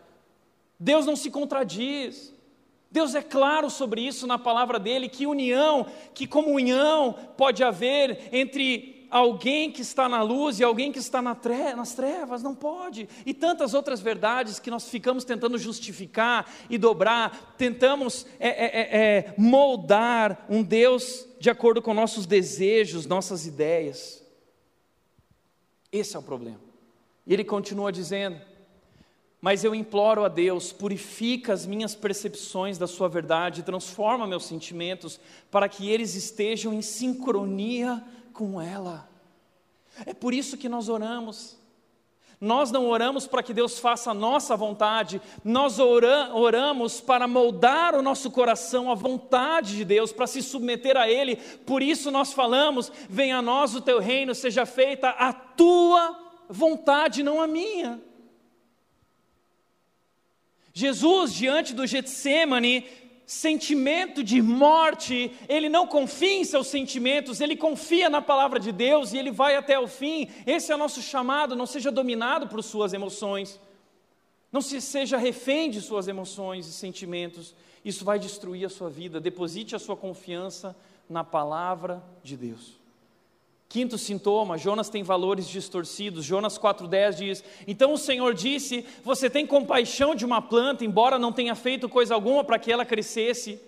Deus 0.79 1.07
não 1.07 1.17
se 1.17 1.31
contradiz. 1.31 2.37
Deus 2.91 3.15
é 3.15 3.23
claro 3.23 3.69
sobre 3.69 4.01
isso 4.01 4.27
na 4.27 4.39
palavra 4.39 4.79
dele, 4.79 5.09
que 5.09 5.27
união, 5.27 5.87
que 6.15 6.27
comunhão 6.27 7.15
pode 7.37 7.63
haver 7.63 8.29
entre 8.33 8.99
alguém 9.11 9.71
que 9.71 9.83
está 9.83 10.09
na 10.09 10.23
luz 10.23 10.59
e 10.59 10.65
alguém 10.65 10.93
que 10.93 10.99
está 10.99 11.21
nas 11.21 11.95
trevas, 11.95 12.43
não 12.43 12.55
pode. 12.55 13.09
E 13.25 13.33
tantas 13.35 13.75
outras 13.75 14.01
verdades 14.01 14.59
que 14.59 14.71
nós 14.71 14.89
ficamos 14.89 15.25
tentando 15.25 15.59
justificar 15.59 16.51
e 16.69 16.79
dobrar, 16.79 17.55
tentamos 17.57 18.27
é, 18.39 18.49
é, 18.49 18.81
é, 18.81 19.17
é 19.19 19.35
moldar 19.37 20.47
um 20.49 20.63
Deus 20.63 21.27
de 21.41 21.51
acordo 21.51 21.81
com 21.81 21.95
nossos 21.95 22.27
desejos, 22.27 23.07
nossas 23.07 23.47
ideias. 23.47 24.23
Esse 25.91 26.17
é 26.17 26.19
o 26.19 26.23
problema. 26.23 26.61
E 27.27 27.33
ele 27.33 27.45
continua 27.45 27.93
dizendo: 27.93 28.41
mas 29.41 29.63
eu 29.63 29.75
imploro 29.75 30.25
a 30.25 30.29
Deus, 30.29 30.73
purifica 30.73 31.53
as 31.53 31.65
minhas 31.65 31.95
percepções 31.95 32.77
da 32.77 32.87
Sua 32.87 33.09
verdade, 33.09 33.63
transforma 33.63 34.27
meus 34.27 34.45
sentimentos, 34.47 35.21
para 35.51 35.69
que 35.69 35.89
eles 35.89 36.15
estejam 36.15 36.73
em 36.73 36.83
sincronia 36.83 38.03
com 38.33 38.61
ela. 38.61 39.09
É 40.05 40.13
por 40.13 40.35
isso 40.35 40.57
que 40.57 40.69
nós 40.69 40.89
oramos. 40.89 41.57
Nós 42.41 42.71
não 42.71 42.87
oramos 42.87 43.27
para 43.27 43.43
que 43.43 43.53
Deus 43.53 43.81
faça 43.81 44.13
a 44.13 44.15
nossa 44.15 44.57
vontade, 44.57 45.21
nós 45.43 45.81
oramos 45.81 47.01
para 47.01 47.27
moldar 47.27 47.97
o 47.97 48.03
nosso 48.03 48.31
coração 48.31 48.93
à 48.93 48.95
vontade 48.95 49.77
de 49.77 49.85
Deus, 49.85 50.13
para 50.13 50.27
se 50.29 50.41
submeter 50.41 50.97
a 50.97 51.09
Ele. 51.09 51.35
Por 51.35 51.83
isso 51.83 52.13
nós 52.13 52.33
falamos: 52.33 52.93
venha 53.09 53.39
a 53.39 53.43
nós 53.43 53.75
o 53.75 53.81
teu 53.81 53.99
reino, 53.99 54.37
seja 54.37 54.65
feita 54.65 55.11
a 55.11 55.33
tua 55.33 56.17
vontade, 56.49 57.25
não 57.25 57.43
a 57.43 57.47
minha. 57.49 58.01
Jesus, 60.79 61.35
diante 61.35 61.75
do 61.75 61.85
Getsemane, 61.85 62.87
sentimento 63.27 64.23
de 64.23 64.41
morte, 64.41 65.33
ele 65.49 65.69
não 65.69 65.89
confia 65.89 66.37
em 66.37 66.45
seus 66.45 66.69
sentimentos, 66.69 67.41
ele 67.41 67.57
confia 67.57 68.09
na 68.09 68.23
palavra 68.23 68.61
de 68.61 68.71
Deus 68.71 69.13
e 69.13 69.19
ele 69.19 69.33
vai 69.33 69.57
até 69.57 69.77
o 69.77 69.89
fim. 69.89 70.29
Esse 70.47 70.71
é 70.71 70.77
o 70.77 70.79
nosso 70.79 71.03
chamado, 71.03 71.57
não 71.57 71.67
seja 71.67 71.91
dominado 71.91 72.47
por 72.47 72.63
suas 72.63 72.93
emoções. 72.93 73.61
Não 74.53 74.61
se 74.61 74.81
seja 74.81 75.17
refém 75.17 75.69
de 75.69 75.81
suas 75.81 76.07
emoções 76.07 76.69
e 76.69 76.73
sentimentos. 76.73 77.57
Isso 77.85 78.05
vai 78.05 78.21
destruir 78.21 78.65
a 78.65 78.71
sua 78.71 78.89
vida. 78.89 79.21
Deposite 79.21 79.75
a 79.75 79.81
sua 79.81 79.97
confiança 79.97 80.77
na 81.11 81.25
palavra 81.25 82.01
de 82.23 82.37
Deus. 82.37 82.78
Quinto 83.69 83.99
sintoma, 83.99 84.57
Jonas 84.57 84.89
tem 84.89 85.03
valores 85.03 85.47
distorcidos. 85.47 86.25
Jonas 86.25 86.59
4,10 86.59 87.15
diz: 87.17 87.45
Então 87.67 87.93
o 87.93 87.99
Senhor 87.99 88.33
disse: 88.33 88.87
Você 89.05 89.29
tem 89.29 89.47
compaixão 89.47 90.15
de 90.15 90.25
uma 90.25 90.41
planta, 90.41 90.87
embora 90.87 91.19
não 91.19 91.33
tenha 91.33 91.55
feito 91.55 91.87
coisa 91.87 92.15
alguma 92.15 92.43
para 92.43 92.59
que 92.59 92.73
ela 92.73 92.87
crescesse. 92.87 93.61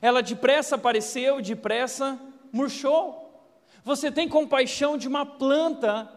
Ela 0.00 0.22
depressa 0.22 0.76
apareceu 0.76 1.40
depressa 1.40 2.20
murchou. 2.52 3.20
Você 3.84 4.10
tem 4.10 4.28
compaixão 4.28 4.96
de 4.96 5.08
uma 5.08 5.26
planta, 5.26 6.08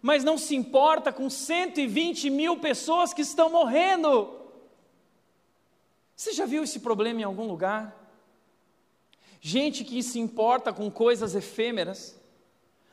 mas 0.00 0.22
não 0.22 0.38
se 0.38 0.54
importa 0.54 1.12
com 1.12 1.28
120 1.28 2.30
mil 2.30 2.58
pessoas 2.58 3.12
que 3.12 3.22
estão 3.22 3.50
morrendo. 3.50 4.38
Você 6.14 6.32
já 6.32 6.46
viu 6.46 6.62
esse 6.62 6.78
problema 6.78 7.20
em 7.20 7.24
algum 7.24 7.48
lugar? 7.48 7.96
Gente 9.40 9.84
que 9.84 10.02
se 10.04 10.20
importa 10.20 10.72
com 10.72 10.88
coisas 10.88 11.34
efêmeras 11.34 12.19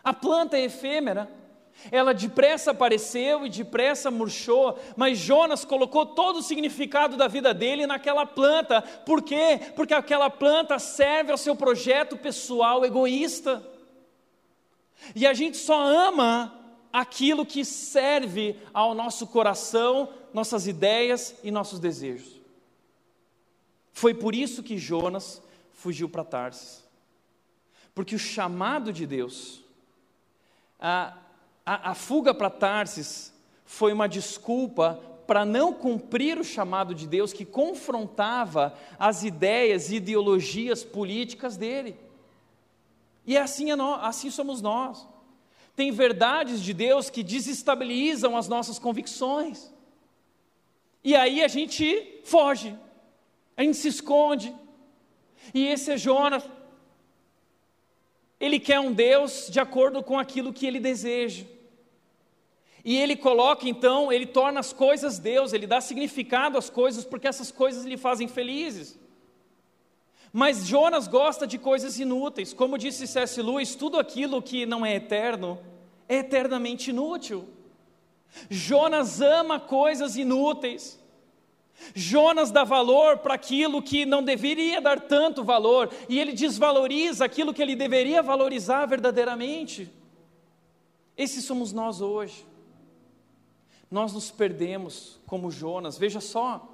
a 0.07 0.13
planta 0.13 0.57
é 0.57 0.63
efêmera. 0.63 1.29
Ela 1.91 2.13
depressa 2.13 2.71
apareceu 2.71 3.45
e 3.45 3.49
depressa 3.49 4.09
murchou, 4.09 4.79
mas 4.95 5.17
Jonas 5.17 5.65
colocou 5.65 6.05
todo 6.05 6.37
o 6.37 6.41
significado 6.41 7.17
da 7.17 7.27
vida 7.27 7.53
dele 7.53 7.85
naquela 7.85 8.25
planta. 8.25 8.81
Por 8.81 9.21
quê? 9.21 9.59
Porque 9.75 9.93
aquela 9.93 10.29
planta 10.29 10.79
serve 10.79 11.33
ao 11.33 11.37
seu 11.37 11.57
projeto 11.57 12.15
pessoal 12.15 12.85
egoísta. 12.85 13.61
E 15.13 15.27
a 15.27 15.33
gente 15.33 15.57
só 15.57 15.77
ama 15.77 16.57
aquilo 16.93 17.45
que 17.45 17.65
serve 17.65 18.57
ao 18.73 18.95
nosso 18.95 19.27
coração, 19.27 20.07
nossas 20.33 20.67
ideias 20.67 21.35
e 21.43 21.51
nossos 21.51 21.79
desejos. 21.81 22.39
Foi 23.91 24.13
por 24.13 24.33
isso 24.33 24.63
que 24.63 24.77
Jonas 24.77 25.41
fugiu 25.73 26.07
para 26.07 26.23
Tarsis. 26.23 26.81
Porque 27.93 28.15
o 28.15 28.19
chamado 28.19 28.93
de 28.93 29.05
Deus 29.05 29.66
a, 30.79 31.17
a, 31.65 31.91
a 31.91 31.93
fuga 31.93 32.33
para 32.33 32.49
Tarsis 32.49 33.33
foi 33.65 33.91
uma 33.91 34.07
desculpa 34.07 35.01
para 35.27 35.43
não 35.43 35.73
cumprir 35.73 36.39
o 36.39 36.43
chamado 36.43 36.95
de 36.95 37.05
Deus 37.05 37.33
que 37.33 37.43
confrontava 37.43 38.73
as 38.97 39.23
ideias 39.23 39.91
e 39.91 39.95
ideologias 39.97 40.83
políticas 40.85 41.57
dele. 41.57 41.97
E 43.25 43.35
é 43.35 43.41
assim, 43.41 43.69
é 43.69 43.75
assim 44.01 44.31
somos 44.31 44.61
nós. 44.61 45.05
tem 45.75 45.91
verdades 45.91 46.61
de 46.61 46.73
Deus 46.73 47.09
que 47.09 47.21
desestabilizam 47.21 48.37
as 48.37 48.47
nossas 48.47 48.79
convicções. 48.79 49.71
E 51.03 51.13
aí 51.15 51.43
a 51.43 51.47
gente 51.49 52.21
foge, 52.23 52.73
a 53.55 53.63
gente 53.63 53.77
se 53.77 53.89
esconde. 53.89 54.55
E 55.53 55.67
esse 55.67 55.91
é 55.91 55.97
Jonas. 55.97 56.43
Ele 58.39 58.59
quer 58.59 58.79
um 58.79 58.91
Deus 58.91 59.47
de 59.49 59.59
acordo 59.59 60.03
com 60.03 60.17
aquilo 60.19 60.53
que 60.53 60.65
ele 60.65 60.79
deseja. 60.79 61.45
E 62.85 62.95
ele 62.95 63.15
coloca 63.15 63.67
então, 63.67 64.11
ele 64.11 64.25
torna 64.25 64.59
as 64.59 64.71
coisas 64.71 65.19
Deus, 65.19 65.51
ele 65.51 65.67
dá 65.67 65.81
significado 65.81 66.57
às 66.57 66.69
coisas 66.69 67.03
porque 67.03 67.27
essas 67.27 67.51
coisas 67.51 67.83
lhe 67.83 67.97
fazem 67.97 68.27
felizes. 68.27 68.97
Mas 70.31 70.65
Jonas 70.65 71.07
gosta 71.07 71.47
de 71.47 71.57
coisas 71.57 71.99
inúteis. 71.99 72.53
Como 72.53 72.77
disse 72.77 73.07
C.S. 73.07 73.41
Lewis, 73.41 73.75
tudo 73.75 73.99
aquilo 73.99 74.41
que 74.41 74.65
não 74.65 74.85
é 74.85 74.95
eterno 74.95 75.59
é 76.07 76.17
eternamente 76.17 76.91
inútil. 76.91 77.47
Jonas 78.49 79.19
ama 79.19 79.59
coisas 79.59 80.15
inúteis. 80.15 80.99
Jonas 81.93 82.51
dá 82.51 82.63
valor 82.63 83.19
para 83.19 83.33
aquilo 83.33 83.81
que 83.81 84.05
não 84.05 84.23
deveria 84.23 84.81
dar 84.81 84.99
tanto 85.01 85.43
valor, 85.43 85.89
e 86.09 86.19
ele 86.19 86.33
desvaloriza 86.33 87.25
aquilo 87.25 87.53
que 87.53 87.61
ele 87.61 87.75
deveria 87.75 88.21
valorizar 88.21 88.85
verdadeiramente. 88.85 89.91
Esses 91.17 91.45
somos 91.45 91.71
nós 91.73 92.01
hoje. 92.01 92.45
Nós 93.89 94.13
nos 94.13 94.29
perdemos 94.29 95.19
como 95.25 95.49
Jonas, 95.49 95.97
veja 95.97 96.19
só. 96.19 96.67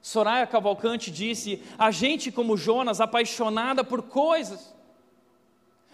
Soraya 0.00 0.46
Cavalcante 0.46 1.10
disse: 1.10 1.62
a 1.78 1.90
gente, 1.90 2.32
como 2.32 2.56
Jonas, 2.56 3.00
apaixonada 3.00 3.84
por 3.84 4.02
coisas. 4.02 4.74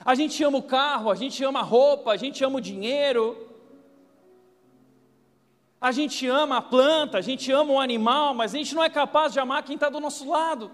A 0.04 0.14
gente 0.14 0.42
ama 0.42 0.58
o 0.58 0.62
carro, 0.62 1.10
a 1.10 1.14
gente 1.14 1.44
ama 1.44 1.60
a 1.60 1.64
roupa, 1.64 2.12
a 2.12 2.16
gente 2.16 2.42
ama 2.42 2.58
o 2.58 2.60
dinheiro. 2.60 3.49
A 5.80 5.92
gente 5.92 6.26
ama 6.26 6.58
a 6.58 6.62
planta, 6.62 7.16
a 7.16 7.22
gente 7.22 7.50
ama 7.50 7.72
o 7.72 7.80
animal, 7.80 8.34
mas 8.34 8.54
a 8.54 8.58
gente 8.58 8.74
não 8.74 8.84
é 8.84 8.90
capaz 8.90 9.32
de 9.32 9.40
amar 9.40 9.62
quem 9.62 9.76
está 9.76 9.88
do 9.88 9.98
nosso 9.98 10.28
lado. 10.28 10.70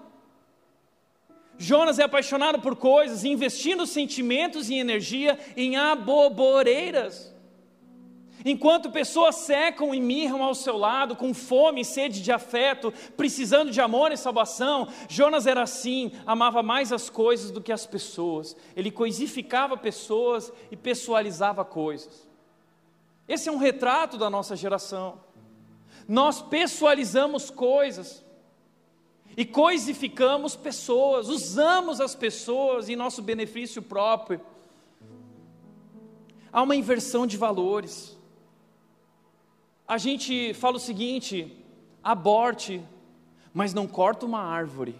Jonas 1.57 1.99
é 1.99 2.03
apaixonado 2.03 2.61
por 2.61 2.75
coisas, 2.75 3.25
investindo 3.25 3.87
sentimentos 3.87 4.69
e 4.69 4.75
energia 4.75 5.39
em 5.57 5.77
aboboreiras. 5.77 7.35
Enquanto 8.45 8.91
pessoas 8.91 9.37
secam 9.37 9.95
e 9.95 10.01
mirram 10.01 10.43
ao 10.43 10.55
seu 10.55 10.77
lado, 10.77 11.17
com 11.17 11.33
fome 11.33 11.81
e 11.81 11.85
sede 11.85 12.21
de 12.21 12.31
afeto, 12.31 12.93
precisando 13.17 13.71
de 13.71 13.81
amor 13.81 14.13
e 14.13 14.17
salvação, 14.17 14.89
Jonas 15.09 15.47
era 15.47 15.63
assim, 15.63 16.13
amava 16.27 16.63
mais 16.63 16.93
as 16.93 17.09
coisas 17.09 17.51
do 17.51 17.63
que 17.63 17.73
as 17.73 17.87
pessoas. 17.87 18.57
Ele 18.77 18.91
coisificava 18.91 19.77
pessoas 19.77 20.53
e 20.71 20.77
pessoalizava 20.77 21.65
coisas. 21.65 22.26
Esse 23.29 23.49
é 23.49 23.53
um 23.53 23.57
retrato 23.57 24.17
da 24.17 24.31
nossa 24.31 24.55
geração. 24.55 25.21
Nós 26.07 26.41
pessoalizamos 26.41 27.51
coisas 27.51 28.25
e 29.37 29.45
coisificamos 29.45 30.55
pessoas, 30.57 31.29
usamos 31.29 32.01
as 32.01 32.15
pessoas 32.15 32.89
em 32.89 32.97
nosso 32.97 33.23
benefício 33.23 33.83
próprio. 33.83 34.41
Há 36.53 36.63
uma 36.63 36.77
inversão 36.77 37.27
de 37.27 37.37
valores 37.37 38.17
a 39.87 39.99
gente 39.99 40.53
fala 40.55 40.77
o 40.77 40.81
seguinte: 40.81 41.65
aborte, 42.03 42.83
mas 43.55 43.73
não 43.73 43.87
corta 43.87 44.27
uma 44.27 44.41
árvore. 44.41 44.95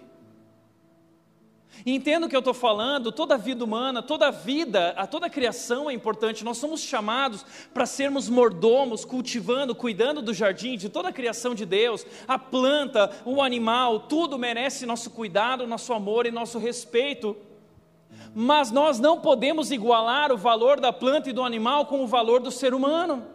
Entendo 1.85 2.25
o 2.25 2.29
que 2.29 2.35
eu 2.35 2.41
estou 2.41 2.55
falando, 2.55 3.13
toda 3.13 3.35
a 3.35 3.39
vida 3.39 3.63
humana, 3.63 4.03
toda 4.03 4.29
a 4.29 4.31
vida, 4.31 4.91
a 4.97 5.07
toda 5.07 5.27
a 5.27 5.31
criação 5.31 5.91
é 5.91 5.93
importante. 5.93 6.45
Nós 6.45 6.59
somos 6.59 6.81
chamados 6.81 7.45
para 7.75 7.87
sermos 7.87 8.29
mordomos, 8.29 9.05
cultivando, 9.05 9.75
cuidando 9.75 10.23
do 10.23 10.33
jardim, 10.33 10.77
de 10.77 10.89
toda 10.89 11.11
a 11.11 11.13
criação 11.13 11.55
de 11.55 11.67
Deus. 11.67 12.07
A 12.27 12.39
planta, 12.39 13.11
o 13.25 13.43
animal, 13.43 14.01
tudo 14.01 14.39
merece 14.39 14.87
nosso 14.87 15.11
cuidado, 15.11 15.67
nosso 15.67 15.93
amor 15.93 16.27
e 16.27 16.31
nosso 16.31 16.59
respeito. 16.59 17.37
Mas 18.35 18.71
nós 18.71 18.99
não 18.99 19.21
podemos 19.21 19.71
igualar 19.71 20.33
o 20.33 20.37
valor 20.37 20.81
da 20.81 20.93
planta 20.93 21.31
e 21.31 21.33
do 21.33 21.43
animal 21.43 21.87
com 21.87 22.03
o 22.03 22.07
valor 22.07 22.41
do 22.41 22.51
ser 22.51 22.75
humano. 22.75 23.27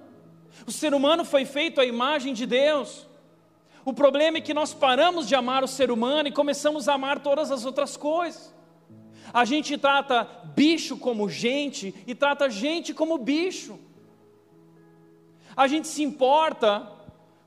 O 0.66 0.72
ser 0.72 0.94
humano 0.94 1.24
foi 1.24 1.46
feito 1.46 1.80
à 1.80 1.86
imagem 1.86 2.34
de 2.34 2.46
Deus. 2.46 3.08
O 3.84 3.94
problema 3.94 4.38
é 4.38 4.42
que 4.42 4.54
nós 4.54 4.74
paramos 4.74 5.28
de 5.28 5.36
amar 5.36 5.64
o 5.64 5.68
ser 5.68 5.92
humano 5.92 6.30
e 6.30 6.32
começamos 6.32 6.88
a 6.88 6.94
amar 6.94 7.20
todas 7.20 7.52
as 7.52 7.66
outras 7.66 7.98
coisas. 7.98 8.54
A 9.34 9.46
gente 9.46 9.78
trata 9.78 10.28
bicho 10.56 10.98
como 10.98 11.30
gente 11.30 11.94
e 12.06 12.14
trata 12.14 12.50
gente 12.50 12.94
como 12.94 13.18
bicho. 13.18 13.80
A 15.56 15.68
gente 15.68 15.88
se 15.88 16.04
importa 16.04 16.88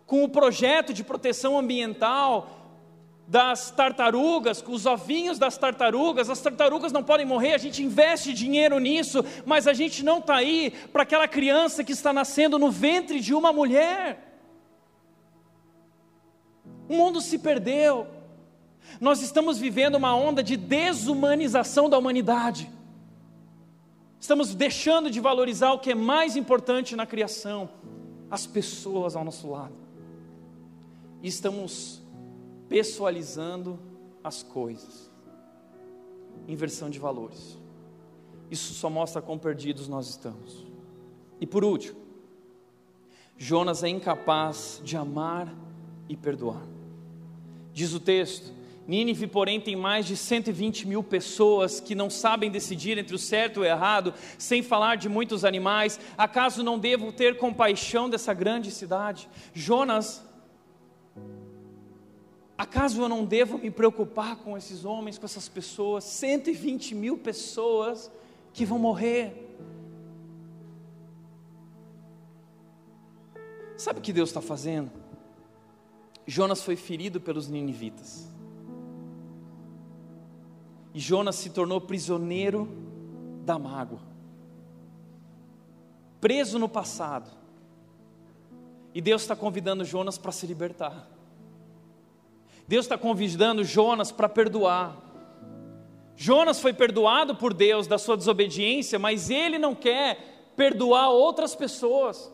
com 0.06 0.24
o 0.24 0.28
projeto 0.28 0.92
de 0.92 1.04
proteção 1.04 1.58
ambiental 1.58 2.50
das 3.26 3.70
tartarugas, 3.70 4.62
os 4.66 4.84
ovinhos 4.84 5.38
das 5.38 5.56
tartarugas, 5.56 6.28
as 6.28 6.40
tartarugas 6.40 6.92
não 6.92 7.02
podem 7.02 7.24
morrer, 7.24 7.54
a 7.54 7.58
gente 7.58 7.82
investe 7.82 8.34
dinheiro 8.34 8.78
nisso, 8.78 9.24
mas 9.46 9.66
a 9.66 9.72
gente 9.72 10.04
não 10.04 10.18
está 10.18 10.36
aí 10.36 10.72
para 10.92 11.04
aquela 11.04 11.26
criança 11.26 11.82
que 11.82 11.92
está 11.92 12.12
nascendo 12.12 12.58
no 12.58 12.70
ventre 12.70 13.20
de 13.20 13.32
uma 13.32 13.52
mulher. 13.52 14.23
O 16.88 16.96
mundo 16.96 17.20
se 17.20 17.38
perdeu, 17.38 18.06
nós 19.00 19.22
estamos 19.22 19.58
vivendo 19.58 19.94
uma 19.94 20.14
onda 20.14 20.42
de 20.42 20.56
desumanização 20.56 21.88
da 21.88 21.98
humanidade, 21.98 22.70
estamos 24.20 24.54
deixando 24.54 25.10
de 25.10 25.20
valorizar 25.20 25.72
o 25.72 25.78
que 25.78 25.90
é 25.90 25.94
mais 25.94 26.36
importante 26.36 26.94
na 26.94 27.06
criação, 27.06 27.68
as 28.30 28.46
pessoas 28.46 29.16
ao 29.16 29.24
nosso 29.24 29.50
lado, 29.50 29.74
e 31.22 31.28
estamos 31.28 32.02
pessoalizando 32.68 33.78
as 34.22 34.42
coisas. 34.42 35.10
Inversão 36.48 36.90
de 36.90 36.98
valores. 36.98 37.58
Isso 38.50 38.74
só 38.74 38.90
mostra 38.90 39.22
quão 39.22 39.38
perdidos 39.38 39.88
nós 39.88 40.08
estamos. 40.08 40.66
E 41.40 41.46
por 41.46 41.64
último, 41.64 41.98
Jonas 43.36 43.82
é 43.82 43.88
incapaz 43.88 44.80
de 44.84 44.96
amar 44.96 45.52
e 46.08 46.16
perdoar. 46.16 46.73
Diz 47.74 47.92
o 47.92 48.00
texto: 48.00 48.50
Nínive, 48.88 49.26
porém, 49.26 49.60
tem 49.60 49.76
mais 49.76 50.06
de 50.06 50.16
120 50.16 50.88
mil 50.88 51.02
pessoas 51.02 51.80
que 51.80 51.94
não 51.94 52.08
sabem 52.08 52.50
decidir 52.50 52.96
entre 52.96 53.14
o 53.14 53.18
certo 53.18 53.58
e 53.58 53.60
o 53.60 53.64
errado, 53.66 54.14
sem 54.38 54.62
falar 54.62 54.96
de 54.96 55.10
muitos 55.10 55.44
animais. 55.44 56.00
Acaso 56.16 56.62
não 56.62 56.78
devo 56.78 57.12
ter 57.12 57.36
compaixão 57.36 58.08
dessa 58.08 58.32
grande 58.32 58.70
cidade? 58.70 59.28
Jonas 59.52 60.24
Acaso 62.56 63.02
eu 63.02 63.08
não 63.08 63.24
devo 63.24 63.58
me 63.58 63.70
preocupar 63.70 64.36
com 64.36 64.56
esses 64.56 64.84
homens, 64.84 65.18
com 65.18 65.26
essas 65.26 65.48
pessoas, 65.48 66.04
120 66.04 66.94
mil 66.94 67.18
pessoas 67.18 68.10
que 68.52 68.64
vão 68.64 68.78
morrer? 68.78 69.56
Sabe 73.76 73.98
o 73.98 74.02
que 74.02 74.12
Deus 74.12 74.30
está 74.30 74.40
fazendo? 74.40 75.03
Jonas 76.26 76.62
foi 76.62 76.76
ferido 76.76 77.20
pelos 77.20 77.48
ninivitas. 77.48 78.28
E 80.94 81.00
Jonas 81.00 81.36
se 81.36 81.50
tornou 81.50 81.80
prisioneiro 81.80 82.68
da 83.44 83.58
mágoa, 83.58 84.00
preso 86.20 86.58
no 86.58 86.68
passado. 86.68 87.30
E 88.94 89.00
Deus 89.00 89.22
está 89.22 89.34
convidando 89.34 89.84
Jonas 89.84 90.16
para 90.16 90.30
se 90.30 90.46
libertar. 90.46 91.10
Deus 92.66 92.84
está 92.84 92.96
convidando 92.96 93.64
Jonas 93.64 94.12
para 94.12 94.28
perdoar. 94.28 94.96
Jonas 96.16 96.60
foi 96.60 96.72
perdoado 96.72 97.34
por 97.34 97.52
Deus 97.52 97.88
da 97.88 97.98
sua 97.98 98.16
desobediência, 98.16 98.98
mas 98.98 99.30
ele 99.30 99.58
não 99.58 99.74
quer 99.74 100.52
perdoar 100.56 101.10
outras 101.10 101.54
pessoas. 101.56 102.32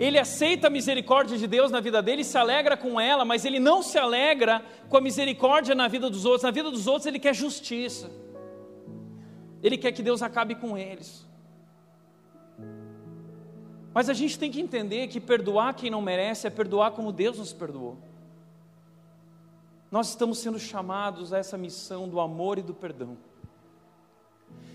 Ele 0.00 0.18
aceita 0.18 0.68
a 0.68 0.70
misericórdia 0.70 1.36
de 1.36 1.46
Deus 1.46 1.70
na 1.70 1.78
vida 1.78 2.00
dele 2.00 2.24
se 2.24 2.38
alegra 2.38 2.74
com 2.74 2.98
ela, 2.98 3.22
mas 3.22 3.44
ele 3.44 3.60
não 3.60 3.82
se 3.82 3.98
alegra 3.98 4.64
com 4.88 4.96
a 4.96 5.00
misericórdia 5.00 5.74
na 5.74 5.88
vida 5.88 6.08
dos 6.08 6.24
outros. 6.24 6.42
Na 6.42 6.50
vida 6.50 6.70
dos 6.70 6.86
outros 6.86 7.04
ele 7.04 7.18
quer 7.18 7.34
justiça. 7.34 8.10
Ele 9.62 9.76
quer 9.76 9.92
que 9.92 10.02
Deus 10.02 10.22
acabe 10.22 10.54
com 10.54 10.78
eles. 10.78 11.28
Mas 13.92 14.08
a 14.08 14.14
gente 14.14 14.38
tem 14.38 14.50
que 14.50 14.58
entender 14.58 15.06
que 15.08 15.20
perdoar 15.20 15.74
quem 15.74 15.90
não 15.90 16.00
merece 16.00 16.46
é 16.46 16.50
perdoar 16.50 16.92
como 16.92 17.12
Deus 17.12 17.36
nos 17.36 17.52
perdoou. 17.52 17.98
Nós 19.90 20.08
estamos 20.08 20.38
sendo 20.38 20.58
chamados 20.58 21.30
a 21.30 21.36
essa 21.36 21.58
missão 21.58 22.08
do 22.08 22.20
amor 22.20 22.58
e 22.58 22.62
do 22.62 22.72
perdão. 22.72 23.18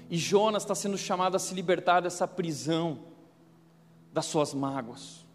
E 0.07 0.17
Jonas 0.17 0.61
está 0.61 0.75
sendo 0.75 0.99
chamado 0.99 1.35
a 1.35 1.39
se 1.39 1.55
libertar 1.55 2.01
dessa 2.01 2.27
prisão 2.27 3.14
das 4.15 4.27
suas 4.27 4.53
mágoas, 4.53 5.25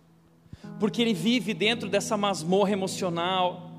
porque 0.78 1.02
ele 1.02 1.12
vive 1.12 1.52
dentro 1.52 1.86
dessa 1.86 2.16
masmorra 2.16 2.72
emocional. 2.72 3.72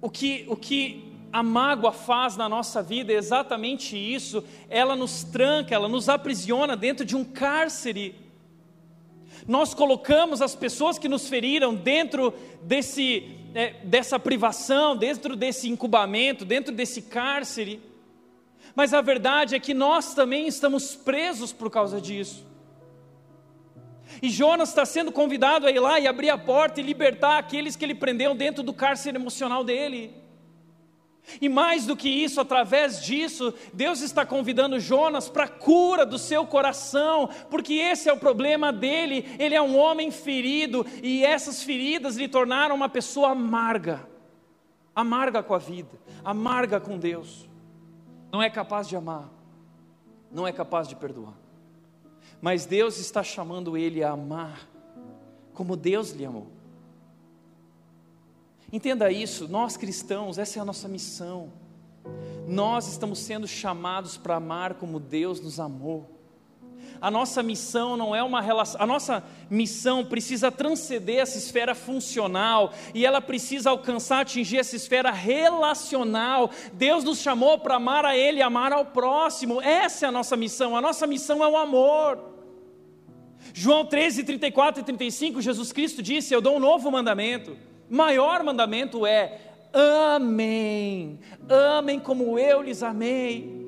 O 0.00 0.08
que, 0.08 0.46
o 0.48 0.56
que 0.56 1.12
a 1.30 1.42
mágoa 1.42 1.92
faz 1.92 2.38
na 2.38 2.48
nossa 2.48 2.82
vida 2.82 3.12
é 3.12 3.16
exatamente 3.16 3.98
isso. 3.98 4.42
Ela 4.70 4.96
nos 4.96 5.24
tranca, 5.24 5.74
ela 5.74 5.88
nos 5.88 6.08
aprisiona 6.08 6.74
dentro 6.74 7.04
de 7.04 7.14
um 7.14 7.22
cárcere. 7.22 8.14
Nós 9.46 9.74
colocamos 9.74 10.40
as 10.40 10.54
pessoas 10.54 10.98
que 10.98 11.06
nos 11.06 11.28
feriram 11.28 11.74
dentro 11.74 12.32
desse, 12.62 13.36
é, 13.54 13.74
dessa 13.84 14.18
privação, 14.18 14.96
dentro 14.96 15.36
desse 15.36 15.68
incubamento, 15.68 16.46
dentro 16.46 16.74
desse 16.74 17.02
cárcere. 17.02 17.78
Mas 18.74 18.94
a 18.94 19.02
verdade 19.02 19.54
é 19.54 19.60
que 19.60 19.74
nós 19.74 20.14
também 20.14 20.48
estamos 20.48 20.96
presos 20.96 21.52
por 21.52 21.70
causa 21.70 22.00
disso. 22.00 22.53
E 24.24 24.30
Jonas 24.30 24.70
está 24.70 24.86
sendo 24.86 25.12
convidado 25.12 25.66
a 25.66 25.70
ir 25.70 25.78
lá 25.78 26.00
e 26.00 26.06
abrir 26.06 26.30
a 26.30 26.38
porta 26.38 26.80
e 26.80 26.82
libertar 26.82 27.36
aqueles 27.36 27.76
que 27.76 27.84
ele 27.84 27.94
prendeu 27.94 28.34
dentro 28.34 28.62
do 28.62 28.72
cárcere 28.72 29.18
emocional 29.18 29.62
dele. 29.62 30.14
E 31.42 31.46
mais 31.46 31.84
do 31.84 31.94
que 31.94 32.08
isso, 32.08 32.40
através 32.40 33.04
disso, 33.04 33.52
Deus 33.74 34.00
está 34.00 34.24
convidando 34.24 34.80
Jonas 34.80 35.28
para 35.28 35.44
a 35.44 35.48
cura 35.48 36.06
do 36.06 36.18
seu 36.18 36.46
coração, 36.46 37.28
porque 37.50 37.74
esse 37.74 38.08
é 38.08 38.14
o 38.14 38.16
problema 38.16 38.72
dele. 38.72 39.28
Ele 39.38 39.54
é 39.54 39.60
um 39.60 39.76
homem 39.76 40.10
ferido 40.10 40.86
e 41.02 41.22
essas 41.22 41.62
feridas 41.62 42.16
lhe 42.16 42.26
tornaram 42.26 42.74
uma 42.74 42.88
pessoa 42.88 43.32
amarga 43.32 44.08
amarga 44.94 45.42
com 45.42 45.52
a 45.52 45.58
vida, 45.58 46.00
amarga 46.24 46.80
com 46.80 46.96
Deus. 46.96 47.46
Não 48.32 48.42
é 48.42 48.48
capaz 48.48 48.88
de 48.88 48.96
amar, 48.96 49.28
não 50.32 50.48
é 50.48 50.52
capaz 50.52 50.88
de 50.88 50.96
perdoar. 50.96 51.43
Mas 52.40 52.66
Deus 52.66 52.98
está 52.98 53.22
chamando 53.22 53.76
ele 53.76 54.02
a 54.02 54.10
amar 54.10 54.68
como 55.52 55.76
Deus 55.76 56.10
lhe 56.10 56.24
amou. 56.24 56.48
Entenda 58.72 59.10
isso, 59.10 59.46
nós 59.46 59.76
cristãos, 59.76 60.36
essa 60.36 60.58
é 60.58 60.62
a 60.62 60.64
nossa 60.64 60.88
missão. 60.88 61.52
Nós 62.46 62.88
estamos 62.88 63.20
sendo 63.20 63.46
chamados 63.46 64.16
para 64.16 64.36
amar 64.36 64.74
como 64.74 64.98
Deus 64.98 65.40
nos 65.40 65.60
amou. 65.60 66.13
A 67.00 67.10
nossa 67.10 67.42
missão 67.42 67.96
não 67.96 68.14
é 68.14 68.22
uma 68.22 68.40
relação, 68.40 68.80
a 68.80 68.86
nossa 68.86 69.22
missão 69.50 70.04
precisa 70.04 70.50
transcender 70.50 71.20
essa 71.20 71.38
esfera 71.38 71.74
funcional 71.74 72.72
e 72.94 73.04
ela 73.04 73.20
precisa 73.20 73.70
alcançar, 73.70 74.20
atingir 74.20 74.58
essa 74.58 74.76
esfera 74.76 75.10
relacional. 75.10 76.50
Deus 76.72 77.04
nos 77.04 77.20
chamou 77.20 77.58
para 77.58 77.76
amar 77.76 78.04
a 78.04 78.16
Ele 78.16 78.42
amar 78.42 78.72
ao 78.72 78.86
próximo. 78.86 79.60
Essa 79.60 80.06
é 80.06 80.08
a 80.08 80.12
nossa 80.12 80.36
missão. 80.36 80.76
A 80.76 80.80
nossa 80.80 81.06
missão 81.06 81.42
é 81.42 81.48
o 81.48 81.56
amor. 81.56 82.18
João 83.52 83.84
13, 83.84 84.24
34 84.24 84.80
e 84.80 84.84
35, 84.84 85.40
Jesus 85.40 85.72
Cristo 85.72 86.02
disse: 86.02 86.32
Eu 86.32 86.40
dou 86.40 86.56
um 86.56 86.60
novo 86.60 86.90
mandamento 86.90 87.56
Maior 87.88 88.42
mandamento 88.42 89.06
é: 89.06 89.38
amém, 89.72 91.18
amem 91.48 92.00
como 92.00 92.38
eu 92.38 92.62
lhes 92.62 92.82
amei. 92.82 93.63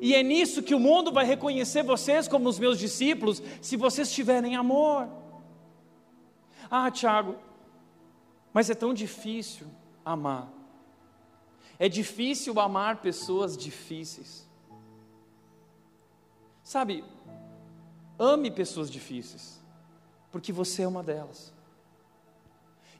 E 0.00 0.14
é 0.14 0.22
nisso 0.22 0.62
que 0.62 0.74
o 0.74 0.80
mundo 0.80 1.12
vai 1.12 1.26
reconhecer 1.26 1.82
vocês 1.82 2.26
como 2.26 2.48
os 2.48 2.58
meus 2.58 2.78
discípulos, 2.78 3.42
se 3.60 3.76
vocês 3.76 4.10
tiverem 4.10 4.56
amor. 4.56 5.06
Ah, 6.70 6.90
Tiago, 6.90 7.36
mas 8.52 8.70
é 8.70 8.74
tão 8.74 8.94
difícil 8.94 9.66
amar. 10.04 10.48
É 11.78 11.88
difícil 11.88 12.58
amar 12.58 13.02
pessoas 13.02 13.56
difíceis. 13.56 14.48
Sabe, 16.62 17.04
ame 18.18 18.50
pessoas 18.50 18.90
difíceis, 18.90 19.60
porque 20.30 20.52
você 20.52 20.82
é 20.82 20.88
uma 20.88 21.02
delas. 21.02 21.52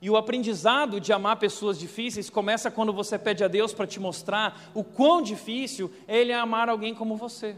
E 0.03 0.09
o 0.09 0.17
aprendizado 0.17 0.99
de 0.99 1.13
amar 1.13 1.39
pessoas 1.39 1.79
difíceis 1.79 2.31
começa 2.31 2.71
quando 2.71 2.93
você 2.93 3.19
pede 3.19 3.45
a 3.45 3.49
Deus 3.49 3.75
para 3.75 3.87
te 3.87 4.01
mostrar 4.01 4.71
o 4.75 4.83
quão 4.83 5.21
difícil 5.21 5.93
é 6.09 6.19
Ele 6.19 6.33
amar 6.33 6.69
alguém 6.69 6.95
como 6.95 7.17
você. 7.17 7.57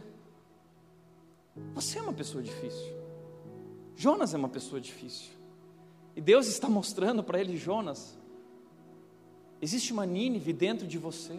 Você 1.75 1.99
é 1.99 2.03
uma 2.03 2.13
pessoa 2.13 2.43
difícil. 2.43 2.97
Jonas 3.95 4.35
é 4.35 4.37
uma 4.37 4.49
pessoa 4.49 4.81
difícil. 4.81 5.31
E 6.17 6.21
Deus 6.21 6.47
está 6.47 6.69
mostrando 6.69 7.23
para 7.23 7.41
ele, 7.41 7.57
Jonas, 7.57 8.19
existe 9.61 9.93
uma 9.93 10.05
Nínive 10.05 10.53
dentro 10.53 10.87
de 10.87 10.99
você. 10.99 11.39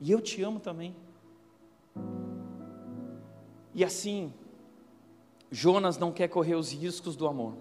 E 0.00 0.10
eu 0.10 0.20
te 0.20 0.42
amo 0.42 0.60
também. 0.60 0.94
E 3.74 3.84
assim, 3.84 4.32
Jonas 5.50 5.98
não 5.98 6.12
quer 6.12 6.28
correr 6.28 6.56
os 6.56 6.72
riscos 6.72 7.16
do 7.16 7.26
amor. 7.26 7.54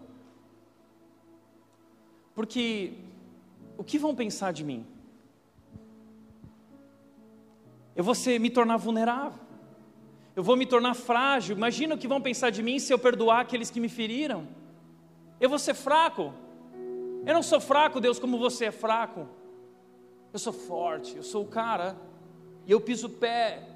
Porque 2.38 2.94
o 3.80 3.84
que 3.84 3.98
vão 3.98 4.14
pensar 4.14 4.54
de 4.54 4.64
mim? 4.64 4.86
Eu 7.96 8.04
vou 8.04 8.14
ser, 8.14 8.40
me 8.40 8.52
tornar 8.52 8.78
vulnerável. 8.78 9.40
Eu 10.36 10.44
vou 10.44 10.56
me 10.56 10.68
tornar 10.68 10.94
frágil. 10.94 11.58
Imagina 11.58 11.96
o 11.96 11.98
que 11.98 12.08
vão 12.08 12.22
pensar 12.22 12.52
de 12.52 12.62
mim 12.62 12.78
se 12.78 12.94
eu 12.94 13.00
perdoar 13.00 13.40
aqueles 13.40 13.72
que 13.72 13.80
me 13.80 13.90
feriram. 13.90 14.48
Eu 15.42 15.50
vou 15.50 15.58
ser 15.58 15.74
fraco. 15.74 16.32
Eu 17.26 17.34
não 17.34 17.42
sou 17.42 17.60
fraco, 17.60 18.00
Deus, 18.00 18.20
como 18.20 18.38
você 18.38 18.66
é 18.66 18.72
fraco. 18.72 19.28
Eu 20.32 20.38
sou 20.38 20.54
forte, 20.54 21.18
eu 21.18 21.24
sou 21.24 21.44
o 21.44 21.48
cara. 21.48 21.98
E 22.68 22.72
eu 22.72 22.80
piso 22.80 23.08
o 23.08 23.10
pé. 23.10 23.68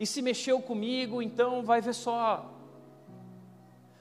E 0.00 0.06
se 0.06 0.22
mexeu 0.22 0.62
comigo, 0.62 1.20
então 1.20 1.62
vai 1.62 1.82
ver 1.82 1.94
só. 1.94 2.50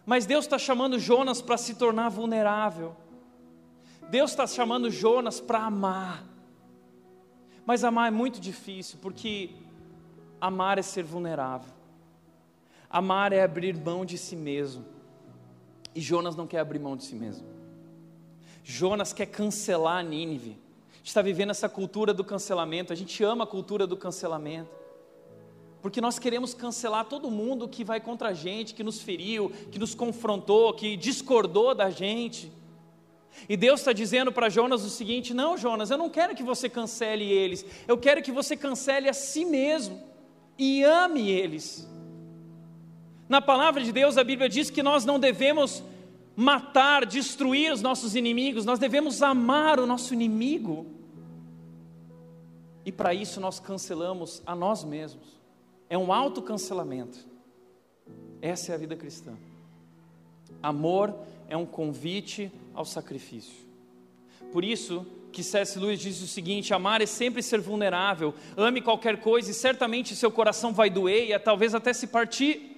Mas 0.05 0.25
Deus 0.25 0.45
está 0.45 0.57
chamando 0.57 0.97
Jonas 0.97 1.41
para 1.41 1.57
se 1.57 1.75
tornar 1.75 2.07
vulnerável. 2.07 2.95
Deus 4.11 4.31
está 4.31 4.45
chamando 4.45 4.91
Jonas 4.91 5.39
para 5.39 5.59
amar. 5.59 6.25
Mas 7.65 7.81
amar 7.81 8.09
é 8.09 8.11
muito 8.11 8.41
difícil, 8.41 8.99
porque 9.01 9.51
amar 10.41 10.77
é 10.77 10.81
ser 10.81 11.01
vulnerável. 11.01 11.71
Amar 12.89 13.31
é 13.31 13.41
abrir 13.41 13.73
mão 13.73 14.03
de 14.03 14.17
si 14.17 14.35
mesmo. 14.35 14.83
E 15.95 16.01
Jonas 16.01 16.35
não 16.35 16.45
quer 16.45 16.59
abrir 16.59 16.77
mão 16.77 16.97
de 16.97 17.05
si 17.05 17.15
mesmo. 17.15 17.47
Jonas 18.61 19.13
quer 19.13 19.27
cancelar 19.27 19.99
a 19.99 20.03
Nínive. 20.03 20.57
A 20.91 20.97
gente 20.97 21.07
está 21.07 21.21
vivendo 21.21 21.51
essa 21.51 21.69
cultura 21.69 22.13
do 22.13 22.25
cancelamento. 22.25 22.91
A 22.91 22.97
gente 22.97 23.23
ama 23.23 23.45
a 23.45 23.47
cultura 23.47 23.87
do 23.87 23.95
cancelamento. 23.95 24.69
Porque 25.81 26.01
nós 26.01 26.19
queremos 26.19 26.53
cancelar 26.53 27.05
todo 27.05 27.31
mundo 27.31 27.65
que 27.65 27.85
vai 27.85 28.01
contra 28.01 28.29
a 28.29 28.33
gente, 28.33 28.73
que 28.73 28.83
nos 28.83 28.99
feriu, 29.01 29.49
que 29.71 29.79
nos 29.79 29.95
confrontou, 29.95 30.73
que 30.73 30.97
discordou 30.97 31.73
da 31.73 31.89
gente. 31.89 32.51
E 33.47 33.57
Deus 33.57 33.79
está 33.81 33.93
dizendo 33.93 34.31
para 34.31 34.49
Jonas 34.49 34.83
o 34.83 34.89
seguinte: 34.89 35.33
não, 35.33 35.57
Jonas, 35.57 35.89
eu 35.89 35.97
não 35.97 36.09
quero 36.09 36.35
que 36.35 36.43
você 36.43 36.69
cancele 36.69 37.25
eles, 37.25 37.65
eu 37.87 37.97
quero 37.97 38.21
que 38.21 38.31
você 38.31 38.55
cancele 38.55 39.09
a 39.09 39.13
si 39.13 39.45
mesmo 39.45 40.01
e 40.57 40.83
ame 40.83 41.29
eles. 41.29 41.87
Na 43.27 43.41
palavra 43.41 43.81
de 43.81 43.91
Deus, 43.91 44.17
a 44.17 44.23
Bíblia 44.23 44.49
diz 44.49 44.69
que 44.69 44.83
nós 44.83 45.05
não 45.05 45.17
devemos 45.17 45.83
matar, 46.35 47.05
destruir 47.05 47.71
os 47.71 47.81
nossos 47.81 48.15
inimigos, 48.15 48.65
nós 48.65 48.79
devemos 48.79 49.21
amar 49.21 49.79
o 49.79 49.85
nosso 49.85 50.13
inimigo. 50.13 50.85
E 52.85 52.91
para 52.91 53.13
isso 53.13 53.39
nós 53.39 53.59
cancelamos 53.59 54.41
a 54.45 54.55
nós 54.55 54.83
mesmos. 54.83 55.39
É 55.89 55.97
um 55.97 56.11
autocancelamento. 56.11 57.19
Essa 58.41 58.71
é 58.71 58.75
a 58.75 58.77
vida 58.77 58.95
cristã. 58.95 59.33
Amor 60.63 61.15
é 61.51 61.57
um 61.57 61.65
convite 61.65 62.49
ao 62.73 62.85
sacrifício. 62.85 63.53
Por 64.53 64.63
isso 64.63 65.05
que 65.33 65.43
C.S. 65.43 65.77
Lewis 65.77 65.99
diz 65.99 66.21
o 66.21 66.27
seguinte: 66.27 66.73
amar 66.73 67.01
é 67.01 67.05
sempre 67.05 67.43
ser 67.43 67.59
vulnerável. 67.59 68.33
Ame 68.55 68.79
qualquer 68.79 69.17
coisa 69.17 69.51
e 69.51 69.53
certamente 69.53 70.15
seu 70.15 70.31
coração 70.31 70.71
vai 70.71 70.89
doer 70.89 71.29
e 71.29 71.37
talvez 71.37 71.75
até 71.75 71.91
se 71.91 72.07
partir. 72.07 72.69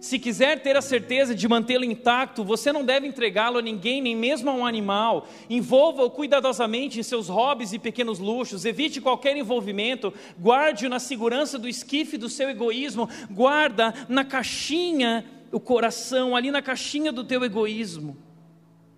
Se 0.00 0.18
quiser 0.18 0.60
ter 0.60 0.76
a 0.76 0.82
certeza 0.82 1.34
de 1.34 1.48
mantê-lo 1.48 1.84
intacto, 1.84 2.44
você 2.44 2.72
não 2.72 2.84
deve 2.84 3.06
entregá-lo 3.06 3.58
a 3.58 3.62
ninguém, 3.62 4.02
nem 4.02 4.14
mesmo 4.14 4.50
a 4.50 4.54
um 4.54 4.66
animal. 4.66 5.28
Envolva-o 5.48 6.10
cuidadosamente 6.10 6.98
em 6.98 7.02
seus 7.04 7.28
hobbies 7.28 7.72
e 7.72 7.78
pequenos 7.78 8.18
luxos. 8.18 8.64
Evite 8.64 9.00
qualquer 9.00 9.36
envolvimento. 9.36 10.12
Guarde-o 10.40 10.90
na 10.90 10.98
segurança 10.98 11.58
do 11.58 11.68
esquife 11.68 12.18
do 12.18 12.28
seu 12.28 12.50
egoísmo. 12.50 13.08
Guarda 13.30 13.94
na 14.08 14.24
caixinha 14.24 15.24
o 15.50 15.60
coração, 15.60 16.36
ali 16.36 16.50
na 16.50 16.62
caixinha 16.62 17.12
do 17.12 17.24
teu 17.24 17.44
egoísmo. 17.44 18.16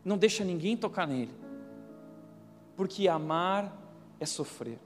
Não 0.04 0.16
deixa 0.16 0.44
ninguém 0.44 0.76
tocar 0.76 1.06
nele. 1.06 1.32
Porque 2.76 3.08
amar 3.08 3.76
é 4.18 4.26
sofrer. 4.26 4.78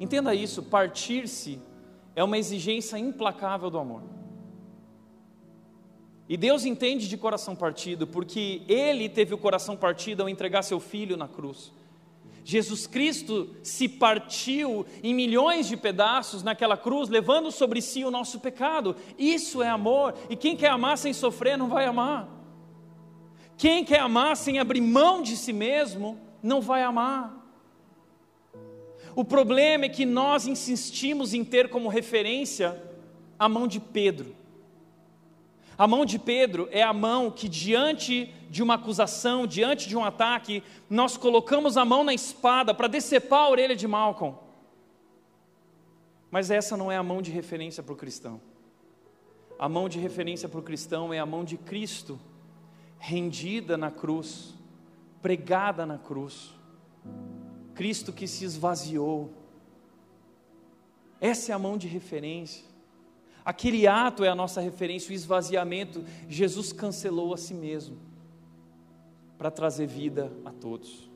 Entenda 0.00 0.34
isso, 0.34 0.62
partir-se 0.62 1.60
é 2.14 2.22
uma 2.22 2.38
exigência 2.38 2.96
implacável 2.98 3.70
do 3.70 3.78
amor. 3.78 4.02
E 6.28 6.36
Deus 6.36 6.64
entende 6.64 7.08
de 7.08 7.16
coração 7.16 7.56
partido, 7.56 8.06
porque 8.06 8.62
Ele 8.68 9.08
teve 9.08 9.34
o 9.34 9.38
coração 9.38 9.76
partido 9.76 10.22
ao 10.22 10.28
entregar 10.28 10.62
seu 10.62 10.78
filho 10.78 11.16
na 11.16 11.26
cruz. 11.26 11.72
Jesus 12.50 12.86
Cristo 12.86 13.54
se 13.62 13.86
partiu 13.86 14.86
em 15.02 15.12
milhões 15.12 15.68
de 15.68 15.76
pedaços 15.76 16.42
naquela 16.42 16.78
cruz, 16.78 17.10
levando 17.10 17.52
sobre 17.52 17.82
si 17.82 18.06
o 18.06 18.10
nosso 18.10 18.40
pecado. 18.40 18.96
Isso 19.18 19.62
é 19.62 19.68
amor, 19.68 20.14
e 20.30 20.34
quem 20.34 20.56
quer 20.56 20.70
amar 20.70 20.96
sem 20.96 21.12
sofrer 21.12 21.58
não 21.58 21.68
vai 21.68 21.84
amar. 21.84 22.26
Quem 23.58 23.84
quer 23.84 24.00
amar 24.00 24.34
sem 24.34 24.58
abrir 24.58 24.80
mão 24.80 25.20
de 25.20 25.36
si 25.36 25.52
mesmo, 25.52 26.18
não 26.42 26.62
vai 26.62 26.82
amar. 26.82 27.36
O 29.14 29.26
problema 29.26 29.84
é 29.84 29.90
que 29.90 30.06
nós 30.06 30.46
insistimos 30.46 31.34
em 31.34 31.44
ter 31.44 31.68
como 31.68 31.90
referência 31.90 32.82
a 33.38 33.46
mão 33.46 33.68
de 33.68 33.78
Pedro. 33.78 34.34
A 35.78 35.86
mão 35.86 36.04
de 36.04 36.18
Pedro 36.18 36.68
é 36.72 36.82
a 36.82 36.92
mão 36.92 37.30
que, 37.30 37.48
diante 37.48 38.34
de 38.50 38.64
uma 38.64 38.74
acusação, 38.74 39.46
diante 39.46 39.88
de 39.88 39.96
um 39.96 40.04
ataque, 40.04 40.60
nós 40.90 41.16
colocamos 41.16 41.76
a 41.76 41.84
mão 41.84 42.02
na 42.02 42.12
espada 42.12 42.74
para 42.74 42.88
decepar 42.88 43.44
a 43.44 43.48
orelha 43.48 43.76
de 43.76 43.86
Malcolm. 43.86 44.36
Mas 46.32 46.50
essa 46.50 46.76
não 46.76 46.90
é 46.90 46.96
a 46.96 47.02
mão 47.02 47.22
de 47.22 47.30
referência 47.30 47.80
para 47.80 47.92
o 47.92 47.96
cristão. 47.96 48.40
A 49.56 49.68
mão 49.68 49.88
de 49.88 50.00
referência 50.00 50.48
para 50.48 50.58
o 50.58 50.62
cristão 50.64 51.14
é 51.14 51.20
a 51.20 51.26
mão 51.26 51.44
de 51.44 51.56
Cristo, 51.56 52.18
rendida 52.98 53.76
na 53.76 53.90
cruz, 53.90 54.54
pregada 55.22 55.86
na 55.86 55.96
cruz. 55.96 56.52
Cristo 57.74 58.12
que 58.12 58.26
se 58.26 58.44
esvaziou. 58.44 59.32
Essa 61.20 61.52
é 61.52 61.54
a 61.54 61.58
mão 61.58 61.78
de 61.78 61.86
referência. 61.86 62.67
Aquele 63.48 63.86
ato 63.86 64.22
é 64.22 64.28
a 64.28 64.34
nossa 64.34 64.60
referência, 64.60 65.10
o 65.10 65.14
esvaziamento. 65.14 66.04
Jesus 66.28 66.70
cancelou 66.70 67.32
a 67.32 67.38
si 67.38 67.54
mesmo 67.54 67.96
para 69.38 69.50
trazer 69.50 69.86
vida 69.86 70.30
a 70.44 70.50
todos. 70.50 71.08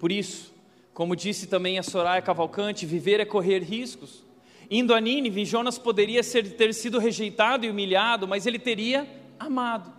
Por 0.00 0.10
isso, 0.10 0.52
como 0.92 1.14
disse 1.14 1.46
também 1.46 1.78
a 1.78 1.82
Soraya 1.84 2.20
Cavalcante, 2.20 2.86
viver 2.86 3.20
é 3.20 3.24
correr 3.24 3.62
riscos. 3.62 4.24
Indo 4.68 4.92
a 4.92 5.00
Nínive, 5.00 5.44
Jonas 5.44 5.78
poderia 5.78 6.24
ser, 6.24 6.56
ter 6.56 6.74
sido 6.74 6.98
rejeitado 6.98 7.64
e 7.64 7.70
humilhado, 7.70 8.26
mas 8.26 8.44
ele 8.44 8.58
teria 8.58 9.06
amado. 9.38 9.92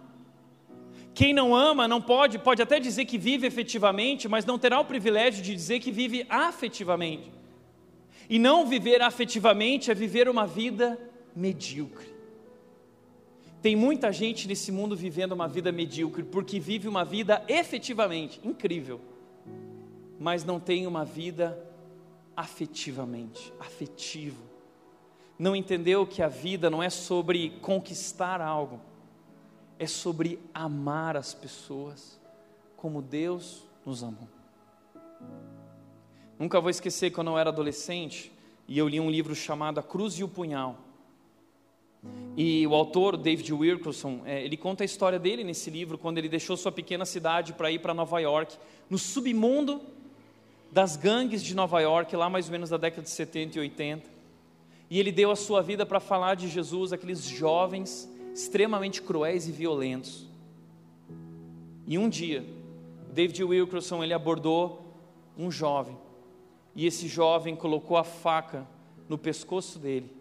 Quem 1.13 1.34
não 1.34 1.55
ama 1.55 1.88
não 1.88 2.01
pode, 2.01 2.38
pode 2.38 2.61
até 2.61 2.82
dizer 2.82 3.05
que 3.05 3.17
vive 3.17 3.47
efetivamente, 3.47 4.28
mas 4.28 4.45
não 4.45 4.59
terá 4.59 4.78
o 4.82 4.84
privilégio 4.84 5.41
de 5.41 5.55
dizer 5.55 5.80
que 5.80 5.89
vive 5.89 6.26
afetivamente. 6.28 7.32
E 8.30 8.39
não 8.39 8.65
viver 8.65 9.01
afetivamente 9.01 9.91
é 9.91 9.93
viver 9.93 10.28
uma 10.28 10.47
vida 10.47 10.99
medíocre. 11.36 12.15
Tem 13.61 13.76
muita 13.76 14.11
gente 14.11 14.47
nesse 14.47 14.71
mundo 14.71 14.95
vivendo 14.95 15.32
uma 15.32 15.47
vida 15.47 15.71
medíocre 15.71 16.23
porque 16.23 16.59
vive 16.59 16.88
uma 16.88 17.03
vida 17.03 17.43
efetivamente 17.47 18.39
incrível, 18.43 19.01
mas 20.19 20.43
não 20.43 20.59
tem 20.59 20.86
uma 20.86 21.03
vida 21.03 21.59
afetivamente, 22.36 23.51
afetivo. 23.59 24.43
Não 25.38 25.55
entendeu 25.55 26.05
que 26.05 26.21
a 26.21 26.28
vida 26.28 26.69
não 26.69 26.82
é 26.82 26.89
sobre 26.89 27.51
conquistar 27.61 28.39
algo, 28.39 28.80
é 29.80 29.88
sobre 29.88 30.39
amar 30.53 31.17
as 31.17 31.34
pessoas 31.34 32.19
como 32.78 33.01
Deus 33.01 33.63
nos 33.86 34.03
amou. 34.03 34.34
Nunca 36.38 36.59
vou 36.59 36.69
esquecer 36.69 37.11
quando 37.11 37.31
eu 37.31 37.38
era 37.38 37.49
adolescente 37.49 38.31
e 38.67 38.77
eu 38.77 38.88
li 38.88 38.99
um 38.99 39.09
livro 39.09 39.33
chamado 39.33 39.79
A 39.79 39.83
Cruz 39.83 40.15
e 40.15 40.23
o 40.23 40.27
Punhal. 40.27 40.77
E 42.38 42.67
o 42.67 42.75
autor, 42.75 43.15
David 43.17 43.51
Wilkerson, 43.51 44.21
é, 44.25 44.43
ele 44.43 44.57
conta 44.57 44.83
a 44.83 44.86
história 44.86 45.17
dele 45.17 45.43
nesse 45.43 45.69
livro, 45.69 45.97
quando 45.97 46.17
ele 46.17 46.27
deixou 46.27 46.57
sua 46.57 46.71
pequena 46.71 47.05
cidade 47.05 47.53
para 47.53 47.71
ir 47.71 47.79
para 47.79 47.93
Nova 47.93 48.19
York, 48.19 48.57
no 48.89 48.97
submundo 48.97 49.81
das 50.71 50.97
gangues 50.97 51.41
de 51.41 51.55
Nova 51.55 51.79
York, 51.79 52.13
lá 52.15 52.29
mais 52.29 52.47
ou 52.47 52.51
menos 52.51 52.69
da 52.69 52.77
década 52.77 53.03
de 53.03 53.09
70 53.09 53.57
e 53.57 53.61
80. 53.61 54.09
E 54.89 54.99
ele 54.99 55.11
deu 55.11 55.31
a 55.31 55.36
sua 55.36 55.61
vida 55.61 55.86
para 55.86 55.99
falar 55.99 56.36
de 56.36 56.47
Jesus, 56.49 56.91
aqueles 56.91 57.23
jovens 57.23 58.09
extremamente 58.33 59.01
cruéis 59.01 59.47
e 59.47 59.51
violentos. 59.51 60.27
E 61.88 61.97
um 61.97 62.09
dia, 62.09 62.45
David 63.13 63.41
Wilkerson 63.43 64.03
ele 64.03 64.13
abordou 64.13 64.93
um 65.38 65.49
jovem 65.49 65.97
e 66.76 66.86
esse 66.86 67.07
jovem 67.07 67.55
colocou 67.55 67.95
a 67.95 68.03
faca 68.03 68.67
no 69.07 69.17
pescoço 69.17 69.80
dele 69.80 70.11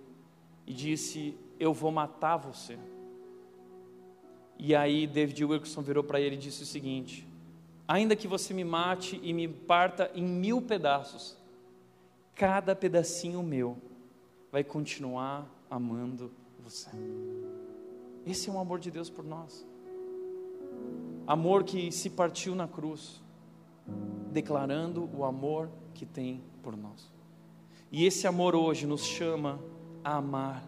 e 0.66 0.72
disse: 0.72 1.36
Eu 1.58 1.74
vou 1.74 1.90
matar 1.90 2.36
você. 2.36 2.78
E 4.58 4.74
aí 4.74 5.06
David 5.06 5.44
Wilkerson 5.44 5.82
virou 5.82 6.04
para 6.04 6.20
ele 6.20 6.36
e 6.36 6.38
disse 6.38 6.62
o 6.62 6.66
seguinte: 6.66 7.26
Ainda 7.88 8.14
que 8.14 8.28
você 8.28 8.54
me 8.54 8.64
mate 8.64 9.20
e 9.22 9.32
me 9.32 9.48
parta 9.48 10.10
em 10.14 10.22
mil 10.22 10.62
pedaços, 10.62 11.36
cada 12.34 12.74
pedacinho 12.76 13.42
meu 13.42 13.76
vai 14.52 14.62
continuar 14.62 15.50
amando 15.68 16.30
você. 16.60 16.90
Esse 18.24 18.48
é 18.48 18.52
o 18.52 18.58
amor 18.58 18.78
de 18.78 18.90
Deus 18.90 19.10
por 19.10 19.24
nós. 19.24 19.66
Amor 21.26 21.64
que 21.64 21.90
se 21.90 22.08
partiu 22.10 22.54
na 22.54 22.68
cruz, 22.68 23.20
declarando 24.30 25.08
o 25.16 25.24
amor 25.24 25.70
que 25.94 26.04
tem 26.04 26.42
por 26.62 26.76
nós. 26.76 27.12
E 27.90 28.04
esse 28.04 28.26
amor 28.26 28.56
hoje 28.56 28.86
nos 28.86 29.04
chama 29.04 29.60
a 30.02 30.16
amar. 30.16 30.64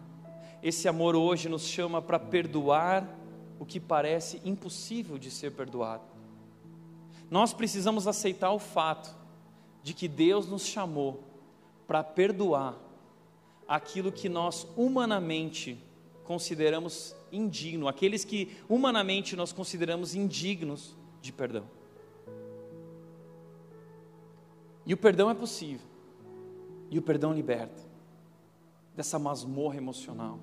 Esse 0.63 0.87
amor 0.87 1.15
hoje 1.15 1.49
nos 1.49 1.63
chama 1.63 2.01
para 2.01 2.17
perdoar 2.17 3.07
o 3.59 3.65
que 3.65 3.79
parece 3.79 4.41
impossível 4.45 5.17
de 5.17 5.29
ser 5.29 5.51
perdoado. 5.51 6.03
Nós 7.29 7.53
precisamos 7.53 8.07
aceitar 8.07 8.51
o 8.51 8.59
fato 8.59 9.13
de 9.83 9.93
que 9.93 10.07
Deus 10.07 10.47
nos 10.47 10.65
chamou 10.65 11.23
para 11.85 12.03
perdoar 12.03 12.77
aquilo 13.67 14.11
que 14.11 14.29
nós 14.29 14.65
humanamente 14.77 15.77
consideramos 16.23 17.15
indigno, 17.31 17.87
aqueles 17.87 18.23
que 18.23 18.57
humanamente 18.69 19.35
nós 19.35 19.51
consideramos 19.51 20.15
indignos 20.15 20.95
de 21.21 21.31
perdão. 21.31 21.76
E 24.87 24.93
o 24.93 24.97
perdão 24.97 25.29
é 25.29 25.33
possível. 25.33 25.85
E 26.89 26.97
o 26.97 27.01
perdão 27.01 27.33
liberta 27.33 27.83
dessa 28.95 29.19
masmorra 29.19 29.75
emocional. 29.75 30.39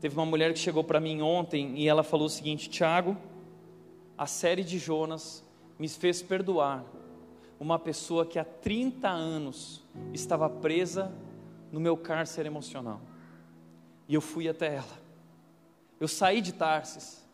Teve 0.00 0.16
uma 0.16 0.26
mulher 0.26 0.52
que 0.52 0.58
chegou 0.58 0.82
para 0.82 0.98
mim 0.98 1.22
ontem 1.22 1.78
e 1.78 1.88
ela 1.88 2.02
falou 2.02 2.26
o 2.26 2.30
seguinte: 2.30 2.68
Tiago, 2.68 3.16
a 4.18 4.26
série 4.26 4.64
de 4.64 4.78
Jonas 4.78 5.44
me 5.78 5.88
fez 5.88 6.20
perdoar 6.20 6.84
uma 7.60 7.78
pessoa 7.78 8.26
que 8.26 8.36
há 8.36 8.44
30 8.44 9.08
anos 9.08 9.84
estava 10.12 10.50
presa 10.50 11.12
no 11.70 11.78
meu 11.78 11.96
cárcere 11.96 12.48
emocional. 12.48 13.00
E 14.08 14.14
eu 14.14 14.20
fui 14.20 14.48
até 14.48 14.74
ela. 14.74 15.02
Eu 16.00 16.08
saí 16.08 16.40
de 16.40 16.52
Tarsis 16.52 17.24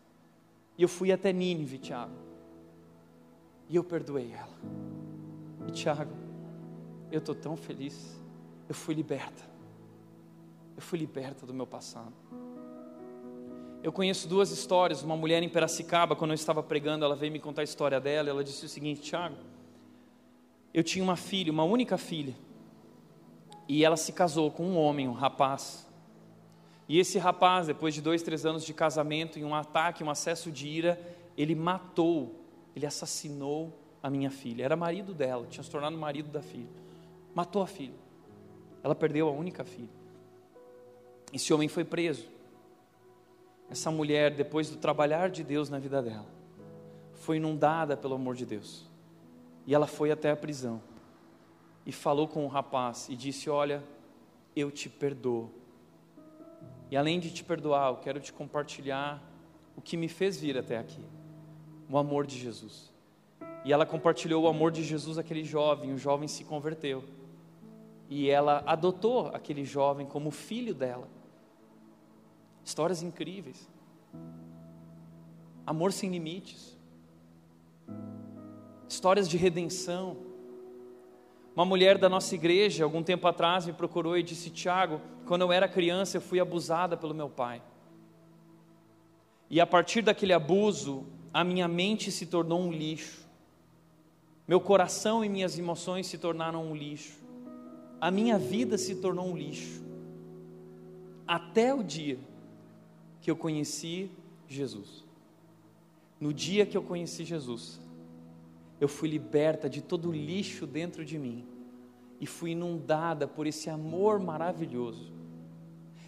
e 0.77 0.83
eu 0.83 0.87
fui 0.87 1.11
até 1.11 1.33
Nínive, 1.33 1.79
Tiago. 1.79 2.13
E 3.67 3.75
eu 3.75 3.83
perdoei 3.83 4.31
ela. 4.31 4.98
E 5.69 5.71
Tiago, 5.71 6.11
eu 7.11 7.19
estou 7.19 7.35
tão 7.35 7.55
feliz. 7.55 8.19
Eu 8.67 8.73
fui 8.73 8.95
liberta. 8.95 9.43
Eu 10.75 10.81
fui 10.81 10.97
liberta 10.97 11.45
do 11.45 11.53
meu 11.53 11.67
passado. 11.67 12.11
Eu 13.83 13.91
conheço 13.91 14.27
duas 14.27 14.49
histórias. 14.49 15.03
Uma 15.03 15.15
mulher 15.15 15.43
em 15.43 15.47
Piracicaba, 15.47 16.15
quando 16.15 16.31
eu 16.31 16.35
estava 16.35 16.63
pregando, 16.63 17.05
ela 17.05 17.15
veio 17.15 17.31
me 17.31 17.39
contar 17.39 17.61
a 17.61 17.63
história 17.63 17.99
dela. 17.99 18.31
Ela 18.31 18.43
disse 18.43 18.65
o 18.65 18.67
seguinte: 18.67 19.01
Tiago, 19.01 19.35
eu 20.73 20.83
tinha 20.83 21.03
uma 21.03 21.15
filha, 21.15 21.51
uma 21.51 21.65
única 21.65 21.99
filha. 21.99 22.35
E 23.67 23.85
ela 23.85 23.95
se 23.95 24.11
casou 24.11 24.49
com 24.49 24.65
um 24.65 24.75
homem, 24.75 25.07
um 25.07 25.13
rapaz. 25.13 25.87
E 26.87 26.97
esse 26.97 27.19
rapaz, 27.19 27.67
depois 27.67 27.93
de 27.93 28.01
dois, 28.01 28.23
três 28.23 28.43
anos 28.43 28.65
de 28.65 28.73
casamento, 28.73 29.37
em 29.37 29.43
um 29.43 29.53
ataque, 29.53 30.03
um 30.03 30.09
acesso 30.09 30.51
de 30.51 30.67
ira, 30.67 30.99
ele 31.37 31.53
matou, 31.53 32.43
ele 32.75 32.87
assassinou 32.87 33.77
a 34.01 34.09
minha 34.09 34.29
filha. 34.29 34.63
Era 34.63 34.75
marido 34.75 35.13
dela, 35.13 35.45
tinha 35.47 35.63
se 35.63 35.69
tornado 35.69 35.97
marido 35.97 36.29
da 36.29 36.41
filha. 36.41 36.69
Matou 37.33 37.61
a 37.61 37.67
filha. 37.67 37.97
Ela 38.83 38.95
perdeu 38.95 39.27
a 39.27 39.31
única 39.31 39.63
filha. 39.63 39.89
Esse 41.33 41.53
homem 41.53 41.67
foi 41.67 41.83
preso. 41.83 42.27
Essa 43.69 43.91
mulher, 43.91 44.35
depois 44.35 44.69
do 44.69 44.77
trabalhar 44.77 45.29
de 45.29 45.43
Deus 45.43 45.69
na 45.69 45.77
vida 45.77 46.01
dela, 46.01 46.25
foi 47.13 47.37
inundada 47.37 47.95
pelo 47.95 48.15
amor 48.15 48.35
de 48.35 48.45
Deus. 48.45 48.85
E 49.67 49.75
ela 49.75 49.85
foi 49.85 50.11
até 50.11 50.31
a 50.31 50.35
prisão. 50.35 50.81
E 51.85 51.91
falou 51.91 52.27
com 52.27 52.45
o 52.45 52.47
rapaz 52.47 53.07
e 53.09 53.15
disse: 53.15 53.49
Olha, 53.49 53.83
eu 54.55 54.71
te 54.71 54.89
perdoo. 54.89 55.51
E 56.89 56.97
além 56.97 57.19
de 57.19 57.31
te 57.31 57.43
perdoar, 57.43 57.91
eu 57.91 57.97
quero 57.97 58.19
te 58.19 58.33
compartilhar 58.33 59.21
o 59.75 59.81
que 59.81 59.95
me 59.95 60.07
fez 60.07 60.39
vir 60.39 60.57
até 60.57 60.77
aqui: 60.77 61.03
o 61.87 61.97
amor 61.97 62.25
de 62.25 62.37
Jesus. 62.37 62.91
E 63.69 63.71
ela 63.71 63.85
compartilhou 63.85 64.45
o 64.45 64.47
amor 64.47 64.71
de 64.71 64.83
Jesus 64.83 65.19
àquele 65.19 65.43
jovem, 65.43 65.93
o 65.93 65.97
jovem 65.99 66.27
se 66.27 66.43
converteu. 66.43 67.03
E 68.09 68.27
ela 68.27 68.63
adotou 68.65 69.27
aquele 69.27 69.63
jovem 69.63 70.07
como 70.07 70.31
filho 70.31 70.73
dela. 70.73 71.07
Histórias 72.65 73.03
incríveis. 73.03 73.69
Amor 75.67 75.93
sem 75.93 76.09
limites. 76.09 76.75
Histórias 78.87 79.29
de 79.29 79.37
redenção. 79.37 80.17
Uma 81.55 81.63
mulher 81.63 81.99
da 81.99 82.09
nossa 82.09 82.33
igreja, 82.33 82.83
algum 82.83 83.03
tempo 83.03 83.27
atrás, 83.27 83.67
me 83.67 83.73
procurou 83.73 84.17
e 84.17 84.23
disse: 84.23 84.49
Tiago, 84.49 84.99
quando 85.27 85.43
eu 85.43 85.51
era 85.51 85.67
criança, 85.67 86.17
eu 86.17 86.21
fui 86.21 86.39
abusada 86.39 86.97
pelo 86.97 87.13
meu 87.13 87.29
pai. 87.29 87.61
E 89.47 89.61
a 89.61 89.67
partir 89.67 90.01
daquele 90.01 90.33
abuso, 90.33 91.05
a 91.31 91.43
minha 91.43 91.67
mente 91.67 92.11
se 92.11 92.25
tornou 92.25 92.59
um 92.59 92.71
lixo. 92.71 93.18
Meu 94.49 94.59
coração 94.59 95.23
e 95.23 95.29
minhas 95.29 95.59
emoções 95.59 96.07
se 96.07 96.17
tornaram 96.17 96.71
um 96.71 96.75
lixo. 96.75 97.19
A 98.01 98.09
minha 98.09 98.39
vida 98.39 98.79
se 98.79 98.95
tornou 98.95 99.27
um 99.27 99.37
lixo. 99.37 99.83
Até 101.27 101.71
o 101.71 101.83
dia 101.83 102.17
que 103.21 103.29
eu 103.29 103.35
conheci 103.35 104.09
Jesus. 104.47 105.05
No 106.19 106.33
dia 106.33 106.65
que 106.65 106.75
eu 106.75 106.81
conheci 106.81 107.23
Jesus, 107.23 107.79
eu 108.81 108.87
fui 108.87 109.07
liberta 109.07 109.69
de 109.69 109.83
todo 109.83 110.09
o 110.09 110.11
lixo 110.11 110.65
dentro 110.65 111.05
de 111.05 111.19
mim 111.19 111.45
e 112.19 112.25
fui 112.25 112.53
inundada 112.53 113.27
por 113.27 113.45
esse 113.45 113.69
amor 113.69 114.19
maravilhoso. 114.19 115.13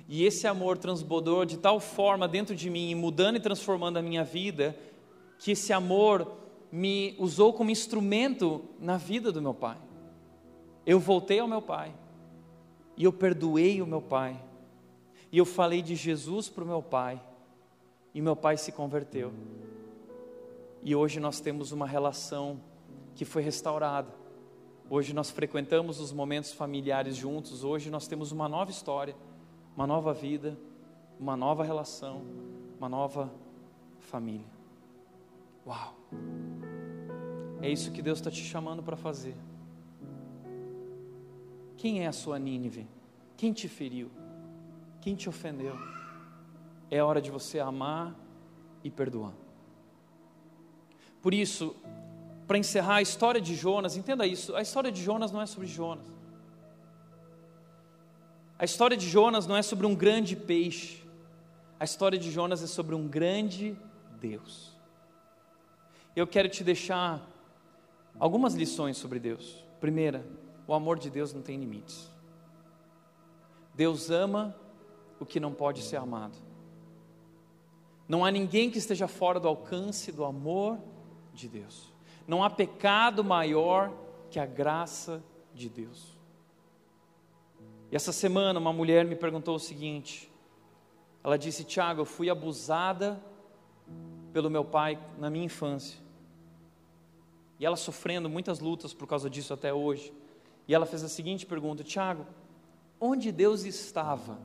E 0.09 0.25
esse 0.25 0.47
amor 0.47 0.79
transbordou 0.79 1.45
de 1.45 1.59
tal 1.59 1.79
forma 1.79 2.27
dentro 2.27 2.55
de 2.55 2.71
mim, 2.71 2.95
mudando 2.95 3.35
e 3.35 3.39
transformando 3.39 3.97
a 3.97 4.01
minha 4.01 4.23
vida, 4.23 4.75
que 5.37 5.51
esse 5.51 5.71
amor 5.71 6.40
me 6.71 7.15
usou 7.19 7.53
como 7.53 7.69
instrumento 7.69 8.63
na 8.79 8.97
vida 8.97 9.31
do 9.31 9.41
meu 9.41 9.53
pai. 9.53 9.77
Eu 10.85 10.99
voltei 10.99 11.39
ao 11.39 11.47
meu 11.47 11.61
pai, 11.61 11.93
e 12.95 13.03
eu 13.03 13.11
perdoei 13.11 13.81
o 13.81 13.87
meu 13.87 14.01
pai, 14.01 14.41
e 15.31 15.37
eu 15.37 15.45
falei 15.45 15.81
de 15.81 15.95
Jesus 15.95 16.49
para 16.49 16.63
o 16.63 16.67
meu 16.67 16.81
pai, 16.81 17.21
e 18.13 18.21
meu 18.21 18.35
pai 18.35 18.57
se 18.57 18.71
converteu. 18.71 19.31
E 20.83 20.95
hoje 20.95 21.19
nós 21.19 21.39
temos 21.39 21.71
uma 21.71 21.85
relação 21.85 22.59
que 23.13 23.25
foi 23.25 23.41
restaurada. 23.41 24.09
Hoje 24.89 25.13
nós 25.13 25.29
frequentamos 25.29 25.99
os 25.99 26.11
momentos 26.11 26.51
familiares 26.51 27.15
juntos, 27.15 27.63
hoje 27.63 27.89
nós 27.89 28.07
temos 28.07 28.31
uma 28.31 28.49
nova 28.49 28.71
história, 28.71 29.15
uma 29.75 29.87
nova 29.87 30.13
vida, 30.13 30.57
uma 31.19 31.37
nova 31.37 31.63
relação, 31.63 32.23
uma 32.77 32.89
nova 32.89 33.31
família. 33.99 34.47
Uau! 35.65 35.95
É 37.61 37.69
isso 37.69 37.91
que 37.91 38.01
Deus 38.01 38.17
está 38.17 38.31
te 38.31 38.43
chamando 38.43 38.81
para 38.81 38.97
fazer. 38.97 39.35
Quem 41.77 42.03
é 42.03 42.07
a 42.07 42.11
sua 42.11 42.39
Nínive? 42.39 42.87
Quem 43.37 43.53
te 43.53 43.67
feriu? 43.67 44.09
Quem 44.99 45.15
te 45.15 45.29
ofendeu? 45.29 45.77
É 46.89 47.01
hora 47.03 47.21
de 47.21 47.31
você 47.31 47.59
amar 47.59 48.15
e 48.83 48.89
perdoar. 48.89 49.33
Por 51.21 51.33
isso, 51.33 51.75
para 52.47 52.57
encerrar 52.57 52.95
a 52.95 53.01
história 53.01 53.39
de 53.39 53.55
Jonas, 53.55 53.95
entenda 53.95 54.25
isso: 54.25 54.55
a 54.55 54.61
história 54.61 54.91
de 54.91 55.01
Jonas 55.01 55.31
não 55.31 55.41
é 55.41 55.45
sobre 55.45 55.67
Jonas. 55.67 56.05
A 58.57 58.65
história 58.65 58.97
de 58.97 59.07
Jonas 59.07 59.47
não 59.47 59.55
é 59.55 59.61
sobre 59.61 59.87
um 59.87 59.95
grande 59.95 60.35
peixe. 60.35 61.03
A 61.79 61.83
história 61.83 62.17
de 62.17 62.29
Jonas 62.29 62.61
é 62.61 62.67
sobre 62.67 62.93
um 62.93 63.07
grande 63.07 63.75
Deus. 64.19 64.75
Eu 66.15 66.27
quero 66.27 66.47
te 66.49 66.63
deixar 66.63 67.27
algumas 68.19 68.53
lições 68.53 68.97
sobre 68.97 69.19
Deus. 69.19 69.65
Primeira, 69.79 70.25
o 70.67 70.73
amor 70.73 70.99
de 70.99 71.09
Deus 71.09 71.33
não 71.33 71.41
tem 71.41 71.57
limites. 71.57 72.09
Deus 73.73 74.09
ama 74.09 74.55
o 75.19 75.25
que 75.25 75.39
não 75.39 75.53
pode 75.53 75.81
ser 75.81 75.97
amado. 75.97 76.37
Não 78.07 78.25
há 78.25 78.31
ninguém 78.31 78.69
que 78.69 78.77
esteja 78.77 79.07
fora 79.07 79.39
do 79.39 79.47
alcance 79.47 80.11
do 80.11 80.25
amor 80.25 80.77
de 81.33 81.47
Deus. 81.47 81.91
Não 82.27 82.43
há 82.43 82.49
pecado 82.49 83.23
maior 83.23 83.91
que 84.29 84.39
a 84.39 84.45
graça 84.45 85.23
de 85.53 85.69
Deus. 85.69 86.17
E 87.91 87.95
essa 87.95 88.11
semana 88.11 88.59
uma 88.59 88.73
mulher 88.73 89.05
me 89.05 89.15
perguntou 89.15 89.55
o 89.55 89.59
seguinte: 89.59 90.31
ela 91.23 91.37
disse, 91.37 91.63
Tiago, 91.63 92.01
eu 92.01 92.05
fui 92.05 92.29
abusada 92.29 93.21
pelo 94.33 94.49
meu 94.49 94.63
pai 94.63 94.99
na 95.17 95.29
minha 95.29 95.45
infância. 95.45 95.99
E 97.61 97.65
ela 97.65 97.75
sofrendo 97.77 98.27
muitas 98.27 98.59
lutas 98.59 98.91
por 98.91 99.07
causa 99.07 99.29
disso 99.29 99.53
até 99.53 99.71
hoje. 99.71 100.11
E 100.67 100.73
ela 100.73 100.87
fez 100.87 101.03
a 101.03 101.07
seguinte 101.07 101.45
pergunta: 101.45 101.83
Tiago, 101.83 102.25
onde 102.99 103.31
Deus 103.31 103.65
estava? 103.65 104.39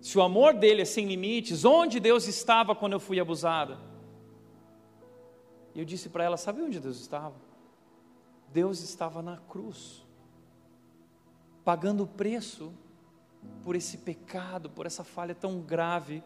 Se 0.00 0.18
o 0.18 0.22
amor 0.22 0.54
dele 0.54 0.82
é 0.82 0.84
sem 0.84 1.06
limites, 1.06 1.64
onde 1.64 2.00
Deus 2.00 2.26
estava 2.26 2.74
quando 2.74 2.94
eu 2.94 3.00
fui 3.00 3.20
abusada? 3.20 3.78
E 5.72 5.78
eu 5.78 5.84
disse 5.84 6.08
para 6.08 6.24
ela: 6.24 6.36
Sabe 6.36 6.60
onde 6.60 6.80
Deus 6.80 7.00
estava? 7.00 7.36
Deus 8.52 8.80
estava 8.80 9.22
na 9.22 9.36
cruz, 9.36 10.04
pagando 11.64 12.02
o 12.02 12.08
preço 12.08 12.72
por 13.62 13.76
esse 13.76 13.98
pecado, 13.98 14.68
por 14.68 14.84
essa 14.84 15.04
falha 15.04 15.32
tão 15.32 15.60
grave, 15.60 16.24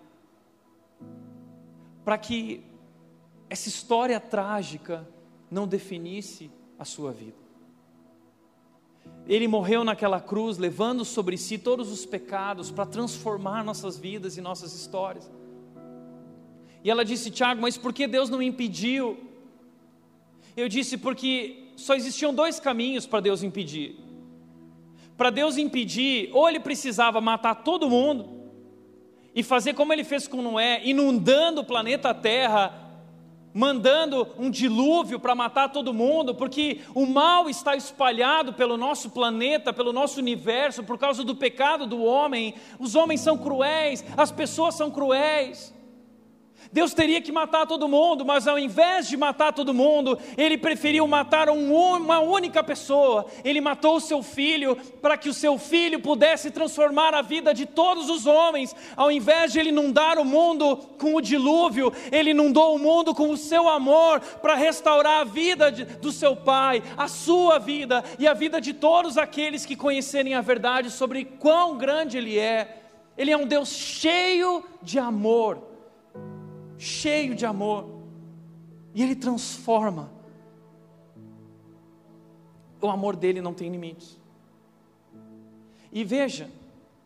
para 2.02 2.16
que 2.16 2.64
essa 3.50 3.68
história 3.68 4.18
trágica 4.18 5.06
não 5.54 5.68
definisse 5.68 6.50
a 6.76 6.84
sua 6.84 7.12
vida. 7.12 7.38
Ele 9.26 9.46
morreu 9.46 9.84
naquela 9.84 10.20
cruz, 10.20 10.58
levando 10.58 11.04
sobre 11.04 11.38
si 11.38 11.56
todos 11.56 11.92
os 11.92 12.04
pecados 12.04 12.70
para 12.70 12.84
transformar 12.84 13.62
nossas 13.62 13.96
vidas 13.96 14.36
e 14.36 14.40
nossas 14.40 14.74
histórias. 14.74 15.30
E 16.82 16.90
ela 16.90 17.04
disse: 17.04 17.30
Tiago, 17.30 17.62
mas 17.62 17.78
por 17.78 17.92
que 17.92 18.06
Deus 18.06 18.28
não 18.28 18.42
impediu? 18.42 19.16
Eu 20.56 20.68
disse: 20.68 20.98
porque 20.98 21.68
só 21.76 21.94
existiam 21.94 22.34
dois 22.34 22.58
caminhos 22.58 23.06
para 23.06 23.20
Deus 23.20 23.42
impedir. 23.42 23.96
Para 25.16 25.30
Deus 25.30 25.56
impedir, 25.56 26.30
ou 26.32 26.48
ele 26.48 26.58
precisava 26.58 27.20
matar 27.20 27.54
todo 27.62 27.88
mundo, 27.88 28.50
e 29.32 29.44
fazer 29.44 29.72
como 29.72 29.92
ele 29.92 30.02
fez 30.02 30.26
com 30.26 30.42
Noé, 30.42 30.82
inundando 30.84 31.60
o 31.60 31.64
planeta 31.64 32.12
Terra 32.12 32.83
mandando 33.54 34.26
um 34.36 34.50
dilúvio 34.50 35.20
para 35.20 35.34
matar 35.34 35.68
todo 35.68 35.94
mundo, 35.94 36.34
porque 36.34 36.80
o 36.94 37.06
mal 37.06 37.48
está 37.48 37.76
espalhado 37.76 38.52
pelo 38.52 38.76
nosso 38.76 39.10
planeta, 39.10 39.72
pelo 39.72 39.92
nosso 39.92 40.18
universo, 40.18 40.82
por 40.82 40.98
causa 40.98 41.22
do 41.22 41.36
pecado 41.36 41.86
do 41.86 42.02
homem. 42.02 42.54
Os 42.78 42.94
homens 42.96 43.20
são 43.20 43.38
cruéis, 43.38 44.04
as 44.16 44.32
pessoas 44.32 44.74
são 44.74 44.90
cruéis. 44.90 45.73
Deus 46.72 46.94
teria 46.94 47.20
que 47.20 47.30
matar 47.30 47.66
todo 47.66 47.88
mundo, 47.88 48.24
mas 48.24 48.48
ao 48.48 48.58
invés 48.58 49.08
de 49.08 49.16
matar 49.16 49.52
todo 49.52 49.74
mundo, 49.74 50.18
ele 50.36 50.58
preferiu 50.58 51.06
matar 51.06 51.48
um, 51.48 51.74
uma 51.74 52.20
única 52.20 52.62
pessoa. 52.62 53.26
Ele 53.44 53.60
matou 53.60 53.96
o 53.96 54.00
seu 54.00 54.22
filho 54.22 54.76
para 55.00 55.16
que 55.16 55.28
o 55.28 55.34
seu 55.34 55.58
filho 55.58 56.00
pudesse 56.00 56.50
transformar 56.50 57.14
a 57.14 57.22
vida 57.22 57.52
de 57.52 57.66
todos 57.66 58.08
os 58.08 58.26
homens. 58.26 58.74
Ao 58.96 59.10
invés 59.10 59.52
de 59.52 59.60
ele 59.60 59.68
inundar 59.68 60.18
o 60.18 60.24
mundo 60.24 60.76
com 60.98 61.14
o 61.14 61.20
dilúvio, 61.20 61.92
ele 62.10 62.30
inundou 62.30 62.74
o 62.74 62.78
mundo 62.78 63.14
com 63.14 63.30
o 63.30 63.36
seu 63.36 63.68
amor 63.68 64.20
para 64.20 64.54
restaurar 64.54 65.20
a 65.20 65.24
vida 65.24 65.70
de, 65.70 65.84
do 65.84 66.10
seu 66.10 66.34
pai, 66.34 66.82
a 66.96 67.08
sua 67.08 67.58
vida 67.58 68.02
e 68.18 68.26
a 68.26 68.34
vida 68.34 68.60
de 68.60 68.72
todos 68.72 69.18
aqueles 69.18 69.66
que 69.66 69.76
conhecerem 69.76 70.34
a 70.34 70.40
verdade 70.40 70.90
sobre 70.90 71.24
quão 71.24 71.76
grande 71.76 72.18
ele 72.18 72.38
é. 72.38 72.80
Ele 73.16 73.30
é 73.30 73.36
um 73.36 73.46
Deus 73.46 73.68
cheio 73.68 74.64
de 74.82 74.98
amor 74.98 75.73
cheio 76.84 77.34
de 77.34 77.46
amor, 77.46 77.88
e 78.94 79.02
Ele 79.02 79.16
transforma. 79.16 80.12
O 82.80 82.88
amor 82.88 83.16
dele 83.16 83.40
não 83.40 83.54
tem 83.54 83.70
limites. 83.70 84.20
E 85.90 86.04
veja, 86.04 86.50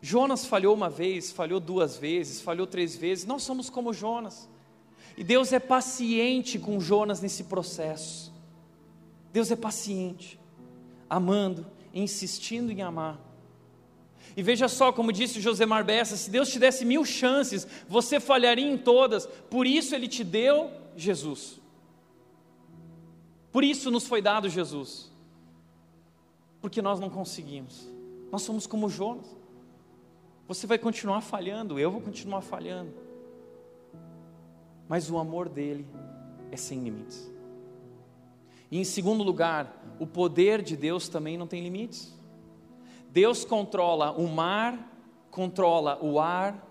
Jonas 0.01 0.45
falhou 0.45 0.75
uma 0.75 0.89
vez, 0.89 1.31
falhou 1.31 1.59
duas 1.59 1.97
vezes, 1.97 2.41
falhou 2.41 2.67
três 2.67 2.95
vezes, 2.95 3.25
nós 3.25 3.43
somos 3.43 3.69
como 3.69 3.93
Jonas. 3.93 4.49
E 5.15 5.23
Deus 5.23 5.53
é 5.53 5.59
paciente 5.59 6.59
com 6.59 6.79
Jonas 6.79 7.21
nesse 7.21 7.45
processo. 7.45 8.33
Deus 9.31 9.49
é 9.49 9.55
paciente, 9.55 10.37
amando, 11.09 11.65
insistindo 11.93 12.71
em 12.71 12.81
amar. 12.81 13.28
E 14.39 14.41
veja 14.41 14.69
só, 14.69 14.93
como 14.93 15.11
disse 15.11 15.41
Josemar 15.41 15.83
Bessa: 15.83 16.15
se 16.15 16.29
Deus 16.29 16.47
te 16.47 16.59
desse 16.59 16.85
mil 16.85 17.03
chances, 17.03 17.67
você 17.89 18.21
falharia 18.21 18.65
em 18.65 18.77
todas, 18.77 19.25
por 19.25 19.67
isso 19.67 19.93
Ele 19.93 20.07
te 20.07 20.23
deu 20.23 20.71
Jesus. 20.95 21.59
Por 23.51 23.65
isso 23.65 23.91
nos 23.91 24.07
foi 24.07 24.21
dado 24.21 24.47
Jesus. 24.47 25.11
Porque 26.61 26.81
nós 26.81 27.01
não 27.01 27.09
conseguimos. 27.09 27.89
Nós 28.31 28.43
somos 28.43 28.65
como 28.65 28.87
Jonas. 28.87 29.25
Você 30.47 30.65
vai 30.65 30.77
continuar 30.77 31.19
falhando, 31.19 31.77
eu 31.77 31.91
vou 31.91 31.99
continuar 31.99 32.39
falhando. 32.39 32.93
Mas 34.87 35.11
o 35.11 35.17
amor 35.17 35.49
dele 35.49 35.85
é 36.49 36.55
sem 36.55 36.81
limites. 36.81 37.29
E 38.71 38.79
em 38.79 38.85
segundo 38.85 39.21
lugar, 39.21 39.97
o 39.99 40.07
poder 40.07 40.61
de 40.61 40.77
Deus 40.77 41.09
também 41.09 41.37
não 41.37 41.45
tem 41.45 41.61
limites. 41.61 42.17
Deus 43.09 43.43
controla 43.43 44.11
o 44.11 44.27
mar, 44.27 44.77
controla 45.31 45.97
o 46.01 46.19
ar, 46.19 46.65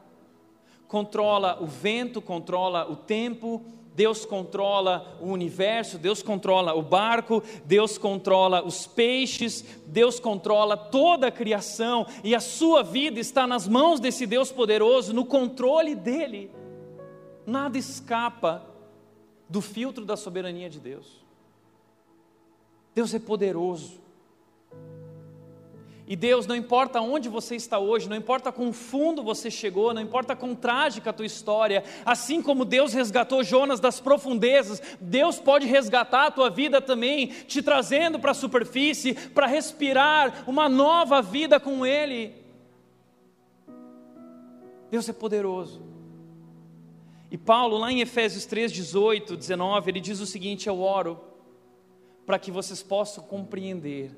controla 0.86 1.58
o 1.60 1.66
vento, 1.66 2.22
controla 2.22 2.90
o 2.90 2.96
tempo, 2.96 3.62
Deus 3.94 4.24
controla 4.24 5.18
o 5.20 5.26
universo, 5.26 5.98
Deus 5.98 6.22
controla 6.22 6.72
o 6.72 6.82
barco, 6.82 7.42
Deus 7.64 7.98
controla 7.98 8.64
os 8.64 8.86
peixes, 8.86 9.64
Deus 9.86 10.20
controla 10.20 10.76
toda 10.76 11.26
a 11.26 11.32
criação 11.32 12.06
e 12.22 12.32
a 12.32 12.38
sua 12.38 12.84
vida 12.84 13.18
está 13.18 13.44
nas 13.44 13.66
mãos 13.66 13.98
desse 13.98 14.24
Deus 14.24 14.52
poderoso, 14.52 15.12
no 15.12 15.26
controle 15.26 15.96
dele. 15.96 16.48
Nada 17.44 17.76
escapa 17.76 18.64
do 19.48 19.60
filtro 19.60 20.04
da 20.04 20.16
soberania 20.16 20.70
de 20.70 20.78
Deus. 20.78 21.24
Deus 22.94 23.12
é 23.12 23.18
poderoso. 23.18 24.07
E 26.10 26.16
Deus, 26.16 26.46
não 26.46 26.56
importa 26.56 27.02
onde 27.02 27.28
você 27.28 27.54
está 27.54 27.78
hoje, 27.78 28.08
não 28.08 28.16
importa 28.16 28.50
quão 28.50 28.72
fundo 28.72 29.22
você 29.22 29.50
chegou, 29.50 29.92
não 29.92 30.00
importa 30.00 30.34
quão 30.34 30.54
trágica 30.54 31.10
a 31.10 31.12
tua 31.12 31.26
história, 31.26 31.84
assim 32.02 32.40
como 32.40 32.64
Deus 32.64 32.94
resgatou 32.94 33.44
Jonas 33.44 33.78
das 33.78 34.00
profundezas, 34.00 34.80
Deus 34.98 35.38
pode 35.38 35.66
resgatar 35.66 36.28
a 36.28 36.30
tua 36.30 36.48
vida 36.48 36.80
também, 36.80 37.26
te 37.26 37.60
trazendo 37.60 38.18
para 38.18 38.30
a 38.30 38.34
superfície, 38.34 39.12
para 39.12 39.46
respirar 39.46 40.44
uma 40.46 40.66
nova 40.66 41.20
vida 41.20 41.60
com 41.60 41.84
Ele. 41.84 42.34
Deus 44.90 45.06
é 45.10 45.12
poderoso. 45.12 45.82
E 47.30 47.36
Paulo, 47.36 47.76
lá 47.76 47.92
em 47.92 48.00
Efésios 48.00 48.46
3, 48.46 48.72
18, 48.72 49.36
19, 49.36 49.90
ele 49.90 50.00
diz 50.00 50.20
o 50.20 50.26
seguinte: 50.26 50.68
Eu 50.68 50.80
oro 50.80 51.20
para 52.24 52.38
que 52.38 52.50
vocês 52.50 52.82
possam 52.82 53.22
compreender 53.22 54.10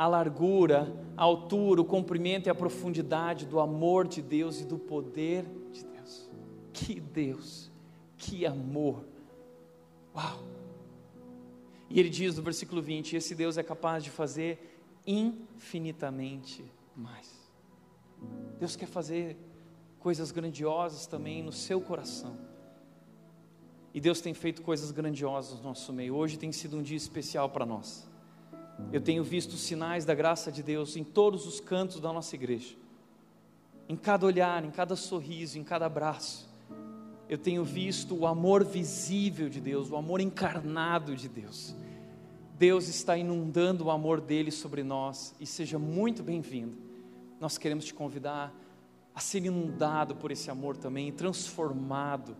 a 0.00 0.06
largura, 0.06 0.90
a 1.14 1.22
altura, 1.22 1.82
o 1.82 1.84
comprimento 1.84 2.48
e 2.48 2.50
a 2.50 2.54
profundidade 2.54 3.44
do 3.44 3.60
amor 3.60 4.08
de 4.08 4.22
Deus 4.22 4.58
e 4.58 4.64
do 4.64 4.78
poder 4.78 5.44
de 5.70 5.84
Deus. 5.84 6.30
Que 6.72 6.98
Deus, 6.98 7.70
que 8.16 8.46
amor. 8.46 9.04
Uau! 10.16 10.42
E 11.90 12.00
ele 12.00 12.08
diz 12.08 12.34
no 12.38 12.42
versículo 12.42 12.80
20: 12.80 13.14
Esse 13.14 13.34
Deus 13.34 13.58
é 13.58 13.62
capaz 13.62 14.02
de 14.02 14.08
fazer 14.08 14.80
infinitamente 15.06 16.64
mais. 16.96 17.38
Deus 18.58 18.76
quer 18.76 18.86
fazer 18.86 19.36
coisas 19.98 20.32
grandiosas 20.32 21.06
também 21.06 21.42
no 21.42 21.52
seu 21.52 21.78
coração. 21.78 22.38
E 23.92 24.00
Deus 24.00 24.22
tem 24.22 24.32
feito 24.32 24.62
coisas 24.62 24.92
grandiosas 24.92 25.58
no 25.58 25.64
nosso 25.64 25.92
meio. 25.92 26.14
Hoje 26.14 26.38
tem 26.38 26.52
sido 26.52 26.78
um 26.78 26.82
dia 26.82 26.96
especial 26.96 27.50
para 27.50 27.66
nós. 27.66 28.09
Eu 28.92 29.00
tenho 29.00 29.22
visto 29.22 29.56
sinais 29.56 30.04
da 30.04 30.14
graça 30.14 30.50
de 30.50 30.62
Deus 30.62 30.96
em 30.96 31.04
todos 31.04 31.46
os 31.46 31.60
cantos 31.60 32.00
da 32.00 32.12
nossa 32.12 32.34
igreja. 32.34 32.74
Em 33.88 33.96
cada 33.96 34.26
olhar, 34.26 34.64
em 34.64 34.70
cada 34.70 34.96
sorriso, 34.96 35.58
em 35.58 35.64
cada 35.64 35.86
abraço. 35.86 36.48
Eu 37.28 37.38
tenho 37.38 37.64
visto 37.64 38.16
o 38.16 38.26
amor 38.26 38.64
visível 38.64 39.48
de 39.48 39.60
Deus, 39.60 39.90
o 39.90 39.96
amor 39.96 40.20
encarnado 40.20 41.14
de 41.14 41.28
Deus. 41.28 41.74
Deus 42.58 42.88
está 42.88 43.16
inundando 43.16 43.84
o 43.84 43.90
amor 43.90 44.20
dele 44.20 44.50
sobre 44.50 44.82
nós 44.82 45.34
e 45.40 45.46
seja 45.46 45.78
muito 45.78 46.22
bem-vindo. 46.22 46.76
Nós 47.40 47.56
queremos 47.56 47.84
te 47.84 47.94
convidar 47.94 48.52
a 49.14 49.20
ser 49.20 49.44
inundado 49.44 50.16
por 50.16 50.30
esse 50.30 50.50
amor 50.50 50.76
também 50.76 51.12
transformado 51.12 52.36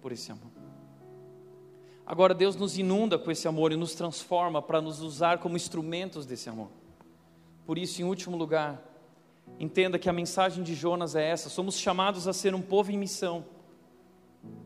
por 0.00 0.12
esse 0.12 0.32
amor. 0.32 0.51
Agora 2.06 2.34
Deus 2.34 2.56
nos 2.56 2.76
inunda 2.76 3.18
com 3.18 3.30
esse 3.30 3.46
amor 3.46 3.72
e 3.72 3.76
nos 3.76 3.94
transforma 3.94 4.60
para 4.60 4.80
nos 4.80 5.00
usar 5.00 5.38
como 5.38 5.56
instrumentos 5.56 6.26
desse 6.26 6.48
amor. 6.48 6.68
Por 7.64 7.78
isso, 7.78 8.02
em 8.02 8.04
último 8.04 8.36
lugar, 8.36 8.82
entenda 9.58 9.98
que 9.98 10.08
a 10.08 10.12
mensagem 10.12 10.64
de 10.64 10.74
Jonas 10.74 11.14
é 11.14 11.24
essa: 11.24 11.48
somos 11.48 11.78
chamados 11.78 12.26
a 12.26 12.32
ser 12.32 12.54
um 12.54 12.60
povo 12.60 12.90
em 12.90 12.98
missão, 12.98 13.44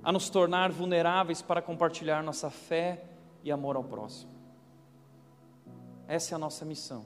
a 0.03 0.11
nos 0.11 0.31
tornar 0.31 0.73
vulneráveis 0.73 1.43
para 1.43 1.61
compartilhar 1.61 2.23
nossa 2.23 2.49
fé 2.49 3.05
e 3.45 3.53
amor 3.53 3.77
ao 3.77 3.85
próximo. 3.85 4.31
Essa 6.09 6.35
é 6.35 6.37
a 6.37 6.39
nossa 6.39 6.65
missão. 6.65 7.05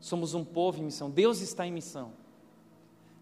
Somos 0.00 0.34
um 0.34 0.44
povo 0.44 0.80
em 0.80 0.84
missão, 0.84 1.10
Deus 1.10 1.40
está 1.40 1.66
em 1.66 1.72
missão. 1.72 2.12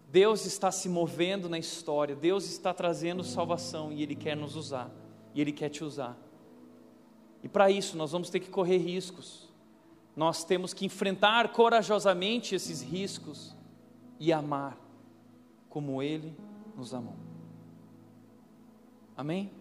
Deus 0.09 0.45
está 0.45 0.71
se 0.71 0.87
movendo 0.87 1.49
na 1.49 1.57
história, 1.57 2.15
Deus 2.15 2.45
está 2.45 2.71
trazendo 2.71 3.23
salvação 3.23 3.91
e 3.91 4.03
Ele 4.03 4.15
quer 4.15 4.37
nos 4.37 4.55
usar 4.55 4.91
e 5.33 5.41
Ele 5.41 5.51
quer 5.51 5.69
te 5.69 5.83
usar. 5.83 6.17
E 7.41 7.47
para 7.49 7.69
isso 7.69 7.97
nós 7.97 8.11
vamos 8.11 8.29
ter 8.29 8.39
que 8.39 8.49
correr 8.49 8.77
riscos, 8.77 9.49
nós 10.15 10.43
temos 10.43 10.73
que 10.73 10.85
enfrentar 10.85 11.51
corajosamente 11.51 12.55
esses 12.55 12.81
riscos 12.81 13.55
e 14.19 14.31
amar 14.31 14.77
como 15.69 16.01
Ele 16.01 16.35
nos 16.77 16.93
amou. 16.93 17.15
Amém? 19.17 19.51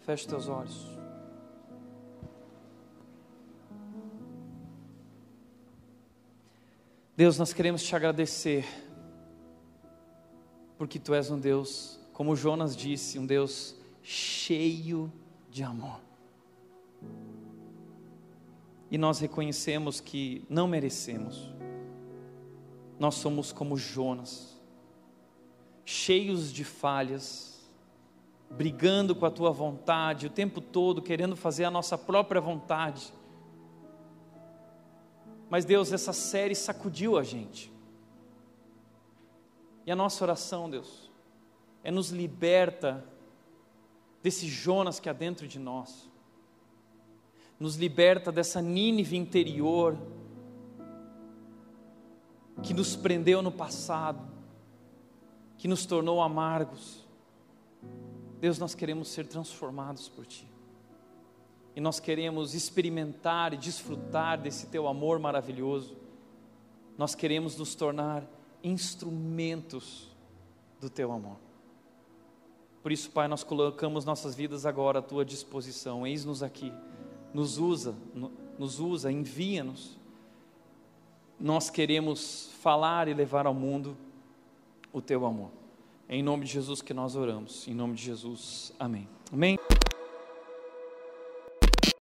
Feche 0.00 0.26
teus 0.26 0.48
olhos. 0.48 0.86
Deus, 7.16 7.36
nós 7.36 7.52
queremos 7.52 7.82
te 7.82 7.94
agradecer, 7.94 8.64
porque 10.78 10.98
tu 10.98 11.12
és 11.12 11.30
um 11.30 11.38
Deus, 11.38 12.00
como 12.14 12.34
Jonas 12.34 12.74
disse, 12.74 13.18
um 13.18 13.26
Deus 13.26 13.76
cheio 14.12 15.12
de 15.48 15.62
amor. 15.62 16.00
E 18.90 18.98
nós 18.98 19.20
reconhecemos 19.20 20.00
que 20.00 20.44
não 20.50 20.66
merecemos. 20.66 21.48
Nós 22.98 23.14
somos 23.14 23.52
como 23.52 23.76
Jonas, 23.76 24.60
cheios 25.84 26.52
de 26.52 26.64
falhas, 26.64 27.70
brigando 28.50 29.14
com 29.14 29.24
a 29.26 29.30
tua 29.30 29.52
vontade 29.52 30.26
o 30.26 30.30
tempo 30.30 30.60
todo, 30.60 31.00
querendo 31.00 31.36
fazer 31.36 31.64
a 31.64 31.70
nossa 31.70 31.96
própria 31.96 32.40
vontade. 32.40 33.14
Mas 35.48 35.64
Deus, 35.64 35.92
essa 35.92 36.12
série 36.12 36.56
sacudiu 36.56 37.16
a 37.16 37.22
gente. 37.22 37.72
E 39.86 39.92
a 39.92 39.94
nossa 39.94 40.24
oração, 40.24 40.68
Deus, 40.68 41.12
é 41.84 41.92
nos 41.92 42.10
liberta 42.10 43.08
desse 44.22 44.46
Jonas 44.46 45.00
que 45.00 45.08
há 45.08 45.12
dentro 45.12 45.46
de 45.48 45.58
nós, 45.58 46.08
nos 47.58 47.76
liberta 47.76 48.32
dessa 48.32 48.62
Nínive 48.62 49.16
interior 49.16 49.98
que 52.62 52.74
nos 52.74 52.96
prendeu 52.96 53.42
no 53.42 53.52
passado, 53.52 54.20
que 55.56 55.68
nos 55.68 55.86
tornou 55.86 56.22
amargos. 56.22 57.06
Deus, 58.38 58.58
nós 58.58 58.74
queremos 58.74 59.08
ser 59.08 59.26
transformados 59.26 60.08
por 60.08 60.26
Ti. 60.26 60.48
E 61.76 61.80
nós 61.80 62.00
queremos 62.00 62.54
experimentar 62.54 63.52
e 63.52 63.56
desfrutar 63.56 64.40
desse 64.40 64.66
Teu 64.66 64.88
amor 64.88 65.18
maravilhoso. 65.18 65.96
Nós 66.96 67.14
queremos 67.14 67.56
nos 67.56 67.74
tornar 67.74 68.26
instrumentos 68.62 70.08
do 70.80 70.90
Teu 70.90 71.12
amor. 71.12 71.49
Por 72.82 72.90
isso, 72.90 73.10
Pai, 73.10 73.28
nós 73.28 73.44
colocamos 73.44 74.04
nossas 74.04 74.34
vidas 74.34 74.64
agora 74.64 75.00
à 75.00 75.02
tua 75.02 75.24
disposição. 75.24 76.06
Eis-nos 76.06 76.42
aqui. 76.42 76.72
Nos 77.32 77.58
usa, 77.58 77.94
nos 78.58 78.80
usa, 78.80 79.12
envia-nos. 79.12 79.98
Nós 81.38 81.70
queremos 81.70 82.50
falar 82.60 83.08
e 83.08 83.14
levar 83.14 83.46
ao 83.46 83.54
mundo 83.54 83.96
o 84.92 85.00
teu 85.00 85.24
amor. 85.26 85.50
É 86.08 86.16
em 86.16 86.22
nome 86.22 86.44
de 86.44 86.52
Jesus 86.52 86.82
que 86.82 86.92
nós 86.92 87.14
oramos. 87.14 87.68
Em 87.68 87.74
nome 87.74 87.94
de 87.94 88.02
Jesus. 88.02 88.72
Amém. 88.78 89.08
Amém. 89.32 89.56